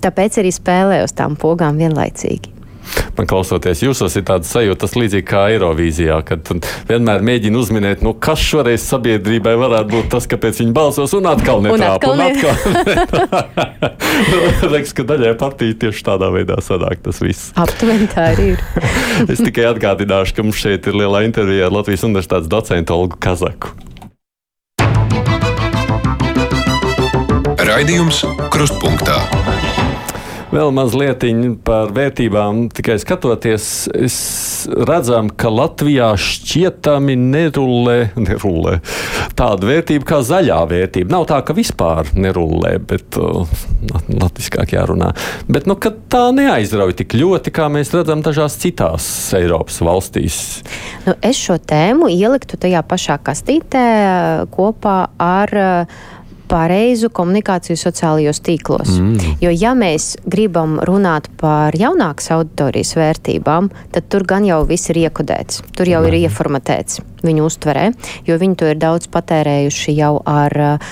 Tāpēc 0.03 0.41
arī 0.41 0.51
spēlēju 0.51 1.07
uz 1.07 1.15
tām 1.15 1.37
pogām 1.39 1.79
vienlaicīgi. 1.79 2.52
Man 3.17 3.27
klausoties, 3.29 3.83
jūsos 3.85 4.15
ir 4.17 4.25
tāds 4.27 4.49
sajūta, 4.53 4.79
tas 4.83 4.95
līdzīgi 4.97 5.25
kā 5.29 5.43
Eirovīzijā, 5.53 6.17
kad 6.25 6.49
vienmēr 6.89 7.23
mēģina 7.25 7.59
uzminēt, 7.61 8.01
nu, 8.05 8.15
kas 8.17 8.41
šoreiz 8.41 8.85
sabiedrībai 8.87 9.53
varētu 9.59 9.93
būt 9.93 10.09
tas, 10.13 10.27
kāpēc 10.29 10.63
viņi 10.63 10.73
balsos 10.75 11.13
un 11.17 11.29
atkal 11.29 11.61
netrāpa. 11.65 12.13
Un 12.13 12.23
atkal, 12.25 12.57
un 12.57 12.67
atkal 12.97 13.93
nu, 14.63 14.73
Liekas, 14.73 14.95
ka 14.97 15.07
daļai 15.13 15.35
partija 15.39 15.77
tieši 15.85 16.05
tādā 16.09 16.31
veidā 16.33 16.57
sanāk 16.65 17.03
tas 17.05 17.21
viss. 17.23 17.53
Aptuveni 17.59 18.09
tā 18.11 18.31
arī 18.33 18.53
ir. 18.55 18.67
es 19.33 19.41
tikai 19.43 19.69
atgādināšu, 19.71 20.37
ka 20.37 20.47
mums 20.47 20.61
šeit 20.63 20.89
ir 20.89 20.97
lielā 21.03 21.25
intervijā 21.27 21.69
ar 21.69 21.77
Latvijas 21.77 22.05
Universitātes 22.07 22.51
docentu 22.51 22.97
Olgu 22.97 23.19
Kazaku. 23.21 23.75
Raidījums 27.63 28.25
Krustpunktā. 28.53 29.42
Vēl 30.53 30.69
mazliet 30.75 31.23
par 31.65 31.89
vērtībām, 31.95 32.67
tikai 32.77 32.99
skatoties, 33.01 33.65
redzam, 34.85 35.31
ka 35.33 35.49
Latvijā 35.49 36.11
šķietami 36.19 37.15
nerulē, 37.17 37.97
nerulē 38.27 38.75
tāda 39.37 39.69
vērtība 39.69 40.07
kā 40.11 40.19
zaļā 40.25 40.59
vērtība. 40.69 41.09
Nav 41.13 41.25
tā, 41.31 41.39
ka 41.45 41.55
vispār 41.57 42.11
nerulē, 42.13 42.75
bet 42.85 43.17
uh, 43.17 43.49
latviskāk 44.11 44.75
jārunā. 44.75 45.09
Bet 45.49 45.65
nu, 45.69 45.77
tā 46.13 46.23
neaizrauja 46.37 46.99
tik 47.01 47.17
ļoti, 47.17 47.53
kā 47.55 47.69
mēs 47.73 47.93
redzam 47.95 48.21
dažās 48.25 48.59
citās 48.61 49.07
Eiropas 49.37 49.81
valstīs. 49.81 50.39
Nu, 51.07 51.17
es 51.25 51.41
šo 51.41 51.57
tēmu 51.57 52.11
ieliktu 52.13 52.61
tajā 52.61 52.83
pašā 52.85 53.17
kastītē 53.25 53.87
kopā 54.53 54.97
ar 55.17 55.57
uh, 55.57 56.03
pareizu 56.53 57.09
komunikāciju 57.13 57.77
sociālajos 57.79 58.41
tīklos. 58.45 58.91
Mm. 59.01 59.37
Jo, 59.41 59.53
ja 59.53 59.73
mēs 59.77 60.13
gribam 60.29 60.77
runāt 60.85 61.29
par 61.39 61.75
jaunākas 61.77 62.29
auditorijas 62.35 62.93
vērtībām, 62.99 63.71
tad 63.93 64.09
tur 64.13 64.27
gan 64.29 64.45
jau 64.47 64.61
viss 64.69 64.91
ir 64.93 65.01
iekodēts, 65.07 65.63
tur 65.73 65.89
jau 65.89 66.03
mm. 66.03 66.11
ir 66.11 66.19
ieformatēts 66.27 67.01
viņu 67.23 67.47
uztverē, 67.47 67.87
jo 68.27 68.37
viņi 68.39 68.59
to 68.59 68.69
ir 68.69 68.81
daudz 68.81 69.09
patērējuši 69.13 69.95
jau 69.97 70.17
ar 70.29 70.57
uh, 70.65 70.91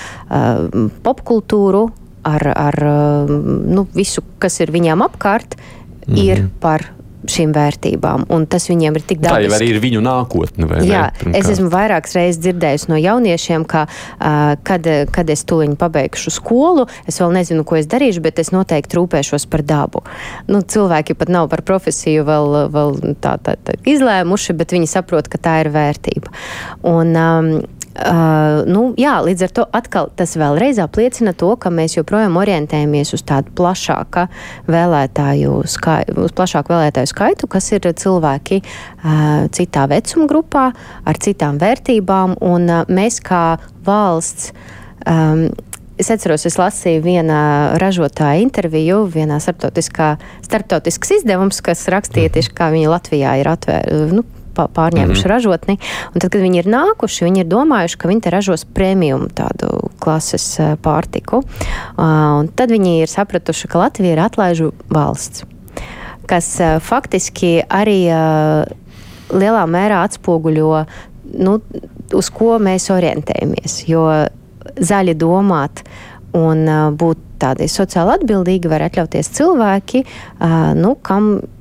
popkultūru, 1.06 1.84
ar, 2.28 2.48
ar 2.56 2.80
uh, 2.88 3.36
nu, 3.76 3.86
visu, 3.94 4.24
kas 4.42 4.62
ir 4.64 4.74
viņām 4.74 5.06
apkārt, 5.06 5.60
mm. 6.08 6.18
ir 6.24 6.48
par 6.64 6.88
šīm 7.30 7.54
vērtībām. 7.56 8.26
Un 8.34 8.46
tas 8.50 8.68
viņiem 8.70 8.98
ir 8.98 9.06
tik 9.08 9.22
daudz. 9.22 9.36
Tā 9.36 9.46
jau 9.46 9.54
arī 9.58 9.70
ir 9.74 9.80
viņu 9.84 10.04
nākotne. 10.06 10.70
Jā, 10.88 11.04
ne? 11.26 11.34
es 11.38 11.50
esmu 11.52 11.70
vairākas 11.74 12.16
reizes 12.18 12.42
dzirdējusi 12.44 12.92
no 12.92 13.00
jauniešiem, 13.02 13.66
ka, 13.70 13.86
uh, 13.88 14.54
kad, 14.68 14.88
kad 15.14 15.34
es 15.34 15.46
tuliņu 15.50 15.78
pabeigšu 15.82 16.34
skolu, 16.34 16.88
es 17.10 17.20
vēl 17.22 17.36
nezinu, 17.38 17.66
ko 17.68 17.80
es 17.80 17.90
darīšu, 17.92 18.24
bet 18.26 18.42
es 18.42 18.54
noteikti 18.56 19.00
rūpēšos 19.00 19.48
par 19.52 19.66
dabu. 19.68 20.06
Nu, 20.52 20.64
cilvēki 20.64 21.18
pat 21.20 21.34
nav 21.34 21.52
par 21.52 21.66
profesiju 21.68 22.26
vēl, 22.28 22.58
vēl 22.74 22.98
tā, 23.24 23.38
tā, 23.44 23.58
tā 23.58 23.78
izlēmuši, 23.90 24.58
bet 24.58 24.74
viņi 24.78 24.90
saprot, 24.90 25.30
ka 25.32 25.42
tā 25.42 25.60
ir 25.66 25.72
vērtība. 25.74 26.34
Un, 26.90 27.16
um, 27.18 27.54
Uh, 28.02 28.64
nu, 28.66 28.96
jā, 28.98 29.20
līdz 29.22 29.44
ar 29.46 29.52
to 29.54 29.64
atkal 29.78 30.08
tas 30.18 30.34
vēlreiz 30.40 30.80
apliecina 30.82 31.36
to, 31.38 31.52
ka 31.62 31.70
mēs 31.70 32.00
joprojām 32.00 32.40
orientējamies 32.42 33.14
uz 33.14 33.22
tādu 33.30 33.54
plašāku 33.58 34.24
vēlētāju, 34.72 35.60
skai, 35.70 36.00
uz 36.18 36.34
plašāku 36.34 36.74
vēlētāju 36.74 37.12
skaitu, 37.12 37.50
kas 37.52 37.70
ir 37.76 37.86
cilvēki 37.86 38.62
uh, 38.64 39.46
citā 39.54 39.86
vecuma 39.92 40.26
grupā, 40.32 40.68
ar 41.06 41.22
citām 41.22 41.62
vērtībām, 41.62 42.40
un 42.42 42.70
uh, 42.72 42.88
mēs 42.90 43.22
kā 43.26 43.60
valsts. 43.86 44.54
Um, 45.06 45.52
Es 46.02 46.08
atceros, 46.10 46.48
es 46.50 46.56
lasīju 46.58 47.04
vienā 47.04 47.42
ražotāja 47.78 48.42
interviju, 48.42 49.04
vienā 49.12 49.36
starptautiskas 49.38 51.12
izdevums, 51.20 51.60
kas 51.62 51.84
rakstīja 51.94 52.32
tieši, 52.34 52.54
kā 52.58 52.72
viņi 52.74 52.90
Latvijā 52.90 53.36
ir 53.38 53.50
atvērti. 53.52 54.00
Nu, 54.10 54.24
pārņēmuši 54.56 55.22
mm 55.22 55.24
-hmm. 55.24 55.30
ražotni. 55.30 55.78
Un 56.14 56.20
tad, 56.20 56.32
kad 56.32 56.42
viņi 56.42 56.60
ir 56.60 56.68
nākuši, 56.68 57.26
viņi 57.26 57.44
ir 57.44 57.48
domājuši, 57.52 57.98
ka 57.98 58.08
viņi 58.08 58.22
te 58.22 58.30
ražos 58.30 58.66
premium 58.66 59.28
tādu 59.30 59.90
klases 60.00 60.60
pārtiku. 60.82 61.44
Un 61.98 62.48
tad 62.56 62.72
viņi 62.72 63.02
ir 63.02 63.08
sapratuši, 63.08 63.68
ka 63.68 63.80
Latvija 63.80 64.14
ir 64.14 64.20
atlaižu 64.20 64.72
valsts, 64.90 65.44
kas 66.26 66.58
faktiski 66.80 67.62
arī 67.70 68.12
lielā 69.32 69.66
mērā 69.68 70.04
atspoguļo, 70.04 70.86
nu, 71.40 71.60
uz 72.14 72.30
ko 72.30 72.60
mēs 72.60 72.90
orientējamies. 72.92 73.88
Jo 73.88 74.28
zaļi 74.78 75.16
domāt 75.16 75.84
un 76.38 76.66
būt 76.98 77.18
tādi 77.42 77.68
sociāli 77.68 78.16
atbildīgi 78.20 78.70
var 78.70 78.86
atļauties 78.86 79.32
cilvēki, 79.38 80.04
nu, 80.78 80.96
kam 81.02 81.34
ir 81.42 81.61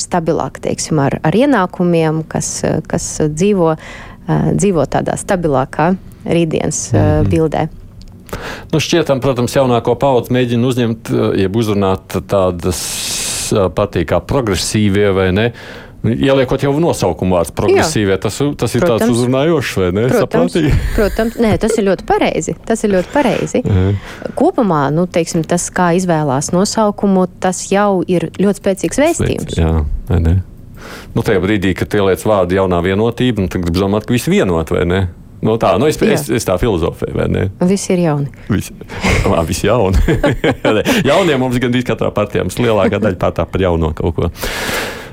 stabilāki 0.00 0.62
teiksim, 0.68 1.00
ar, 1.02 1.18
ar 1.24 1.36
ienākumiem, 1.36 2.22
kas, 2.30 2.54
kas 2.88 3.06
dzīvo, 3.32 3.74
dzīvo 4.28 4.88
tādā 4.90 5.18
stabilākā 5.20 5.92
rītdienas 6.24 6.88
mm 6.94 7.30
bildē. 7.32 7.68
Nu, 8.72 8.80
šķietam, 8.80 9.20
protams, 9.20 9.52
jaunāko 9.52 9.92
paudzi 10.00 10.32
mēģina 10.32 10.68
uzņemt, 10.68 11.10
jeb 11.36 11.56
uzrunāt 11.58 12.16
tādas 12.30 12.80
patīk 13.76 14.08
kā 14.12 14.20
progresīvie 14.24 15.10
vai 15.12 15.28
ne. 15.36 15.46
Ieliekot 16.02 16.64
jau 16.64 16.72
nosaukumu 16.82 17.36
vārds 17.36 17.52
progresīvie, 17.54 18.16
tas, 18.18 18.40
tas 18.58 18.72
ir 18.74 18.82
protams, 18.82 19.04
tāds 19.04 19.12
uzrunājošs, 19.12 19.74
vai 19.78 19.90
ne? 19.94 20.06
Protams, 20.10 20.56
protams 20.96 21.36
nē, 21.38 21.52
tas 21.62 21.76
ir 21.78 21.86
ļoti 21.86 22.06
pareizi. 22.08 22.56
Tas 22.66 22.82
ir 22.82 22.94
ļoti 22.96 23.12
pareizi. 23.12 23.62
Kopumā, 24.38 24.88
nu, 24.94 25.06
teiksim, 25.06 25.44
tas, 25.46 25.68
kā 25.74 25.92
izvēlās 25.98 26.50
nosaukumu, 26.54 27.28
tas 27.42 27.68
jau 27.70 28.02
ir 28.10 28.32
ļoti 28.34 28.64
spēcīgs 28.64 29.02
vēstījums. 29.04 29.58
Jā, 29.60 29.74
vai 30.10 30.18
ne? 30.24 30.36
Nu, 31.14 31.22
tajā 31.22 31.38
brīdī, 31.44 31.76
kad 31.78 31.94
ieliec 31.94 32.24
vārdu 32.26 32.58
jaunā 32.58 32.80
vienotība, 32.82 33.44
nu, 33.44 33.50
tad 33.52 33.62
grib 33.62 33.78
domāt, 33.78 34.08
ka 34.08 34.16
visi 34.16 34.32
vienot, 34.32 34.74
vai 34.74 34.82
ne? 34.88 35.02
Nu, 35.42 35.54
tā, 35.58 35.72
nu, 35.78 35.88
es, 35.90 35.98
Jā. 35.98 36.14
es, 36.14 36.28
es 36.38 36.46
tā 36.46 36.54
filozofēju, 36.58 37.14
vai 37.18 37.28
ne? 37.30 37.44
Visi 37.66 37.90
ir 37.94 38.04
jauni. 38.04 38.28
Visi, 38.50 38.74
Lā, 39.30 39.42
visi 39.46 39.66
jauni. 39.66 39.98
Jaunie 41.10 41.38
mums 41.38 41.58
gandrīz 41.62 41.86
katrā 41.86 42.12
partijā, 42.14 42.44
mums 42.46 42.58
lielākā 42.62 43.02
daļa 43.02 43.18
pārtā 43.22 43.46
par 43.50 43.64
jauno 43.66 43.90
kaut 43.98 44.18
ko 44.18 44.30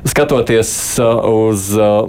skatoties 0.08 0.72
uh, 1.02 1.24
uz, 1.50 1.70
uh, 1.78 2.08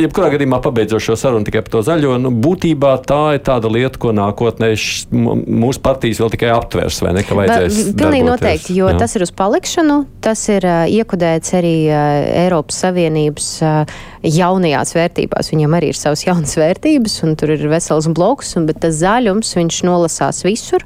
jebkurā 0.00 0.30
gadījumā 0.34 0.60
pabeidzot 0.64 1.04
šo 1.04 1.16
sarunu 1.18 1.46
tikai 1.46 1.62
par 1.64 1.74
to 1.76 1.82
zaļo, 1.86 2.16
nu, 2.22 2.32
būtībā 2.44 2.92
tā 3.06 3.20
ir 3.36 3.42
tāda 3.46 3.70
lieta, 3.72 4.00
ko 4.00 4.12
nākotnē 4.16 4.72
mūsu 5.10 5.82
partijas 5.84 6.20
vēl 6.22 6.32
tikai 6.34 6.52
aptvers, 6.54 7.00
vai 7.04 7.14
ne? 7.16 7.24
Pilnīgi 7.24 7.96
darboties. 7.96 8.28
noteikti, 8.28 8.76
jo 8.78 8.90
Jā. 8.90 8.98
tas 9.00 9.16
ir 9.16 9.24
uz 9.26 9.32
palikšanu, 9.36 9.98
tas 10.24 10.44
ir 10.52 10.66
uh, 10.68 10.84
iekodēts 10.90 11.56
arī 11.58 11.74
uh, 11.88 12.44
Eiropas 12.44 12.82
Savienības 12.84 13.50
uh, 13.64 13.98
jaunajās 14.26 14.94
vērtībās. 14.96 15.52
Viņam 15.54 15.76
arī 15.78 15.92
ir 15.94 15.98
savas 15.98 16.24
jaunas 16.26 16.56
vērtības, 16.60 17.20
un 17.26 17.36
tur 17.40 17.54
ir 17.56 17.66
vesels 17.72 18.08
bloks, 18.14 18.54
un, 18.60 18.68
bet 18.70 18.82
tas 18.84 18.98
zaļums, 19.00 19.56
viņš 19.58 19.84
nolasās 19.88 20.44
visur. 20.46 20.84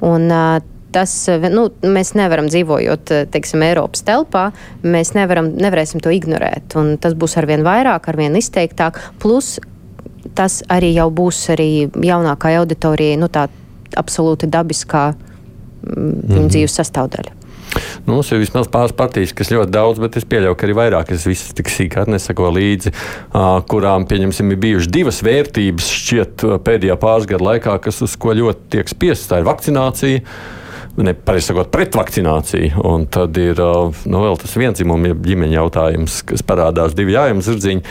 Un, 0.00 0.28
uh, 0.30 0.60
tas, 0.94 1.14
nu, 1.52 1.68
mēs 1.86 2.14
nevaram 2.18 2.48
dzīvojot, 2.50 3.14
teiksim, 3.32 3.64
Eiropas 3.66 4.04
telpā, 4.06 4.50
mēs 4.82 5.14
nevaram, 5.16 5.52
nevarēsim 5.60 6.02
to 6.02 6.12
ignorēt. 6.14 6.76
Un 6.80 6.96
tas 7.02 7.16
būs 7.18 7.38
arvien 7.40 7.64
vairāk, 7.66 8.10
arvien 8.12 8.36
izteiktāk. 8.38 9.00
Plus 9.22 9.58
tas 10.36 10.60
arī 10.70 10.92
jau 10.94 11.08
būs 11.14 11.42
arī 11.54 11.70
jaunākā 11.88 12.54
auditorijai, 12.60 13.18
nu, 13.20 13.30
tā 13.32 13.48
absolūti 13.98 14.50
dabiskā 14.50 15.10
mm, 15.12 16.16
viņu 16.30 16.46
mm. 16.46 16.50
dzīves 16.54 16.80
sastāvdaļa. 16.80 17.36
Nu, 18.06 18.16
mums 18.16 18.30
ir 18.32 18.40
vismaz 18.42 18.68
pāris 18.70 18.94
partijas, 18.96 19.32
kas 19.36 19.52
ļoti 19.52 19.70
daudz, 19.74 20.00
bet 20.02 20.16
es 20.18 20.26
pieļauju, 20.26 20.56
ka 20.58 20.66
arī 20.66 20.76
vairāk. 20.78 21.12
Es 21.14 21.26
visas 21.28 21.54
tik 21.56 21.70
sīkāk 21.70 22.10
nesako 22.10 22.50
līdzi, 22.56 22.92
kurām, 23.70 24.06
pieņemsim, 24.10 24.50
ir 24.50 24.62
bijušas 24.64 24.90
divas 24.90 25.20
vērtības 25.26 25.90
šķiet 26.00 26.46
pēdējā 26.66 26.96
pāris 27.00 27.28
gadu 27.30 27.46
laikā, 27.46 27.76
kas 27.84 28.02
uz 28.06 28.16
ko 28.20 28.34
ļoti 28.36 28.72
tiek 28.74 28.90
spiestas. 28.90 29.28
Tā 29.30 29.40
ir 29.40 29.46
vakcinācija 29.46 30.24
nepareizi 31.06 31.50
sakot, 31.50 31.70
pretvakcināciju. 31.74 32.80
Un 32.88 33.06
tad 33.12 33.36
ir 33.40 33.60
nu, 33.60 34.24
vēl 34.24 34.40
tas 34.40 34.56
vienzimuma 34.60 35.14
ģimeņa 35.14 35.56
jautājums, 35.58 36.20
kas 36.30 36.44
parādās 36.46 36.96
divi 36.98 37.16
jājumi 37.16 37.46
zirdziņi. 37.46 37.84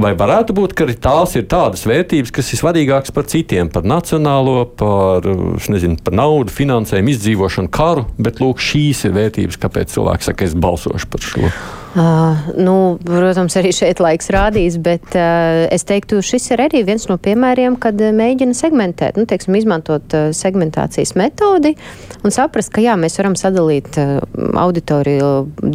Vai 0.00 0.12
varētu 0.16 0.54
būt, 0.56 0.72
ka 0.78 0.86
tās 1.02 1.34
ir 1.36 1.48
tādas 1.50 1.82
vērtības, 1.88 2.30
kas 2.32 2.52
ir 2.54 2.60
svarīgākas 2.60 3.12
par 3.12 3.26
citiem, 3.28 3.68
par 3.74 3.84
nacionālo, 3.84 4.62
par, 4.78 5.26
nezinu, 5.74 5.98
par 6.06 6.16
naudu, 6.16 6.54
finansējumu, 6.54 7.12
izdzīvošanu, 7.16 7.72
karu, 7.74 8.06
bet 8.22 8.40
lūk, 8.40 8.62
šīs 8.64 9.04
ir 9.10 9.16
vērtības, 9.18 9.60
kāpēc 9.60 9.98
cilvēks 9.98 10.30
saka, 10.30 10.46
es 10.46 10.56
balsošu 10.56 11.10
par 11.10 11.26
šo? 11.26 11.52
Uh, 11.90 12.36
nu, 12.54 12.74
protams, 13.02 13.56
arī 13.58 13.72
šeit 13.74 13.98
laiks 13.98 14.30
rādīs, 14.30 14.76
bet 14.78 15.16
uh, 15.18 15.64
es 15.74 15.82
teiktu, 15.88 16.20
šis 16.22 16.52
ir 16.54 16.62
arī 16.68 16.84
viens 16.86 17.08
no 17.10 17.16
piemēriem, 17.18 17.74
kad 17.82 17.98
mēģina 17.98 18.54
segmentēt, 18.54 19.18
nu, 19.18 19.26
teiksim, 19.26 19.56
izmantot 19.58 20.14
uh, 20.14 20.28
segmentācijas 20.36 21.16
metodi 21.18 21.74
un 22.22 22.34
saprast, 22.34 22.70
ka 22.70 22.84
jā, 22.84 22.94
mēs 23.00 23.18
varam 23.18 23.34
sadalīt 23.38 23.98
uh, 23.98 24.20
auditoriju 24.62 25.32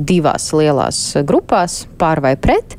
divās 0.07 0.47
lielās 0.55 1.01
grupās, 1.27 1.81
pār 1.99 2.23
vai 2.23 2.37
pret. 2.39 2.77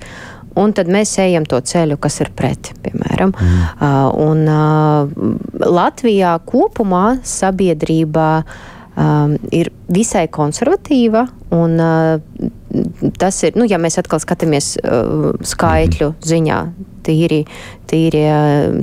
Un 0.57 0.72
tad 0.72 0.89
mēs 0.89 1.11
ejam 1.20 1.45
to 1.45 1.59
ceļu, 1.61 1.99
kas 2.01 2.16
ir 2.24 2.30
pret, 2.32 2.72
piemēram. 2.80 3.34
Mm. 3.37 3.59
Uh, 3.76 4.07
un 4.24 4.47
uh, 4.49 5.68
Latvijā 5.76 6.39
kopumā 6.49 7.18
sabiedrībā 7.20 8.30
um, 8.41 9.37
ir 9.53 9.68
visai 9.93 10.24
konservatīva 10.32 11.26
un 11.53 11.76
uh, 11.76 12.55
tas 13.20 13.42
ir, 13.46 13.56
nu, 13.58 13.66
ja 13.68 13.80
mēs 13.82 13.98
atkal 14.00 14.20
skatāmies 14.22 14.74
uh, 14.80 15.32
skaitļu 15.46 16.12
ziņā, 16.26 16.60
tīri, 17.06 17.42
tīri, 17.90 18.24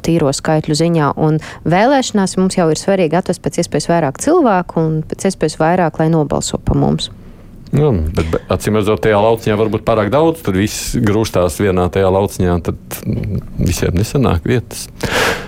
tīro 0.06 0.32
skaitļu 0.36 0.78
ziņā. 0.80 1.10
Un 1.24 1.42
vēlēšanās 1.68 2.38
mums 2.40 2.60
jau 2.60 2.70
ir 2.72 2.80
svarīgi 2.80 3.20
atrast 3.20 3.44
pēc 3.44 3.64
iespējas 3.64 3.90
vairāk 3.92 4.22
cilvēku 4.24 4.80
un 4.82 5.02
pēc 5.08 5.30
iespējas 5.32 5.60
vairāk, 5.62 6.00
lai 6.02 6.10
nobalso 6.14 6.62
pa 6.64 6.78
mums. 6.78 7.12
Nu, 7.74 7.90
bet, 8.14 8.28
bet 8.30 8.52
acīm 8.54 8.78
redzot, 8.78 9.02
tajā 9.02 9.18
lauciņā 9.18 9.56
var 9.58 9.70
būt 9.74 9.84
pārāk 9.88 10.12
daudz. 10.14 10.44
Tad 10.46 10.58
viss 10.60 10.94
grūstās 10.94 11.58
vienā 11.58 11.88
tajā 11.94 12.12
lauciņā, 12.14 12.58
tad 12.68 13.00
visiem 13.58 13.98
nesanāk 13.98 14.46
vietas. 14.46 14.86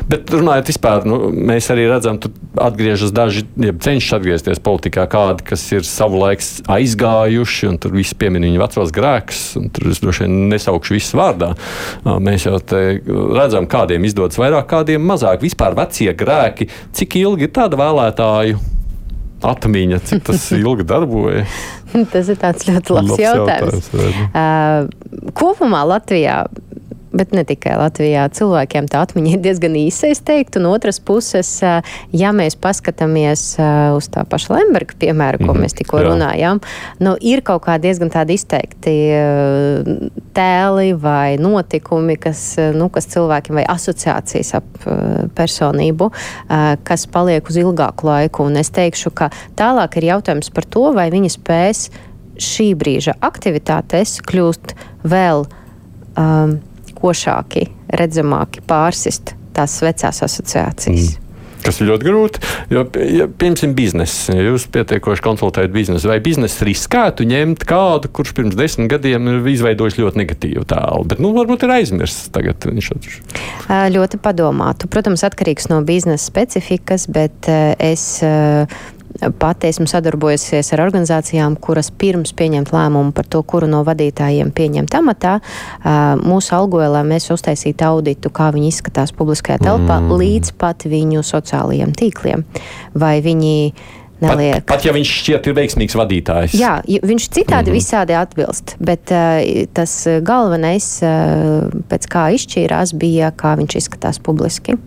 Bet 0.09 0.29
runājot 0.33 0.71
vispār, 0.71 1.05
nu, 1.09 1.19
mēs 1.33 1.69
arī 1.73 1.85
redzam, 1.89 2.17
ka 2.21 2.31
atgriežas 2.65 3.13
daži, 3.13 3.45
ja 3.61 3.73
cenšas 3.77 4.17
atgriezties 4.19 4.61
politikā, 4.65 5.05
kādi, 5.09 5.45
kas 5.45 5.63
ir 5.73 5.85
savulaik 5.85 6.41
aizgājuši, 6.69 7.69
un 7.69 7.79
tur 7.81 7.93
viss 7.93 8.17
piemin 8.17 8.45
viņu 8.49 8.61
vecos 8.61 8.93
grēkus. 8.93 9.45
Tur 9.77 9.89
es 9.93 10.01
droši 10.01 10.25
vien 10.25 10.37
nesaukšu 10.53 10.97
visus 10.97 11.17
vārdā. 11.17 11.53
Mēs 12.05 12.49
jau 12.49 12.57
redzam, 13.37 13.69
kādiem 13.69 14.05
izdodas 14.09 14.41
vairāk, 14.41 14.65
kādiem 14.73 15.05
mazāk. 15.05 15.45
Vispār 15.45 15.77
vecie 15.77 16.13
grēki, 16.17 16.69
cik 16.97 17.21
ilgi 17.21 17.49
ir 17.49 17.53
tāda 17.53 17.77
vēlētāju 17.81 18.73
atmiņa, 19.51 20.01
cik 20.09 20.23
tas 20.29 20.47
ilgi 20.61 20.87
darbojas? 20.87 21.57
Tas 22.11 22.29
ir 22.31 22.39
tāds 22.41 22.67
ļoti 22.67 22.95
labs, 22.95 23.11
labs 23.13 23.23
jautājums. 23.23 23.89
jautājums 23.93 24.23
uh, 24.35 25.31
kopumā 25.37 25.85
Latvijā 25.87 26.41
bet 27.15 27.33
ne 27.35 27.43
tikai 27.47 27.77
Latvijā. 27.79 28.27
Cilvēkiem 28.35 28.89
tā 28.91 29.03
atmiņa 29.05 29.33
ir 29.35 29.43
diezgan 29.43 29.75
īsa, 29.79 30.09
es 30.11 30.21
teiktu. 30.25 30.61
No 30.63 30.73
otras 30.75 30.99
puses, 30.99 31.49
ja 32.15 32.33
mēs 32.35 32.57
paskatāmies 32.59 33.45
uz 33.95 34.09
tā 34.13 34.25
paša 34.29 34.57
Lemberga 34.57 34.97
piemēru, 34.99 35.41
ko 35.41 35.47
mm 35.47 35.51
-hmm, 35.55 35.65
mēs 35.65 35.77
tikko 35.79 36.01
jā. 36.01 36.09
runājām, 36.09 36.61
nu, 36.99 37.15
ir 37.21 37.41
kaut 37.41 37.65
kā 37.65 37.77
diezgan 37.81 38.11
tādi 38.11 38.37
izteikti 38.39 38.95
tēli 40.35 40.93
vai 41.01 41.37
notikumi, 41.37 42.17
kas, 42.17 42.55
nu, 42.75 42.89
kas 42.89 43.07
cilvēkiem 43.13 43.55
vai 43.55 43.65
asociācijas 43.75 44.53
ap 44.59 44.65
personību, 45.35 46.11
kas 46.83 47.07
paliek 47.07 47.49
uz 47.49 47.57
ilgāku 47.57 48.07
laiku. 48.07 48.43
Un 48.43 48.57
es 48.57 48.69
teikšu, 48.69 49.11
ka 49.15 49.29
tālāk 49.55 49.97
ir 49.97 50.11
jautājums 50.11 50.51
par 50.53 50.65
to, 50.65 50.91
vai 50.93 51.09
viņi 51.13 51.29
spēs 51.29 51.89
šī 52.41 52.73
brīža 52.75 53.15
aktivitātes 53.23 54.19
kļūt 54.27 54.75
vēl 55.07 55.45
um, 56.19 56.57
košāki, 56.97 57.67
redzamāki, 57.99 58.63
pārsist 58.67 59.35
tās 59.55 59.77
vecās 59.83 60.23
asociācijas. 60.25 61.13
Mm. 61.15 61.21
Tas 61.65 61.79
ir 61.81 61.89
ļoti 61.89 62.05
grūti. 62.05 62.41
Jo, 62.69 62.83
ja, 63.09 63.25
piemēram, 63.25 63.73
biznesa. 63.77 64.35
Ja 64.37 64.51
jūs 64.51 64.67
pietiekoši 64.69 65.23
konsultējat 65.25 65.73
biznesu, 65.73 66.11
vai 66.11 66.19
biznesa 66.23 66.67
riskētu 66.67 67.25
ņemt 67.25 67.65
kādu, 67.65 68.11
kurš 68.13 68.35
pirms 68.37 68.57
desmit 68.59 68.91
gadiem 68.91 69.31
ir 69.31 69.49
izveidojis 69.55 69.97
ļoti 69.97 70.21
negatīvu 70.21 70.65
tēlu, 70.69 71.07
bet 71.09 71.23
nu, 71.23 71.33
varbūt 71.33 71.65
ir 71.65 71.73
aizmirsts 71.79 72.29
tagad. 72.35 72.67
Ļoti 73.95 74.21
padomātu. 74.21 74.89
Protams, 74.93 75.25
atkarīgs 75.25 75.71
no 75.73 75.81
biznesa 75.87 76.29
specifikas, 76.29 77.09
bet 77.09 77.49
es 77.49 78.05
pati 79.39 79.69
esmu 79.71 79.87
sadarbojusies 79.89 80.71
ar 80.75 80.83
organizācijām, 80.85 81.57
kuras 81.61 81.91
pirms 81.91 82.33
pieņemt 82.37 82.71
lēmumu 82.75 83.13
par 83.15 83.27
to, 83.31 83.41
kuru 83.47 83.69
no 83.71 83.81
vadītājiem 83.87 84.51
pieņemt 84.55 84.97
amatā, 84.99 85.37
mūsu 86.21 86.55
algojumā 86.57 87.03
mēs 87.07 87.29
uztaisītu 87.33 87.87
auditu, 87.87 88.31
kā 88.35 88.51
viņi 88.55 88.71
izskatās 88.73 89.13
publiskajā 89.15 89.61
telpā, 89.63 89.99
mm. 90.01 90.15
līdz 90.21 90.55
pat 90.61 90.87
viņu 90.89 91.23
sociālajiem 91.25 91.93
tīkliem. 91.97 92.47
Vai 92.95 93.19
viņi 93.25 93.55
Neliek. 94.15 94.61
Pat, 94.63 94.77
pat 94.77 94.85
ja 94.87 94.93
viņš 94.95 95.09
šķiet 95.11 95.47
ir 95.49 95.55
veiksmīgs 95.57 95.97
vadītājs. 95.99 96.53
Jā, 96.55 96.77
viņš 96.87 97.25
citādi 97.35 97.67
mm 97.67 97.75
-hmm. 97.75 97.81
visādi 97.81 98.15
atbilst, 98.15 98.77
bet 98.79 99.11
uh, 99.11 99.43
tas 99.75 100.07
galvenais, 100.23 100.87
uh, 101.03 101.67
pēc 101.91 102.07
kā 102.07 102.29
izšķīrās, 102.37 102.95
bija, 102.95 103.33
kā 103.35 103.57
viņš 103.59 103.75
izskatās 103.81 104.23
publiski 104.23 104.79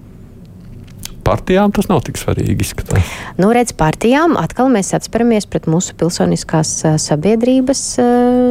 partijām 1.29 1.73
tas 1.77 1.91
nav 1.91 2.03
tik 2.09 2.19
svarīgi 2.21 2.65
izskatās. 2.65 3.15
Nu, 3.41 3.53
redz, 3.55 3.75
partijām 3.77 4.39
atkal 4.41 4.73
mēs 4.73 4.95
atsperamies 4.97 5.49
pret 5.51 5.69
mūsu 5.71 5.97
pilsoniskās 6.01 6.75
sabiedrības 7.05 7.85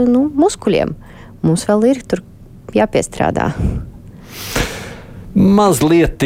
nu, 0.09 0.27
muskuļiem. 0.37 0.95
Mums 1.45 1.67
vēl 1.69 1.91
ir 1.91 2.01
tur 2.07 2.25
jāpiestrādā. 2.75 3.51
Mazliet, 5.37 6.23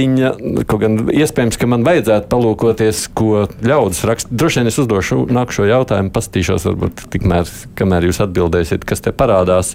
kaut 0.71 0.79
gan 0.85 0.93
iespējams, 1.11 1.57
ka 1.59 1.67
man 1.67 1.83
vajadzētu 1.83 2.29
palūkoties, 2.31 3.01
ko 3.17 3.43
ļaudis 3.59 4.05
raksta. 4.07 4.31
Droši 4.31 4.61
vien 4.61 4.71
es 4.71 4.79
uzdošu 4.79 5.25
nākamo 5.35 5.67
jautājumu, 5.67 6.13
paskatīšos, 6.15 6.67
varbūt 6.69 7.03
tikmēr, 7.11 7.51
kamēr 7.75 8.07
jūs 8.07 8.21
atbildēsiet, 8.23 8.87
kas 8.87 9.03
te 9.03 9.11
parādās. 9.11 9.73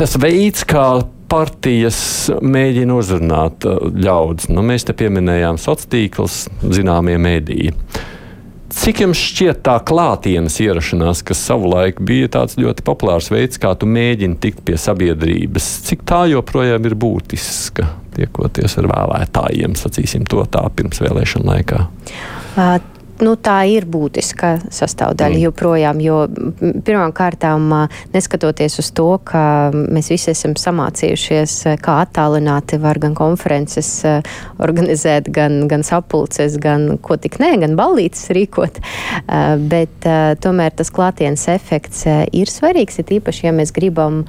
Tas 0.00 0.16
veids, 0.22 0.64
kā 0.68 0.86
partijas 1.28 2.00
mēģina 2.42 2.96
uzrunāt 2.98 3.66
uh, 3.68 3.88
ļaudis. 3.92 4.50
Nu, 4.52 4.64
mēs 4.66 4.88
te 4.88 4.96
pieminējām 4.96 5.60
sociālos 5.60 5.90
tīklus, 5.92 6.38
zināmie 6.74 7.18
mēdīji. 7.22 7.74
Cik 8.78 9.00
jums 9.00 9.20
šķiet 9.30 9.62
tā 9.64 9.78
klātienes 9.88 10.58
ierašanās, 10.60 11.22
kas 11.26 11.40
savulaik 11.48 12.02
bija 12.04 12.28
tāds 12.36 12.58
ļoti 12.60 12.84
populārs 12.84 13.30
veids, 13.32 13.58
kā 13.60 13.72
tu 13.80 13.88
mēģini 13.88 14.36
tikt 14.42 14.60
pie 14.66 14.76
sabiedrības, 14.80 15.70
cik 15.88 16.04
tā 16.08 16.26
joprojām 16.34 16.84
ir 16.86 16.94
būtiska 17.00 17.88
tiekoties 18.18 18.76
ar 18.80 18.90
vēlētājiem, 18.92 19.74
sacīsim 19.78 20.28
to 20.28 20.44
tā 20.52 20.62
pirms 20.76 21.00
vēlēšana 21.02 21.48
laikā? 21.54 21.80
Uh, 22.58 22.76
nu, 23.24 23.34
tā 23.40 23.56
ir 23.70 23.86
būtiska 23.88 24.50
sastāvdaļa 24.74 25.36
mm. 25.36 25.42
joprojām. 25.46 26.02
Jo 26.02 26.18
pirmkārt, 26.86 27.44
neskatoties 28.14 28.78
uz 28.82 28.90
to, 28.96 29.08
ka 29.28 29.42
mēs 29.74 30.10
visi 30.12 30.32
esam 30.32 30.56
samācījušies, 30.58 31.56
kā 31.84 31.98
attālināti 32.04 32.80
var 32.82 33.00
gan 33.02 33.16
konferences 33.18 33.90
organizēt, 34.58 35.30
gan, 35.34 35.64
gan 35.70 35.86
sapulces, 35.86 36.58
gan 36.62 36.96
ko 37.02 37.18
tik 37.20 37.40
nē, 37.42 37.54
gan 37.64 37.76
ballītes 37.78 38.28
rīkot. 38.34 38.80
Bet 39.72 40.08
tomēr 40.44 40.78
tas 40.78 40.92
klātienes 40.94 41.48
efekts 41.52 42.06
ir 42.08 42.52
svarīgs, 42.52 43.02
ir 43.02 43.18
īpaši, 43.18 43.48
ja 43.48 43.56
mēs 43.56 43.74
gribam 43.76 44.24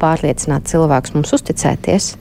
pārliecināt 0.00 0.70
cilvēkus 0.70 1.14
mums 1.14 1.34
uzticēties 1.36 2.14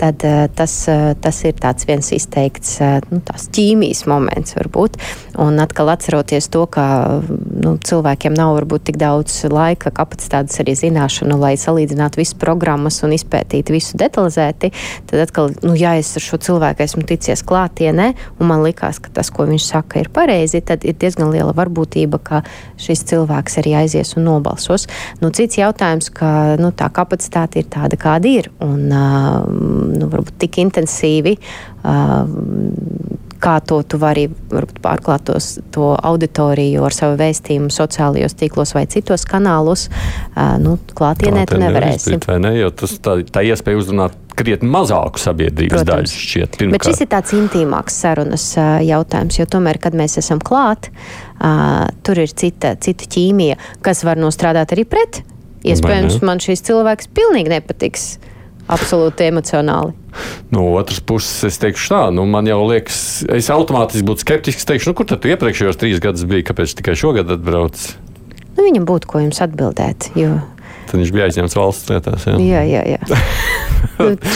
tad 0.00 0.24
uh, 0.26 0.46
tas, 0.54 0.74
uh, 0.90 1.12
tas 1.20 1.42
ir 1.46 1.56
viens 1.86 2.10
izteikts 2.12 2.76
uh, 2.84 2.98
nu, 3.10 3.20
ķīmijas 3.26 4.04
moments, 4.10 4.56
varbūt. 4.58 4.98
Un 5.42 5.60
atkal 5.62 5.90
atceroties 5.92 6.48
to, 6.52 6.64
ka 6.70 6.86
nu, 7.26 7.76
cilvēkiem 7.82 8.34
nav 8.36 8.54
varbūt 8.58 8.86
tik 8.90 9.00
daudz 9.00 9.38
laika, 9.50 9.92
kapacitātes 9.94 10.60
arī 10.62 10.76
zināšanu, 10.78 11.38
lai 11.40 11.54
salīdzinātu 11.60 12.20
visas 12.20 12.36
programmas 12.40 13.02
un 13.06 13.14
izpētītu 13.16 13.74
visu 13.76 13.98
detalizēti, 14.00 14.72
tad 15.10 15.24
atkal, 15.26 15.52
nu, 15.66 15.74
ja 15.78 15.96
es 16.00 16.14
ar 16.16 16.24
šo 16.24 16.40
cilvēku 16.42 16.84
esmu 16.84 17.04
ticies 17.08 17.44
klātienē, 17.46 18.12
un 18.40 18.50
man 18.50 18.64
likās, 18.66 19.00
ka 19.02 19.12
tas, 19.16 19.30
ko 19.32 19.48
viņš 19.48 19.68
saka, 19.68 20.00
ir 20.02 20.12
pareizi, 20.14 20.62
tad 20.64 20.84
ir 20.88 20.96
diezgan 21.00 21.32
liela 21.34 21.54
varbūtība, 21.56 22.20
ka 22.22 22.42
šis 22.80 23.04
cilvēks 23.12 23.60
arī 23.62 23.76
aizies 23.82 24.14
un 24.16 24.26
nobalsos. 24.28 24.86
Nu, 25.22 25.30
cits 25.36 25.60
jautājums, 25.60 26.10
ka 26.14 26.56
nu, 26.60 26.72
tā 26.76 26.88
kapacitāte 26.94 27.60
ir 27.62 27.70
tāda, 27.72 27.98
kāda 28.00 28.30
ir. 28.30 28.50
Un, 28.64 28.86
uh, 28.90 29.85
nu, 29.92 30.10
varbūt 30.12 30.38
tik 30.42 30.60
intensīvi. 30.64 31.36
Uh, 31.86 32.26
kā 33.42 33.58
to 33.60 33.82
tu 33.86 33.98
vari 34.00 34.26
pārklāt 34.82 35.26
tos, 35.28 35.56
to 35.74 35.92
auditoriju 35.94 36.84
ar 36.86 36.94
savu 36.96 37.18
vēstījumu 37.20 37.70
sociālajos 37.72 38.36
tīklos 38.40 38.72
vai 38.76 38.86
citos 38.90 39.26
kanālos, 39.28 39.86
uh, 39.90 40.56
nu, 40.62 40.76
klātienē 40.96 41.46
tu 41.50 41.60
nevarēsi. 41.60 42.18
Vai 42.26 42.38
ne, 42.42 42.56
jo 42.58 42.72
tas 42.74 42.96
tā, 43.02 43.18
tā 43.32 43.44
iespēja 43.46 43.82
uzrunāt 43.82 44.16
krietni 44.36 44.68
mazāku 44.68 45.20
sabiedrības 45.20 45.80
Protams. 45.80 45.92
daļu 45.92 46.24
šķiet. 46.24 46.58
Pirmkārt. 46.60 46.76
Bet 46.76 46.90
šis 46.90 47.04
ir 47.04 47.10
tāds 47.12 47.36
intīmāks 47.36 48.00
sarunas 48.02 48.48
uh, 48.60 48.76
jautājums, 48.84 49.38
jo 49.40 49.48
tomēr, 49.56 49.80
kad 49.82 49.96
mēs 49.96 50.18
esam 50.20 50.42
klāt, 50.44 50.90
uh, 50.90 51.86
tur 52.06 52.20
ir 52.24 52.32
cita, 52.32 52.74
cita 52.80 53.08
ķīmija, 53.16 53.56
kas 53.84 54.04
var 54.06 54.20
nostrādāt 54.20 54.76
arī 54.76 54.86
pret. 54.88 55.22
Iespējams, 55.66 56.20
man 56.22 56.40
šis 56.42 56.62
cilvēks 56.68 57.08
pilnīgi 57.16 57.50
nepatiks. 57.50 58.10
Absolūti 58.72 59.28
emocionāli. 59.28 59.94
No 60.50 60.64
otras 60.78 60.98
puses, 61.04 61.44
es 61.46 61.60
teikšu, 61.62 61.90
tā, 61.92 62.00
nu, 62.14 62.24
man 62.30 62.48
jau 62.48 62.58
liekas, 62.66 62.98
es 63.36 63.50
automātiski 63.52 64.06
būtu 64.06 64.24
skeptisks. 64.24 64.66
Teikšu, 64.66 64.90
nu, 64.90 64.98
kur 64.98 65.08
tad 65.10 65.26
iepriekšējos 65.28 65.78
trīs 65.80 66.02
gadus 66.02 66.26
biji, 66.28 66.46
kāpēc 66.50 66.74
tikai 66.80 66.96
šogad 66.98 67.30
atbrauc? 67.36 67.86
Nu, 68.56 68.64
viņam 68.64 68.86
būtu 68.88 69.10
ko 69.10 69.22
jums 69.26 69.42
atbildēt. 69.44 70.10
Jo... 70.18 70.38
Tad 70.86 71.00
viņš 71.00 71.14
bija 71.14 71.30
aizņemts 71.30 71.58
valsts 71.58 71.90
lietās. 71.92 72.28
Jā, 72.30 72.62
jā, 72.66 72.84
jā. 72.94 73.00
jā. 73.06 73.20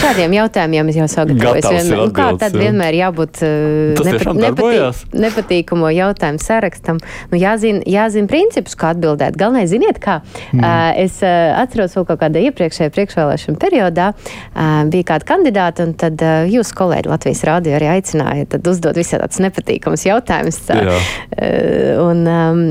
Šādiem 0.00 0.32
jautājumiem 0.34 0.88
es 0.90 0.96
jau 0.96 1.06
ir 1.06 1.88
Nu, 1.90 2.06
kā 2.16 2.30
tad 2.40 2.54
vienmēr 2.56 2.96
jābūt 2.96 3.42
uh, 3.44 3.98
Tas 3.98 4.08
tiešām 4.08 4.40
darbojās? 4.40 5.02
nepatīkamo 5.12 5.90
jautājumu 5.92 6.40
sarakstam. 6.40 7.00
Nu, 7.32 7.38
jāzina, 7.40 7.82
jāzina 7.88 8.30
principus, 8.30 8.76
kā 8.78 8.94
atbildēt. 8.94 9.36
Galvenais, 9.40 9.68
ziniet, 9.72 10.00
kā. 10.02 10.20
Mm. 10.54 10.62
Uh, 10.62 11.02
es 11.04 11.18
uh, 11.24 11.52
atceros 11.60 11.96
vēl 11.98 12.06
kaut 12.08 12.22
kādā 12.22 12.44
iepriekšējā 12.48 12.92
priekšvēlēšana 12.96 13.60
periodā. 13.60 14.10
Uh, 14.14 14.80
bija 14.92 15.10
kāda 15.12 15.28
kandidāta, 15.28 15.88
un 15.88 15.94
tad 16.00 16.24
uh, 16.24 16.48
jūs, 16.48 16.72
kolēģi, 16.76 17.12
Latvijas 17.12 17.44
rādio 17.48 17.76
arī 17.76 17.90
aicināja 17.98 18.48
uzdot 18.70 18.96
visādus 18.96 19.42
nepatīkamus 19.44 20.06
jautājumus. 20.08 20.60
Tā, 20.70 20.78
Jā. 20.88 20.96
uh, 20.96 22.00
un, 22.06 22.24
um, 22.24 22.64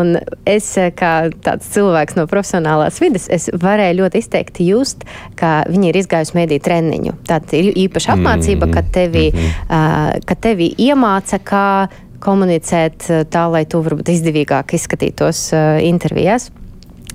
un 0.00 0.16
es, 0.48 0.72
kā 0.96 1.14
tāds 1.44 1.68
cilvēks 1.74 2.16
no 2.16 2.26
profesionālās 2.30 3.00
vidas, 3.02 3.19
es 3.28 3.50
varēju 3.52 3.98
ļoti 4.02 4.22
izteikti 4.22 4.66
just, 4.70 5.04
ka 5.36 5.64
viņi 5.68 5.88
ir 5.88 5.98
izgājuši 6.02 6.34
mediju 6.34 6.60
treniņu. 6.60 7.16
Tāda 7.28 7.58
ir 7.58 7.72
īpaša 7.74 8.14
apmācība, 8.16 8.66
Mhm. 8.66 8.72
kad 8.72 8.92
tevi, 8.92 9.26
uh, 9.34 10.20
kad 10.24 10.40
tevi 10.40 10.74
iemāca, 10.78 11.38
kā 11.38 11.88
komunicēt 12.20 13.28
tā, 13.32 13.50
lai 13.50 13.64
tu 13.64 13.82
varbūt 13.82 14.08
izdevīgāk 14.12 14.74
izskatītos 14.76 15.52
uh, 15.52 15.80
intervijās. 15.82 16.50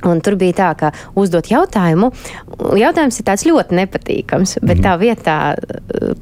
Un 0.03 0.19
tur 0.21 0.35
bija 0.35 0.53
tā, 0.53 0.69
ka 0.77 0.91
uzdot 1.15 1.47
jautājumu. 1.49 2.11
Jautājums 2.77 3.19
ir 3.19 3.25
tāds 3.25 3.45
ļoti 3.47 3.77
nepatīkams, 3.79 4.57
bet 4.65 4.81
tā 4.83 4.95
vietā, 5.01 5.55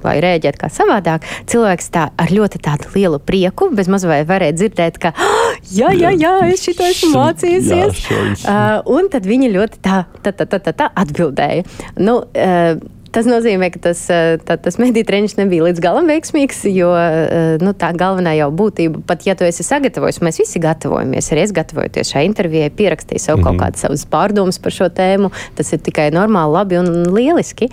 lai 0.03 0.15
rēģētu 0.24 0.61
kā 0.61 0.69
savādāk, 0.71 1.26
cilvēks 1.49 1.89
tā 1.93 2.07
ar 2.17 2.34
ļoti 2.34 2.61
tādu 2.63 2.91
lielu 2.95 3.19
prieku, 3.19 3.69
bez 3.76 3.89
maz 3.91 4.05
vai 4.05 4.24
varēja 4.30 4.53
dzirdēt, 4.59 4.99
ka, 4.99 5.13
"Ah, 5.17 5.57
jā, 5.74 5.89
jā, 5.91 6.11
jā, 6.17 6.34
es 6.53 6.63
šito 6.65 6.84
esmu 6.84 7.11
Jā, 7.13 7.19
mācījusies. 7.19 8.03
viņas- 8.09 8.45
Uh, 8.53 8.82
un 8.86 9.09
tad 9.09 9.24
viņi 9.26 9.53
ļoti 9.53 9.80
tā, 9.82 10.05
tā, 10.24 10.32
tā, 10.32 10.45
tā, 10.45 10.59
tā, 10.59 10.74
tā 10.74 10.89
atbildēja. 10.95 11.65
Nu, 11.97 12.17
uh, 12.36 12.76
Tas 13.14 13.28
nozīmē, 13.30 13.68
ka 13.70 13.78
tas, 13.91 13.99
uh, 14.09 14.39
tā, 14.41 14.55
tas 14.57 14.80
mediju 14.82 15.05
treniņš 15.05 15.36
nebija 15.38 15.68
līdz 15.68 15.82
galam 15.84 16.07
veiksmīgs, 16.09 16.64
jo 16.74 16.89
uh, 16.89 17.59
nu, 17.61 17.76
tā 17.78 17.91
galvenā 17.93 18.32
jau 18.39 18.47
būtība, 18.49 19.03
pat 19.05 19.28
ja 19.28 19.36
tu 19.38 19.45
esi 19.45 19.61
sagatavojis, 19.66 20.18
mēs 20.26 20.39
visi 20.41 20.61
gatavojamies, 20.64 21.28
arī 21.30 21.43
es 21.45 21.53
gatavojoties 21.53 22.09
šai 22.09 22.24
intervijai, 22.26 22.72
pierakstīju 22.74 23.22
sev 23.22 23.38
mm 23.38 23.43
-hmm. 23.43 23.45
kaut 23.51 23.61
kādas 23.61 23.84
savas 23.86 24.05
pārdomas 24.09 24.57
par 24.61 24.74
šo 24.74 24.88
tēmu. 24.89 25.30
Tas 25.53 25.70
ir 25.74 25.84
tikai 25.86 26.09
normāli, 26.11 26.53
labi 26.53 26.78
un 26.78 26.89
lieliski. 27.14 27.70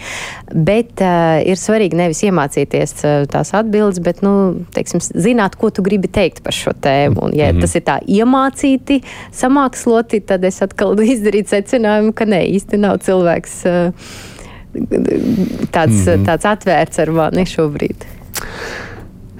Bet 0.53 1.01
uh, 1.01 1.41
ir 1.41 1.57
svarīgi 1.57 1.97
nevis 1.97 2.21
iemācīties 2.23 2.93
tās 3.33 3.55
atbildes, 3.55 4.01
bet 4.05 4.21
nu, 4.23 4.61
teiksim, 4.75 5.01
zināt, 5.01 5.57
ko 5.57 5.71
tu 5.71 5.83
gribi 5.83 6.09
teikt 6.09 6.43
par 6.43 6.53
šo 6.53 6.73
tēmu. 6.73 7.25
Un, 7.25 7.33
ja 7.35 7.49
mm 7.53 7.57
-hmm. 7.57 7.61
tas 7.61 7.75
ir 7.75 7.83
tā 7.83 7.97
iemācīti, 8.05 9.01
samāksloti, 9.33 10.21
tad 10.21 10.45
es 10.45 10.63
atkal 10.63 11.01
izdarītu 11.15 11.49
secinājumu, 11.49 12.13
ka 12.13 12.25
nē, 12.25 12.45
īsti 12.45 12.77
nav 12.77 12.99
cilvēks. 12.99 13.65
Uh, 13.65 14.30
Tāds, 14.71 15.97
mm 15.97 16.07
-hmm. 16.07 16.25
tāds 16.27 16.47
atvērts 16.47 16.99
ar 17.03 17.11
mani 17.11 17.47
šobrīd. 17.47 18.07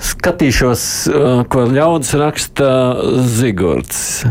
Skatīšos, 0.01 0.83
ko 1.49 1.65
ļaudis 1.69 2.15
raksta 2.19 2.71
Zigords. 3.25 4.25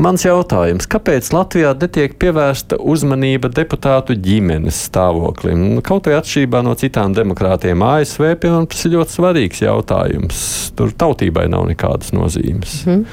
Mans 0.00 0.22
jautājums, 0.24 0.86
kāpēc 0.88 1.28
Latvijā 1.34 1.74
netiek 1.76 2.14
pievērsta 2.18 2.78
uzmanība 2.80 3.50
deputātu 3.52 4.16
ģimenes 4.16 4.78
stāvoklim? 4.88 5.82
Kaut 5.84 6.08
vai 6.08 6.16
atšķirībā 6.16 6.62
no 6.64 6.72
citām 6.80 7.12
demokrātiem 7.14 7.84
ASV, 7.84 8.32
piemēram, 8.40 8.66
tas 8.72 8.86
ir 8.88 8.94
ļoti 8.96 9.16
svarīgs 9.18 9.60
jautājums. 9.60 10.40
Tur 10.78 10.94
tautībai 10.98 11.46
nav 11.52 11.68
nekādas 11.68 12.14
nozīmes. 12.16 12.80
Mm. 12.88 13.04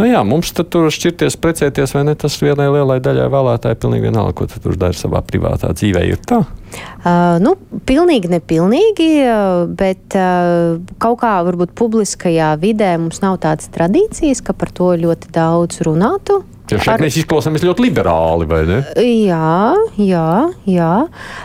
Nu 0.00 0.08
jā, 0.08 0.20
mums 0.24 0.54
tur 0.56 0.88
šķirties, 0.88 1.36
precēties 1.42 1.92
vai 1.92 2.06
ne, 2.08 2.14
tas 2.16 2.38
vienai 2.40 2.70
lielai 2.72 2.96
daļai 3.04 3.26
vēlētāji 3.32 3.76
pilnīgi 3.82 4.08
vienalga, 4.08 4.32
ko 4.38 4.46
tu 4.48 4.60
tur 4.64 4.78
dari 4.80 4.96
savā 4.96 5.20
privātā 5.26 5.74
dzīvē. 5.76 6.04
Ir 6.08 6.22
tā? 6.24 6.40
Uh, 6.40 7.36
nu, 7.42 7.52
pilnīgi 7.84 8.30
nepilnīgi, 8.32 9.10
uh, 9.26 9.66
bet 9.76 10.16
uh, 10.16 10.78
kaut 11.02 11.20
kā 11.20 11.34
varbūt 11.44 11.74
publiskajā 11.76 12.54
vidē 12.62 12.94
mums 13.02 13.20
nav 13.20 13.40
tādas 13.44 13.68
tradīcijas, 13.74 14.40
ka 14.46 14.56
par 14.56 14.72
to 14.72 14.94
ļoti 15.02 15.34
daudz 15.36 15.82
runātu. 15.84 16.40
Jo 16.70 16.78
šeit 16.78 16.94
Ar- 16.94 17.04
mēs 17.04 17.20
izklausāmies 17.20 17.66
ļoti 17.66 17.88
liberāli, 17.88 18.48
vai 18.48 18.62
ne? 18.68 18.80
Jā, 19.04 19.74
jā, 20.00 20.26
jā. 20.70 20.92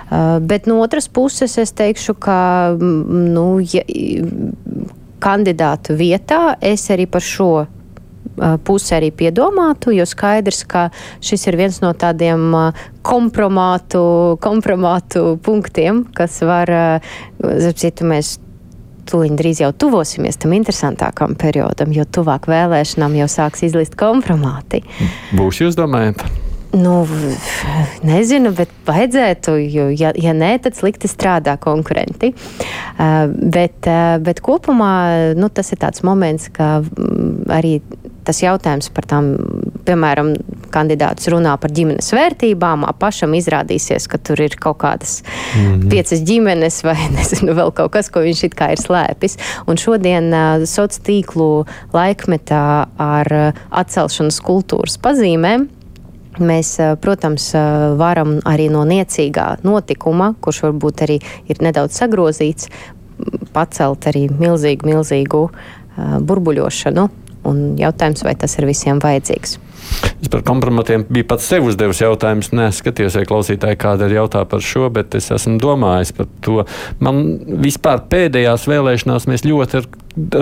Uh, 0.07 0.37
bet 0.39 0.69
no 0.69 0.79
otras 0.85 1.09
puses 1.11 1.57
es 1.59 1.75
teikšu, 1.75 2.15
ka 2.23 2.39
mm, 2.77 3.23
nu, 3.35 3.47
ja, 3.65 3.83
kandidātu 5.25 5.97
vietā 5.97 6.53
es 6.61 6.85
arī 6.93 7.09
par 7.09 7.25
šo 7.25 7.65
pusi 8.67 8.95
arī 8.97 9.11
piedomātu, 9.15 9.93
jo 9.95 10.05
skaidrs, 10.07 10.63
ka 10.69 10.87
šis 11.23 11.47
ir 11.49 11.59
viens 11.59 11.81
no 11.83 11.93
tādiem 11.97 12.47
kompromātu, 13.05 14.01
kompromātu 14.43 15.35
punktiem, 15.45 16.05
kas 16.15 16.41
var, 16.45 16.71
uh, 16.71 17.69
citu, 17.75 18.07
mēs 18.09 18.37
tūlīt 19.05 19.35
drīz 19.37 19.61
jau 19.61 19.69
tuvosimies 19.77 20.39
tam 20.41 20.55
interesantākam 20.57 21.35
periodam, 21.39 21.93
jo 21.93 22.05
tuvāk 22.09 22.49
vēlēšanām 22.49 23.19
jau 23.21 23.29
sāks 23.29 23.65
izlist 23.67 23.97
kompromāti. 23.99 24.81
Būs 25.37 25.61
jūs 25.61 25.77
domājat? 25.77 26.25
Nu, 26.75 27.05
nezinu, 28.03 28.51
bet 28.55 28.71
vajadzētu, 28.87 29.53
jo, 29.71 29.85
ja, 29.95 30.11
ja 30.19 30.33
nē, 30.35 30.57
tad 30.65 30.75
slikti 30.75 31.07
strādā 31.07 31.55
konkurenti. 31.61 32.33
Uh, 32.35 33.29
bet, 33.31 33.85
uh, 33.87 34.17
bet 34.23 34.41
kopumā 34.43 34.91
nu, 35.39 35.47
tas 35.55 35.71
ir 35.71 35.79
tāds 35.79 36.03
moments, 36.03 36.49
ka 36.51 36.81
arī 37.55 37.77
tas 38.25 38.41
jautājums 38.41 38.89
par 38.95 39.07
tām, 39.09 39.31
piemēram, 39.85 40.33
kandidāts 40.73 41.29
runā 41.31 41.55
par 41.61 41.73
ģimenes 41.75 42.09
vērtībām, 42.15 42.85
pašam 42.99 43.35
izrādīsies, 43.37 44.07
ka 44.11 44.19
tur 44.19 44.41
ir 44.43 44.57
kaut 44.59 44.79
kādas 44.83 45.21
mm 45.23 45.61
-hmm. 45.61 45.89
piecas 45.89 46.23
ģimenes 46.25 46.81
vai 46.83 46.97
nezinu, 47.17 47.53
vēl 47.53 47.71
kaut 47.73 47.91
kas, 47.91 48.09
ko 48.09 48.25
viņš 48.25 48.43
it 48.49 48.55
kā 48.55 48.71
ir 48.73 48.81
slēpis. 48.81 49.37
Un 49.67 49.77
šodien 49.77 50.33
uh, 50.33 50.65
sociālo 50.65 50.83
tīklu 51.05 51.65
laikmetā 51.93 52.87
ar 52.97 53.27
uh, 53.31 53.53
atcelšanas 53.71 54.41
kultūras 54.41 54.97
pazīmēm. 54.97 55.67
Mēs, 56.39 56.75
protams, 56.99 57.53
varam 57.95 58.39
arī 58.43 58.67
no 58.69 58.83
niecīgā 58.83 59.63
notikuma, 59.63 60.33
kurš 60.41 60.63
varbūt 60.65 61.01
arī 61.05 61.19
ir 61.47 61.61
nedaudz 61.63 61.95
sagrozīts, 61.95 62.67
pacelt 63.53 64.07
arī 64.11 64.27
milzīgu, 64.29 64.89
milzīgu 64.89 65.49
burbuļošanu. 66.27 67.09
Un 67.45 67.77
jautājums, 67.79 68.23
vai 68.25 68.35
tas 68.39 68.57
ir 68.59 68.67
visiem 68.69 68.99
vajadzīgs? 69.03 69.59
Es 70.23 70.31
par 70.33 70.41
kompromatiem 70.47 71.03
biju 71.05 71.27
pats 71.29 71.45
sev 71.51 71.67
uzdevis 71.69 72.01
jautājumus. 72.01 72.49
Nē, 72.57 72.71
skaties, 72.73 73.17
vai 73.19 73.27
klausītāji 73.29 73.79
kāda 73.81 74.09
ir 74.09 74.17
jautā 74.17 74.41
par 74.49 74.63
šo, 74.65 74.89
bet 74.93 75.13
es 75.19 75.29
esmu 75.35 75.59
domājis 75.61 76.15
par 76.17 76.29
to. 76.45 76.65
Man 77.05 77.23
vispār 77.61 78.01
pēdējās 78.09 78.65
vēlēšanās 78.71 79.29
mēs 79.29 79.45
ļoti 79.45 79.81
ar, 79.81 79.89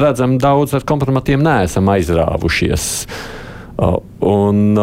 redzam 0.07 0.39
daudz 0.41 0.77
ar 0.77 0.87
kompromatiem 0.87 1.43
neesam 1.43 1.91
aizrāvušies. 1.91 2.89
Uh, 3.03 3.39
Un, 4.19 4.73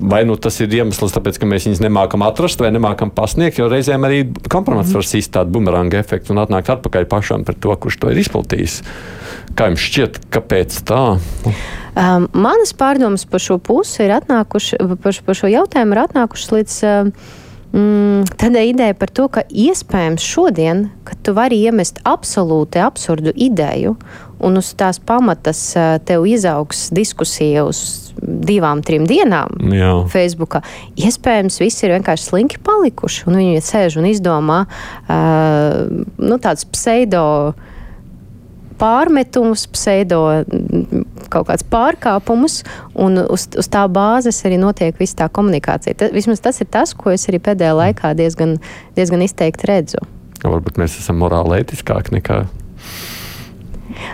vai 0.00 0.24
nu 0.26 0.34
tas 0.36 0.58
ir 0.60 0.72
iemesls, 0.74 1.14
tāpēc, 1.14 1.38
ka 1.38 1.48
mēs 1.48 1.68
viņus 1.68 1.80
nemākam 1.84 2.24
atrast 2.26 2.60
vai 2.60 2.72
nemākam 2.74 3.12
pasniegt, 3.14 3.60
jo 3.60 3.68
reizēm 3.70 4.04
arī 4.04 4.24
kompromats 4.50 4.92
var 4.92 5.06
sīst 5.06 5.32
tādu 5.36 5.54
bumeranga 5.54 6.00
efektu 6.02 6.34
un 6.34 6.42
atnākt 6.42 6.72
atpakaļ 6.74 7.06
pašam 7.08 7.46
par 7.46 7.56
to, 7.62 7.76
kurš 7.80 8.00
to 8.02 8.10
ir 8.10 8.20
izplatījis. 8.20 8.80
Kā 9.58 9.70
jums 9.70 9.84
šķiet, 9.84 10.22
kāpēc 10.32 10.80
tā? 10.88 11.02
Um, 11.98 12.26
manas 12.32 12.72
pārdomas 12.76 13.26
par 13.28 13.42
šo 13.42 13.58
pusi 13.58 14.04
ir 14.06 14.14
atnākušas, 14.20 14.98
par, 15.02 15.20
par 15.26 15.38
šo 15.38 15.50
jautājumu 15.50 15.96
ir 15.96 16.04
atnākušas 16.06 16.52
līdz. 16.56 16.80
Um, 16.90 17.14
Mm, 17.70 18.24
tādai 18.34 18.72
idejai 18.72 18.96
par 18.98 19.12
to, 19.14 19.28
ka 19.30 19.44
iespējams 19.46 20.24
šodien, 20.26 20.88
kad 21.06 21.20
tu 21.22 21.36
vari 21.36 21.60
iemest 21.62 22.00
absolūti 22.02 22.80
absurdu 22.82 23.30
ideju, 23.30 23.92
un 24.42 24.58
uz 24.58 24.72
tās 24.74 24.98
pamatas 24.98 25.60
uh, 25.78 25.92
tev 26.02 26.26
izaugs 26.26 26.88
diskusija 26.96 27.62
uz 27.68 28.10
divām, 28.18 28.82
trim 28.82 29.06
dienām, 29.06 29.54
Jā. 29.70 29.92
Facebookā. 30.10 30.64
Iespējams, 30.98 31.60
visi 31.62 31.86
ir 31.86 31.94
vienkārši 31.94 32.26
slinki 32.32 32.58
palikuši, 32.66 33.28
un 33.30 33.38
viņi 33.38 33.62
sēž 33.62 34.00
un 34.02 34.10
izdomā 34.10 34.64
uh, 34.66 35.86
nu, 36.18 36.40
tādus 36.42 36.66
pseido 36.74 37.22
pārmetumus, 38.80 39.66
pseido 39.70 40.22
kaut 41.30 41.50
kādus 41.50 41.66
pārkāpumus, 41.70 42.60
un 42.98 43.20
uz, 43.22 43.46
uz 43.60 43.70
tā 43.70 43.84
bāzes 43.92 44.40
arī 44.48 44.58
notiek 44.60 44.96
viss 44.98 45.18
tā 45.18 45.28
komunikācija. 45.30 45.98
Ta, 46.00 46.10
vismaz 46.14 46.42
tas 46.42 46.58
ir 46.64 46.70
tas, 46.72 46.96
ko 46.96 47.12
es 47.14 47.28
arī 47.30 47.42
pēdējā 47.44 47.76
laikā 47.76 48.14
diezgan, 48.18 48.58
diezgan 48.98 49.22
izteikti 49.26 49.70
redzu. 49.70 50.02
Varbūt 50.40 50.80
mēs 50.80 50.96
esam 51.02 51.20
morāli 51.20 51.60
ētiskāki 51.60 52.16
nekā 52.16 52.44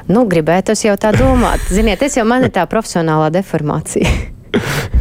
Nu, 0.09 0.25
gribētu 0.29 0.75
es 0.75 0.85
jau 0.85 0.95
tā 1.01 1.13
domāt. 1.17 1.67
Ziniet, 1.73 2.03
es 2.03 2.17
jau 2.19 2.25
man 2.29 2.47
ir 2.47 2.53
tā 2.55 2.65
profesionālā 2.71 3.29
deformācija. 3.35 4.09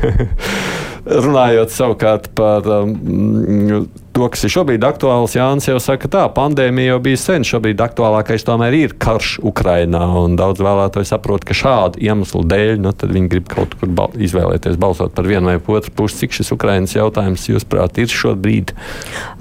Runājot 1.25 1.73
savukārt 1.73 2.31
par 2.37 2.67
um, 2.81 3.85
to, 4.15 4.27
kas 4.31 4.45
ir 4.47 4.53
šobrīd 4.53 4.85
aktuāls, 4.87 5.35
Jānis 5.35 5.67
jau 5.67 5.77
saka, 5.83 6.07
tā 6.11 6.23
pandēmija 6.35 6.93
jau 6.93 6.99
bija 7.03 7.19
sen. 7.19 7.45
Šobrīd 7.47 7.81
aktuālākais 7.83 8.45
tomēr 8.47 8.77
ir 8.77 8.95
karš 9.01 9.37
Ukrainā. 9.45 10.05
Daudz 10.39 10.63
vēlētāji 10.63 11.09
saprot, 11.09 11.43
ka 11.47 11.57
šādu 11.57 11.99
iemeslu 12.03 12.45
dēļ 12.47 12.79
nu, 12.85 12.93
viņi 12.95 13.31
grib 13.33 13.49
kaut 13.51 13.75
kur 13.79 13.91
bal 13.91 14.15
izvēlēties 14.15 14.79
balsot 14.79 15.15
par 15.17 15.27
vienu 15.27 15.51
vai 15.51 15.57
otru 15.59 15.91
pusi. 15.95 16.21
Cik 16.23 16.37
šis 16.37 16.53
Ukraiņas 16.55 16.95
jautājums, 16.95 17.47
jūsuprāt, 17.51 17.99
ir 17.99 18.11
šobrīd 18.11 18.71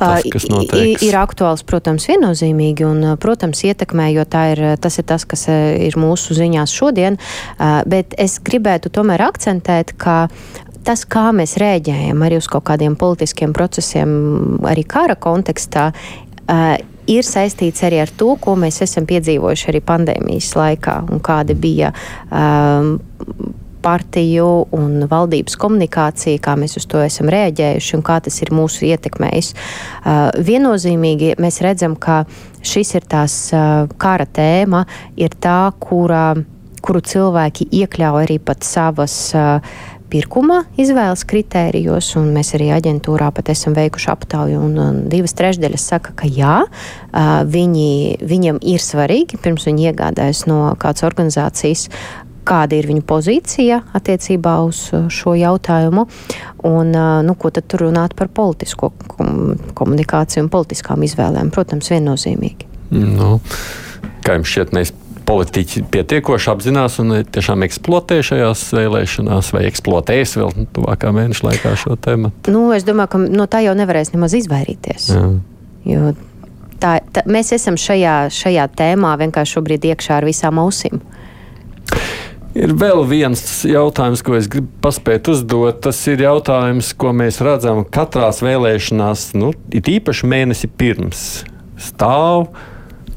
tas, 0.01 0.27
kas 0.35 0.49
notiek? 0.51 0.99
Ir 1.07 1.19
aktuāls, 1.21 1.63
protams, 1.67 2.09
viennozīmīgi 2.11 2.89
un, 2.89 3.07
protams, 3.23 3.63
ietekmē, 3.69 4.11
jo 4.17 4.27
ir, 4.27 4.65
tas 4.83 4.99
ir 4.99 5.07
tas, 5.07 5.27
kas 5.29 5.47
ir 5.49 5.95
mūsu 6.01 6.35
ziņās 6.35 6.75
šodien. 6.75 7.21
Bet 7.87 8.19
es 8.19 8.41
gribētu 8.43 8.91
tomēr 8.95 9.23
akcentēt, 9.29 9.95
ka 10.01 10.25
tas, 10.85 11.05
kā 11.09 11.31
mēs 11.37 11.57
rēģējam 11.61 12.25
arī 12.27 12.39
uz 12.41 12.49
kaut 12.51 12.67
kādiem 12.69 12.97
politiskiem 13.01 13.55
procesiem, 13.57 14.11
arī 14.69 14.85
kara 14.89 15.17
kontekstā, 15.17 15.91
uh, 15.91 16.77
ir 17.11 17.27
saistīts 17.27 17.85
arī 17.85 18.01
ar 18.05 18.13
to, 18.17 18.35
ko 18.41 18.57
mēs 18.61 18.83
esam 18.85 19.09
piedzīvojuši 19.09 19.69
arī 19.73 19.83
pandēmijas 19.85 20.55
laikā 20.59 20.97
un 21.13 21.23
kāda 21.25 21.57
bija. 21.59 21.93
Um, 22.31 22.97
partiju 23.85 24.47
un 24.73 25.03
valdības 25.11 25.59
komunikācija, 25.61 26.41
kā 26.41 26.55
mēs 26.57 26.79
uz 26.81 26.87
to 26.89 27.03
esam 27.05 27.29
rēģējuši 27.29 27.99
un 27.99 28.05
kā 28.07 28.17
tas 28.25 28.39
ir 28.41 28.53
mūsu 28.57 28.87
ietekmējis. 28.89 29.51
Uh, 29.53 30.31
viennozīmīgi 30.41 31.35
mēs 31.43 31.61
redzam, 31.65 31.99
ka 32.01 32.23
šis 32.65 32.95
ir 32.97 33.05
tās 33.13 33.37
uh, 33.53 33.85
kara 34.01 34.25
tēma, 34.25 34.87
ir 35.21 35.37
tā, 35.37 35.69
kura, 35.85 36.31
kuru 36.81 37.05
cilvēki 37.05 37.69
iekļauj 37.83 38.25
arī 38.25 38.39
pat 38.41 38.65
savas 38.65 39.19
uh, 39.37 39.77
pirkuma 40.15 40.61
izvēles 40.79 41.25
kritērijos, 41.27 42.13
un 42.21 42.31
mēs 42.37 42.55
arī 42.55 42.71
aģentūrā 42.77 43.33
pat 43.35 43.51
esam 43.55 43.75
veikuši 43.75 44.11
aptauju, 44.13 44.61
un, 44.63 44.77
un 44.79 45.01
divas 45.11 45.35
trešdaļas 45.35 45.87
saka, 45.91 46.15
ka 46.21 46.31
jā, 46.31 46.61
viņi, 47.51 47.89
viņiem 48.23 48.61
ir 48.75 48.85
svarīgi, 48.85 49.41
pirms 49.43 49.67
viņi 49.67 49.91
iegādājas 49.91 50.45
no 50.51 50.61
kādas 50.79 51.07
organizācijas, 51.09 51.89
kāda 52.45 52.77
ir 52.77 52.87
viņu 52.91 53.03
pozīcija 53.09 53.81
attiecībā 53.97 54.55
uz 54.67 54.87
šo 54.93 55.35
jautājumu, 55.39 56.07
un 56.69 56.93
nu, 57.27 57.37
ko 57.41 57.51
tad 57.55 57.67
tur 57.73 57.89
runāt 57.89 58.15
par 58.19 58.29
politisko 58.29 58.93
komunikāciju 59.75 60.45
un 60.45 60.53
politiskām 60.53 61.07
izvēlēm. 61.09 61.51
Protams, 61.55 61.91
viennozīmīgi. 61.91 62.69
Nu, 62.95 63.39
kā 64.25 64.37
jums 64.37 64.53
šķiet, 64.53 64.77
mēs 64.77 64.93
politiķi 65.29 65.85
pietiekoši 65.93 66.51
apzinās 66.53 66.99
un 67.03 67.17
tiešām 67.35 67.65
eksploatē 67.67 68.21
šajās 68.27 68.67
vēlēšanās, 68.77 69.51
vai 69.57 69.65
eksploatēs 69.71 70.37
vēl 70.41 70.69
tuvākā 70.77 71.13
mēneša 71.17 71.49
laikā 71.49 71.75
šo 71.81 71.99
tēmu? 72.01 72.33
Nu, 72.53 72.67
es 72.77 72.87
domāju, 72.87 73.15
ka 73.15 73.23
no 73.25 73.49
tā 73.51 73.65
jau 73.65 73.75
nevarēs 73.79 74.15
nemaz 74.15 74.37
izvairīties. 74.39 75.11
Jā. 75.15 75.27
Jo 75.85 76.15
tā, 76.81 76.99
tā, 77.15 77.25
mēs 77.31 77.53
esam 77.57 77.79
šajā, 77.81 78.17
šajā 78.35 78.69
tēmā 78.79 79.15
vienkārši 79.21 79.59
šobrīd 79.59 79.89
iekšā 79.93 80.21
ar 80.21 80.29
visām 80.29 80.61
ausīm. 80.63 81.01
Ir 82.55 82.71
vēl 82.79 83.01
viens 83.11 83.41
jautājums, 83.67 84.23
ko 84.23 84.37
es 84.39 84.47
gribu 84.51 84.69
paspēt 84.85 85.27
uzdot. 85.33 85.81
Tas 85.83 85.99
ir 86.07 86.23
jautājums, 86.23 86.93
ko 86.95 87.11
mēs 87.17 87.41
redzam 87.43 87.83
katrās 87.83 88.39
vēlēšanās, 88.47 89.33
nu, 89.41 89.51
it 89.75 89.91
īpaši 89.91 90.31
mēnesi 90.31 90.71
pirms. 90.71 91.25
Stāv 91.83 92.53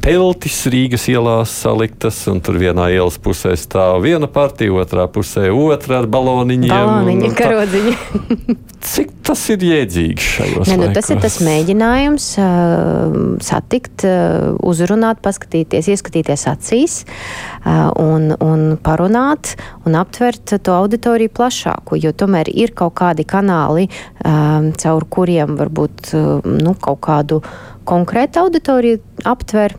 teltis 0.03 0.59
Rīgas 0.71 1.07
ielās 1.11 1.51
saliktas, 1.63 2.19
un 2.31 2.39
tur 2.43 2.59
vienā 2.61 2.89
ielas 2.93 3.17
pusē 3.21 3.53
stāv 3.59 4.01
viena 4.05 4.29
partija, 4.31 4.73
otrā 4.77 5.07
pusē 5.11 5.49
otra 5.51 6.01
ar 6.01 6.07
baloniņiem. 6.11 6.71
Baloniņi, 6.71 7.31
karodziņi. 7.37 7.95
Cik 8.87 9.11
tas 9.25 9.41
ir 9.51 9.63
jēdzīgi 9.67 10.23
šajos 10.23 10.69
ne, 10.69 10.77
nu, 10.79 10.89
Tas 10.95 11.09
ir 11.11 11.19
tas 11.19 11.37
mēģinājums 11.43 12.27
uh, 12.39 13.15
satikt, 13.43 14.05
uh, 14.07 14.53
uzrunāt, 14.63 15.19
paskatīties, 15.25 15.89
ieskatīties 15.91 16.45
acīs 16.51 16.99
uh, 17.03 17.89
un, 17.99 18.29
un 18.37 18.67
parunāt 18.83 19.55
un 19.87 19.97
aptvert 19.99 20.55
to 20.63 20.75
auditoriju 20.77 21.33
plašāku, 21.35 21.99
jo 21.99 22.13
tomēr 22.15 22.51
ir 22.53 22.75
kaut 22.77 22.95
kādi 23.01 23.27
kanāli, 23.27 23.89
uh, 23.89 24.69
caur 24.79 25.09
kuriem 25.09 25.57
varbūt 25.59 26.13
uh, 26.13 26.47
nu, 26.47 26.77
kaut 26.79 27.01
kādu 27.09 27.41
konkrētu 27.87 28.45
auditoriju 28.45 29.01
aptver. 29.27 29.75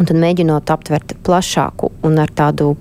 Un 0.00 0.08
tad 0.08 0.16
mēģinot 0.16 0.70
aptvert 0.72 1.16
plašāku 1.26 1.92
un 2.06 2.18
ar 2.22 2.32
tādu 2.32 2.72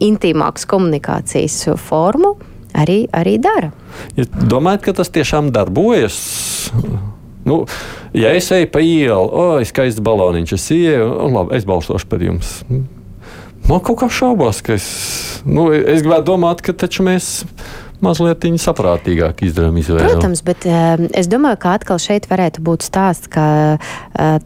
intīmāku 0.00 0.66
komunikācijas 0.70 1.62
formu, 1.80 2.34
arī, 2.76 3.02
arī 3.16 3.38
dara. 3.42 3.72
Ja 4.18 4.26
domājat, 4.28 4.84
ka 4.86 4.96
tas 5.00 5.12
tiešām 5.12 5.50
darbojas? 5.54 6.20
Nu, 7.48 7.62
ja 8.12 8.34
es 8.36 8.50
eju 8.52 8.68
pa 8.72 8.82
ielu, 8.84 9.16
o, 9.16 9.44
oh, 9.56 9.66
skaists 9.66 10.02
baloniņš, 10.04 10.56
es 10.56 10.66
ieju, 10.76 11.06
un 11.24 11.38
labi, 11.38 11.56
es 11.56 11.66
balsošu 11.68 12.08
par 12.10 12.22
jums. 12.22 12.58
Man 13.68 13.82
kaut 13.84 14.02
kā 14.02 14.10
šaubās, 14.12 14.60
ka 14.64 14.76
es, 14.76 14.88
nu, 15.48 15.70
es 15.72 16.04
gribētu 16.04 16.28
domāt, 16.28 16.60
ka 16.64 16.76
taču 16.76 17.04
mēs 17.06 17.40
mazliet 18.04 18.44
saprātīgāk 18.60 19.42
izdarām 19.44 19.76
izvēli. 19.80 20.08
Protams, 20.08 20.44
bet 20.44 20.64
uh, 20.68 21.00
es 21.16 21.28
domāju, 21.30 21.60
ka 21.60 21.74
atkal 21.78 22.00
šeit 22.00 22.28
varētu 22.30 22.64
būt 22.64 22.84
stāsts, 22.86 23.28
ka 23.32 23.44
uh, 23.76 24.38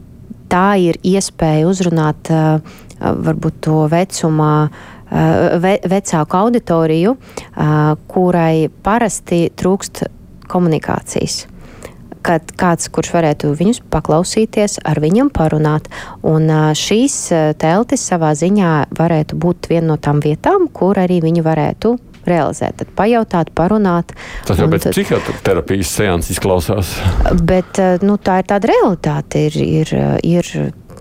tā 0.55 0.67
ir 0.79 1.01
iespēja 1.03 1.67
uzrunāt 1.67 2.31
varbūt 3.01 3.57
to 3.67 3.85
vecumā 3.91 4.53
ve, 5.61 5.75
vecāku 5.91 6.39
auditoriju, 6.39 7.17
kurai 8.11 8.69
parasti 8.87 9.49
trūkst 9.59 10.07
komunikācijas. 10.51 11.45
Kad 12.25 12.55
kāds, 12.57 12.89
kurš 12.89 13.11
varētu 13.13 13.51
viņus 13.59 13.83
paklausīties, 13.93 14.79
ar 14.89 14.97
viņiem 15.03 15.29
parunāt, 15.35 15.91
un 16.25 16.49
šīs 16.79 17.19
teltis 17.61 18.07
savā 18.09 18.33
ziņā 18.39 18.73
varētu 18.97 19.37
būt 19.37 19.69
viena 19.69 19.91
no 19.93 19.99
tām 20.01 20.23
vietām, 20.25 20.71
kur 20.73 21.03
arī 21.03 21.21
viņi 21.25 21.45
varētu 21.45 21.99
realizēt. 22.29 22.79
Tad 22.83 22.95
pajautāt, 22.99 23.53
parunāt. 23.57 24.15
Tas 24.49 24.61
jau 24.61 24.69
pēc 24.73 24.89
tad, 24.89 24.97
psihoterapijas 24.97 25.93
seanses 25.99 26.37
izklausās. 26.37 26.95
Bet 27.43 27.81
nu, 28.05 28.19
tā 28.19 28.41
ir 28.43 28.51
tāda 28.51 28.71
realitāte. 28.71 29.47
Ir, 29.49 29.61
ir, 29.65 29.95
ir 30.25 30.51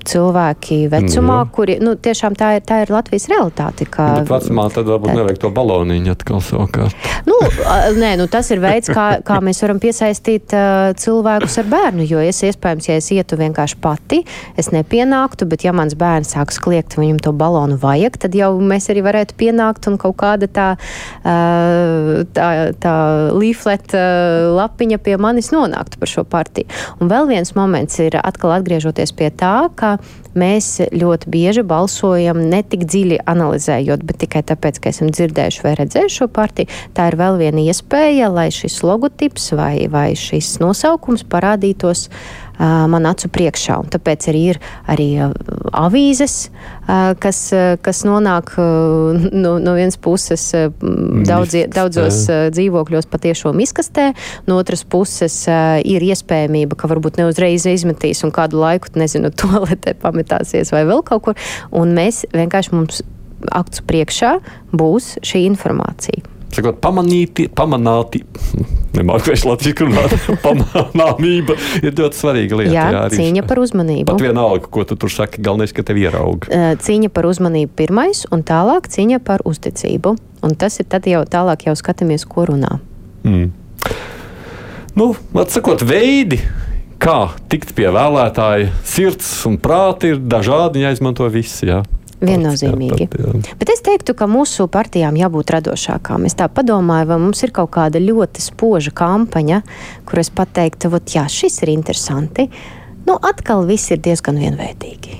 cilvēki 0.07 0.79
vecumā, 0.91 1.39
mm. 1.43 1.51
kuri 1.55 1.77
nu, 1.83 1.95
tiešām 1.99 2.35
tā 2.39 2.53
ir, 2.57 2.63
tā 2.67 2.81
ir 2.83 2.91
Latvijas 2.93 3.27
realitāte. 3.31 3.87
Ka, 3.89 4.09
Bet 4.21 4.31
vecumā 4.31 4.67
tad 4.73 4.89
varbūt 4.89 5.11
tā... 5.11 5.17
nevajag 5.19 5.41
to 5.43 5.51
baloniņu 5.55 6.13
atkal 6.13 6.43
savukārt. 6.43 7.09
Nu, 7.27 7.37
nē, 7.97 8.13
nu, 8.19 8.27
tas 8.31 8.49
ir 8.53 8.61
veids, 8.63 8.91
kā, 8.93 9.07
kā 9.25 9.39
mēs 9.43 9.61
varam 9.63 9.79
piesaistīt 9.83 10.55
uh, 10.57 10.91
cilvēkus 10.99 11.57
ar 11.61 11.69
bērnu. 11.71 12.07
Jo 12.07 12.21
es 12.23 12.41
iespējams, 12.45 12.89
ja 12.89 12.97
es 12.99 13.09
ietu 13.15 13.39
vienkārši 13.39 13.79
pati, 13.83 14.21
es 14.59 14.71
nepienāktu, 14.75 15.47
bet 15.49 15.65
ja 15.67 15.73
mans 15.75 15.95
bērns 15.99 16.33
sāks 16.35 16.59
kliegt, 16.63 16.97
viņam 16.99 17.21
to 17.23 17.33
balonu 17.37 17.77
vajag, 17.81 18.19
tad 18.25 18.37
jau 18.37 18.51
mēs 18.61 18.89
arī 18.93 19.05
varētu 19.05 19.37
pienākt 19.39 19.87
un 19.91 19.99
kaut 20.01 20.17
kāda 20.21 20.49
tā, 20.51 20.69
uh, 20.75 22.23
tā, 22.35 22.49
tā 22.83 22.95
līfleta 23.33 24.03
lapiņa 24.57 24.99
pie 25.03 25.17
manis 25.21 25.51
nonāktu 25.53 25.99
par 26.01 26.11
šo 26.11 26.25
partiju. 26.27 26.69
Un 26.99 27.11
vēl 27.11 27.29
viens 27.31 27.53
moments 27.57 27.99
ir 28.03 28.17
atkal 28.19 28.55
atgriežoties 28.57 29.13
pie 29.17 29.29
tā, 29.31 29.69
ka 29.79 29.92
mēs 30.39 30.69
ļoti 30.93 31.31
bieži 31.33 31.65
balsojam 31.67 32.41
ne 32.51 32.61
tik 32.65 32.85
dziļi 32.89 33.21
analizējot, 33.29 34.05
bet 34.07 34.21
tikai 34.25 34.43
tāpēc, 34.51 34.79
ka 34.83 34.93
esam 34.93 35.11
dzirdējuši 35.13 35.65
vai 35.65 35.75
redzējuši 35.81 36.21
šo 36.21 36.29
partiju. 36.33 36.71
Tā 36.97 37.09
ir 37.11 37.19
vēl 37.19 37.41
viena 37.41 37.67
iespēja, 37.67 38.31
lai 38.33 38.49
šis 38.53 38.81
logotips 38.85 39.51
vai, 39.57 39.75
vai 39.91 40.11
šis 40.19 40.55
nosaukums 40.63 41.25
parādītos 41.29 42.07
uh, 42.07 42.42
man 42.63 43.07
acu 43.09 43.29
priekšā. 43.33 43.77
Un 43.83 43.91
tāpēc 43.91 44.27
arī 44.31 44.43
ir 44.53 44.59
arī 44.89 45.07
avīzes, 45.73 46.35
kas, 47.23 47.39
kas 47.83 48.01
nonāk 48.07 48.53
no, 48.57 49.55
no 49.59 49.75
vienas 49.77 49.97
puses 50.01 50.45
daudzie, 51.27 51.65
daudzos 51.71 52.23
dzīvokļos 52.53 53.09
patiešām 53.11 53.63
izkastē, 53.63 54.11
no 54.47 54.59
otras 54.61 54.85
puses 54.87 55.39
ir 55.47 56.07
iespējamība, 56.09 56.77
ka 56.79 56.91
varbūt 56.91 57.19
ne 57.21 57.29
uzreiz 57.31 57.67
izmetīs 57.69 58.23
un 58.25 58.33
kādu 58.35 58.61
laiku, 58.63 58.93
nezinu, 58.99 59.33
toaletē 59.41 59.97
pametāsies 60.01 60.73
vai 60.75 60.85
vēl 60.89 61.03
kaut 61.07 61.27
kur. 61.29 61.49
Un 61.71 61.95
mēs 61.97 62.23
vienkārši 62.33 62.75
mums 62.75 63.03
aktu 63.51 63.83
priekšā 63.89 64.37
būs 64.71 65.17
šī 65.25 65.43
informācija 65.49 66.32
sakot, 66.57 66.79
pamanīti, 66.83 67.47
pamanāti, 67.53 68.23
nemāku 68.97 69.31
vairs 69.31 69.45
latviešu 69.47 69.87
runāt, 69.87 70.15
pamanāmība 70.45 71.57
ir 71.81 71.95
ļoti 71.97 72.19
svarīga 72.19 72.59
lieta. 72.61 72.75
Jā, 72.75 72.85
jā 72.95 73.03
cīņa 73.15 73.45
par 73.49 73.61
uzmanību. 73.63 74.07
Pat 74.11 74.23
vienalga, 74.23 74.69
ko 74.73 74.85
tu 74.89 74.97
tur 74.99 75.13
saki, 75.13 75.41
galvenais, 75.43 75.75
ka 75.75 75.85
tev 75.87 76.01
ieraug. 76.01 76.49
Cīņa 76.83 77.11
par 77.13 77.29
uzmanību 77.29 77.75
pirmais, 77.83 78.25
un 78.33 78.45
tālāk 78.47 78.89
cīņa 78.93 79.23
par 79.25 79.45
uzticību. 79.49 80.17
Un 80.43 80.57
tas 80.59 80.75
ir 80.81 80.87
tad 80.91 81.05
jau 81.07 81.21
tālāk 81.23 81.69
jau 81.69 81.75
skatāmies, 81.79 82.25
ko 82.27 82.43
runā. 82.49 82.75
Mm. 83.23 83.53
Nu, 84.99 85.13
atsakot, 85.39 85.81
veidi, 85.87 86.41
kā 87.01 87.31
tikt 87.49 87.71
pie 87.77 87.87
vēlētāja 87.93 88.69
sirds 88.85 89.29
un 89.49 89.55
prāta 89.61 90.11
ir 90.11 90.19
dažādi, 90.19 90.83
jāizmanto 90.83 91.25
visi. 91.31 91.69
Jā. 91.71 91.81
Viennozīmīgi. 92.23 93.09
Bet 93.59 93.73
es 93.73 93.83
teiktu, 93.85 94.15
ka 94.17 94.27
mūsu 94.31 94.67
partijām 94.71 95.17
jābūt 95.19 95.55
radošākām. 95.57 96.27
Es 96.29 96.37
tā 96.39 96.47
padomāju, 96.51 97.09
vai 97.11 97.19
mums 97.25 97.43
ir 97.43 97.51
kaut 97.55 97.73
kāda 97.75 98.01
ļoti 98.03 98.43
spoža 98.43 98.93
kampaņa, 98.95 99.59
kur 100.07 100.23
es 100.23 100.31
pateiktu, 100.33 100.93
ka 100.93 101.27
šis 101.31 101.61
ir 101.65 101.73
interesanti. 101.75 102.47
Nu, 103.03 103.17
atkal 103.19 103.65
viss 103.67 103.91
ir 103.91 103.99
diezgan 104.03 104.39
vienveidīgi. 104.39 105.19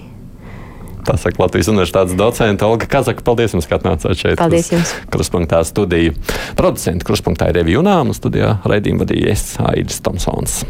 Tā 1.04 1.18
saka 1.20 1.42
Latvijas 1.44 1.68
Universitātes 1.68 2.16
docente 2.16 2.64
Olga 2.64 2.88
Kazaka. 2.88 3.24
Paldies 3.28 3.52
jums, 3.56 3.68
ka 3.68 3.76
atnācāt 3.76 4.16
šeit. 4.16 4.38
Paldies 4.40 4.72
jums. 4.72 4.94
Kruspunktā 5.12 5.60
studiju. 5.68 6.16
Producents 6.60 7.04
Kruspunktā 7.08 7.52
ir 7.52 7.60
Revija 7.60 7.82
Junām, 7.82 8.16
studijā 8.16 8.56
raidījumu 8.64 9.04
vadīja 9.04 9.36
es 9.36 9.46
Aidis 9.60 10.00
Tomsons. 10.06 10.62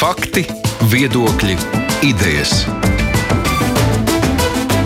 Fakti, 0.00 0.48
viedokļi, 0.92 1.60
idejas. 2.08 2.64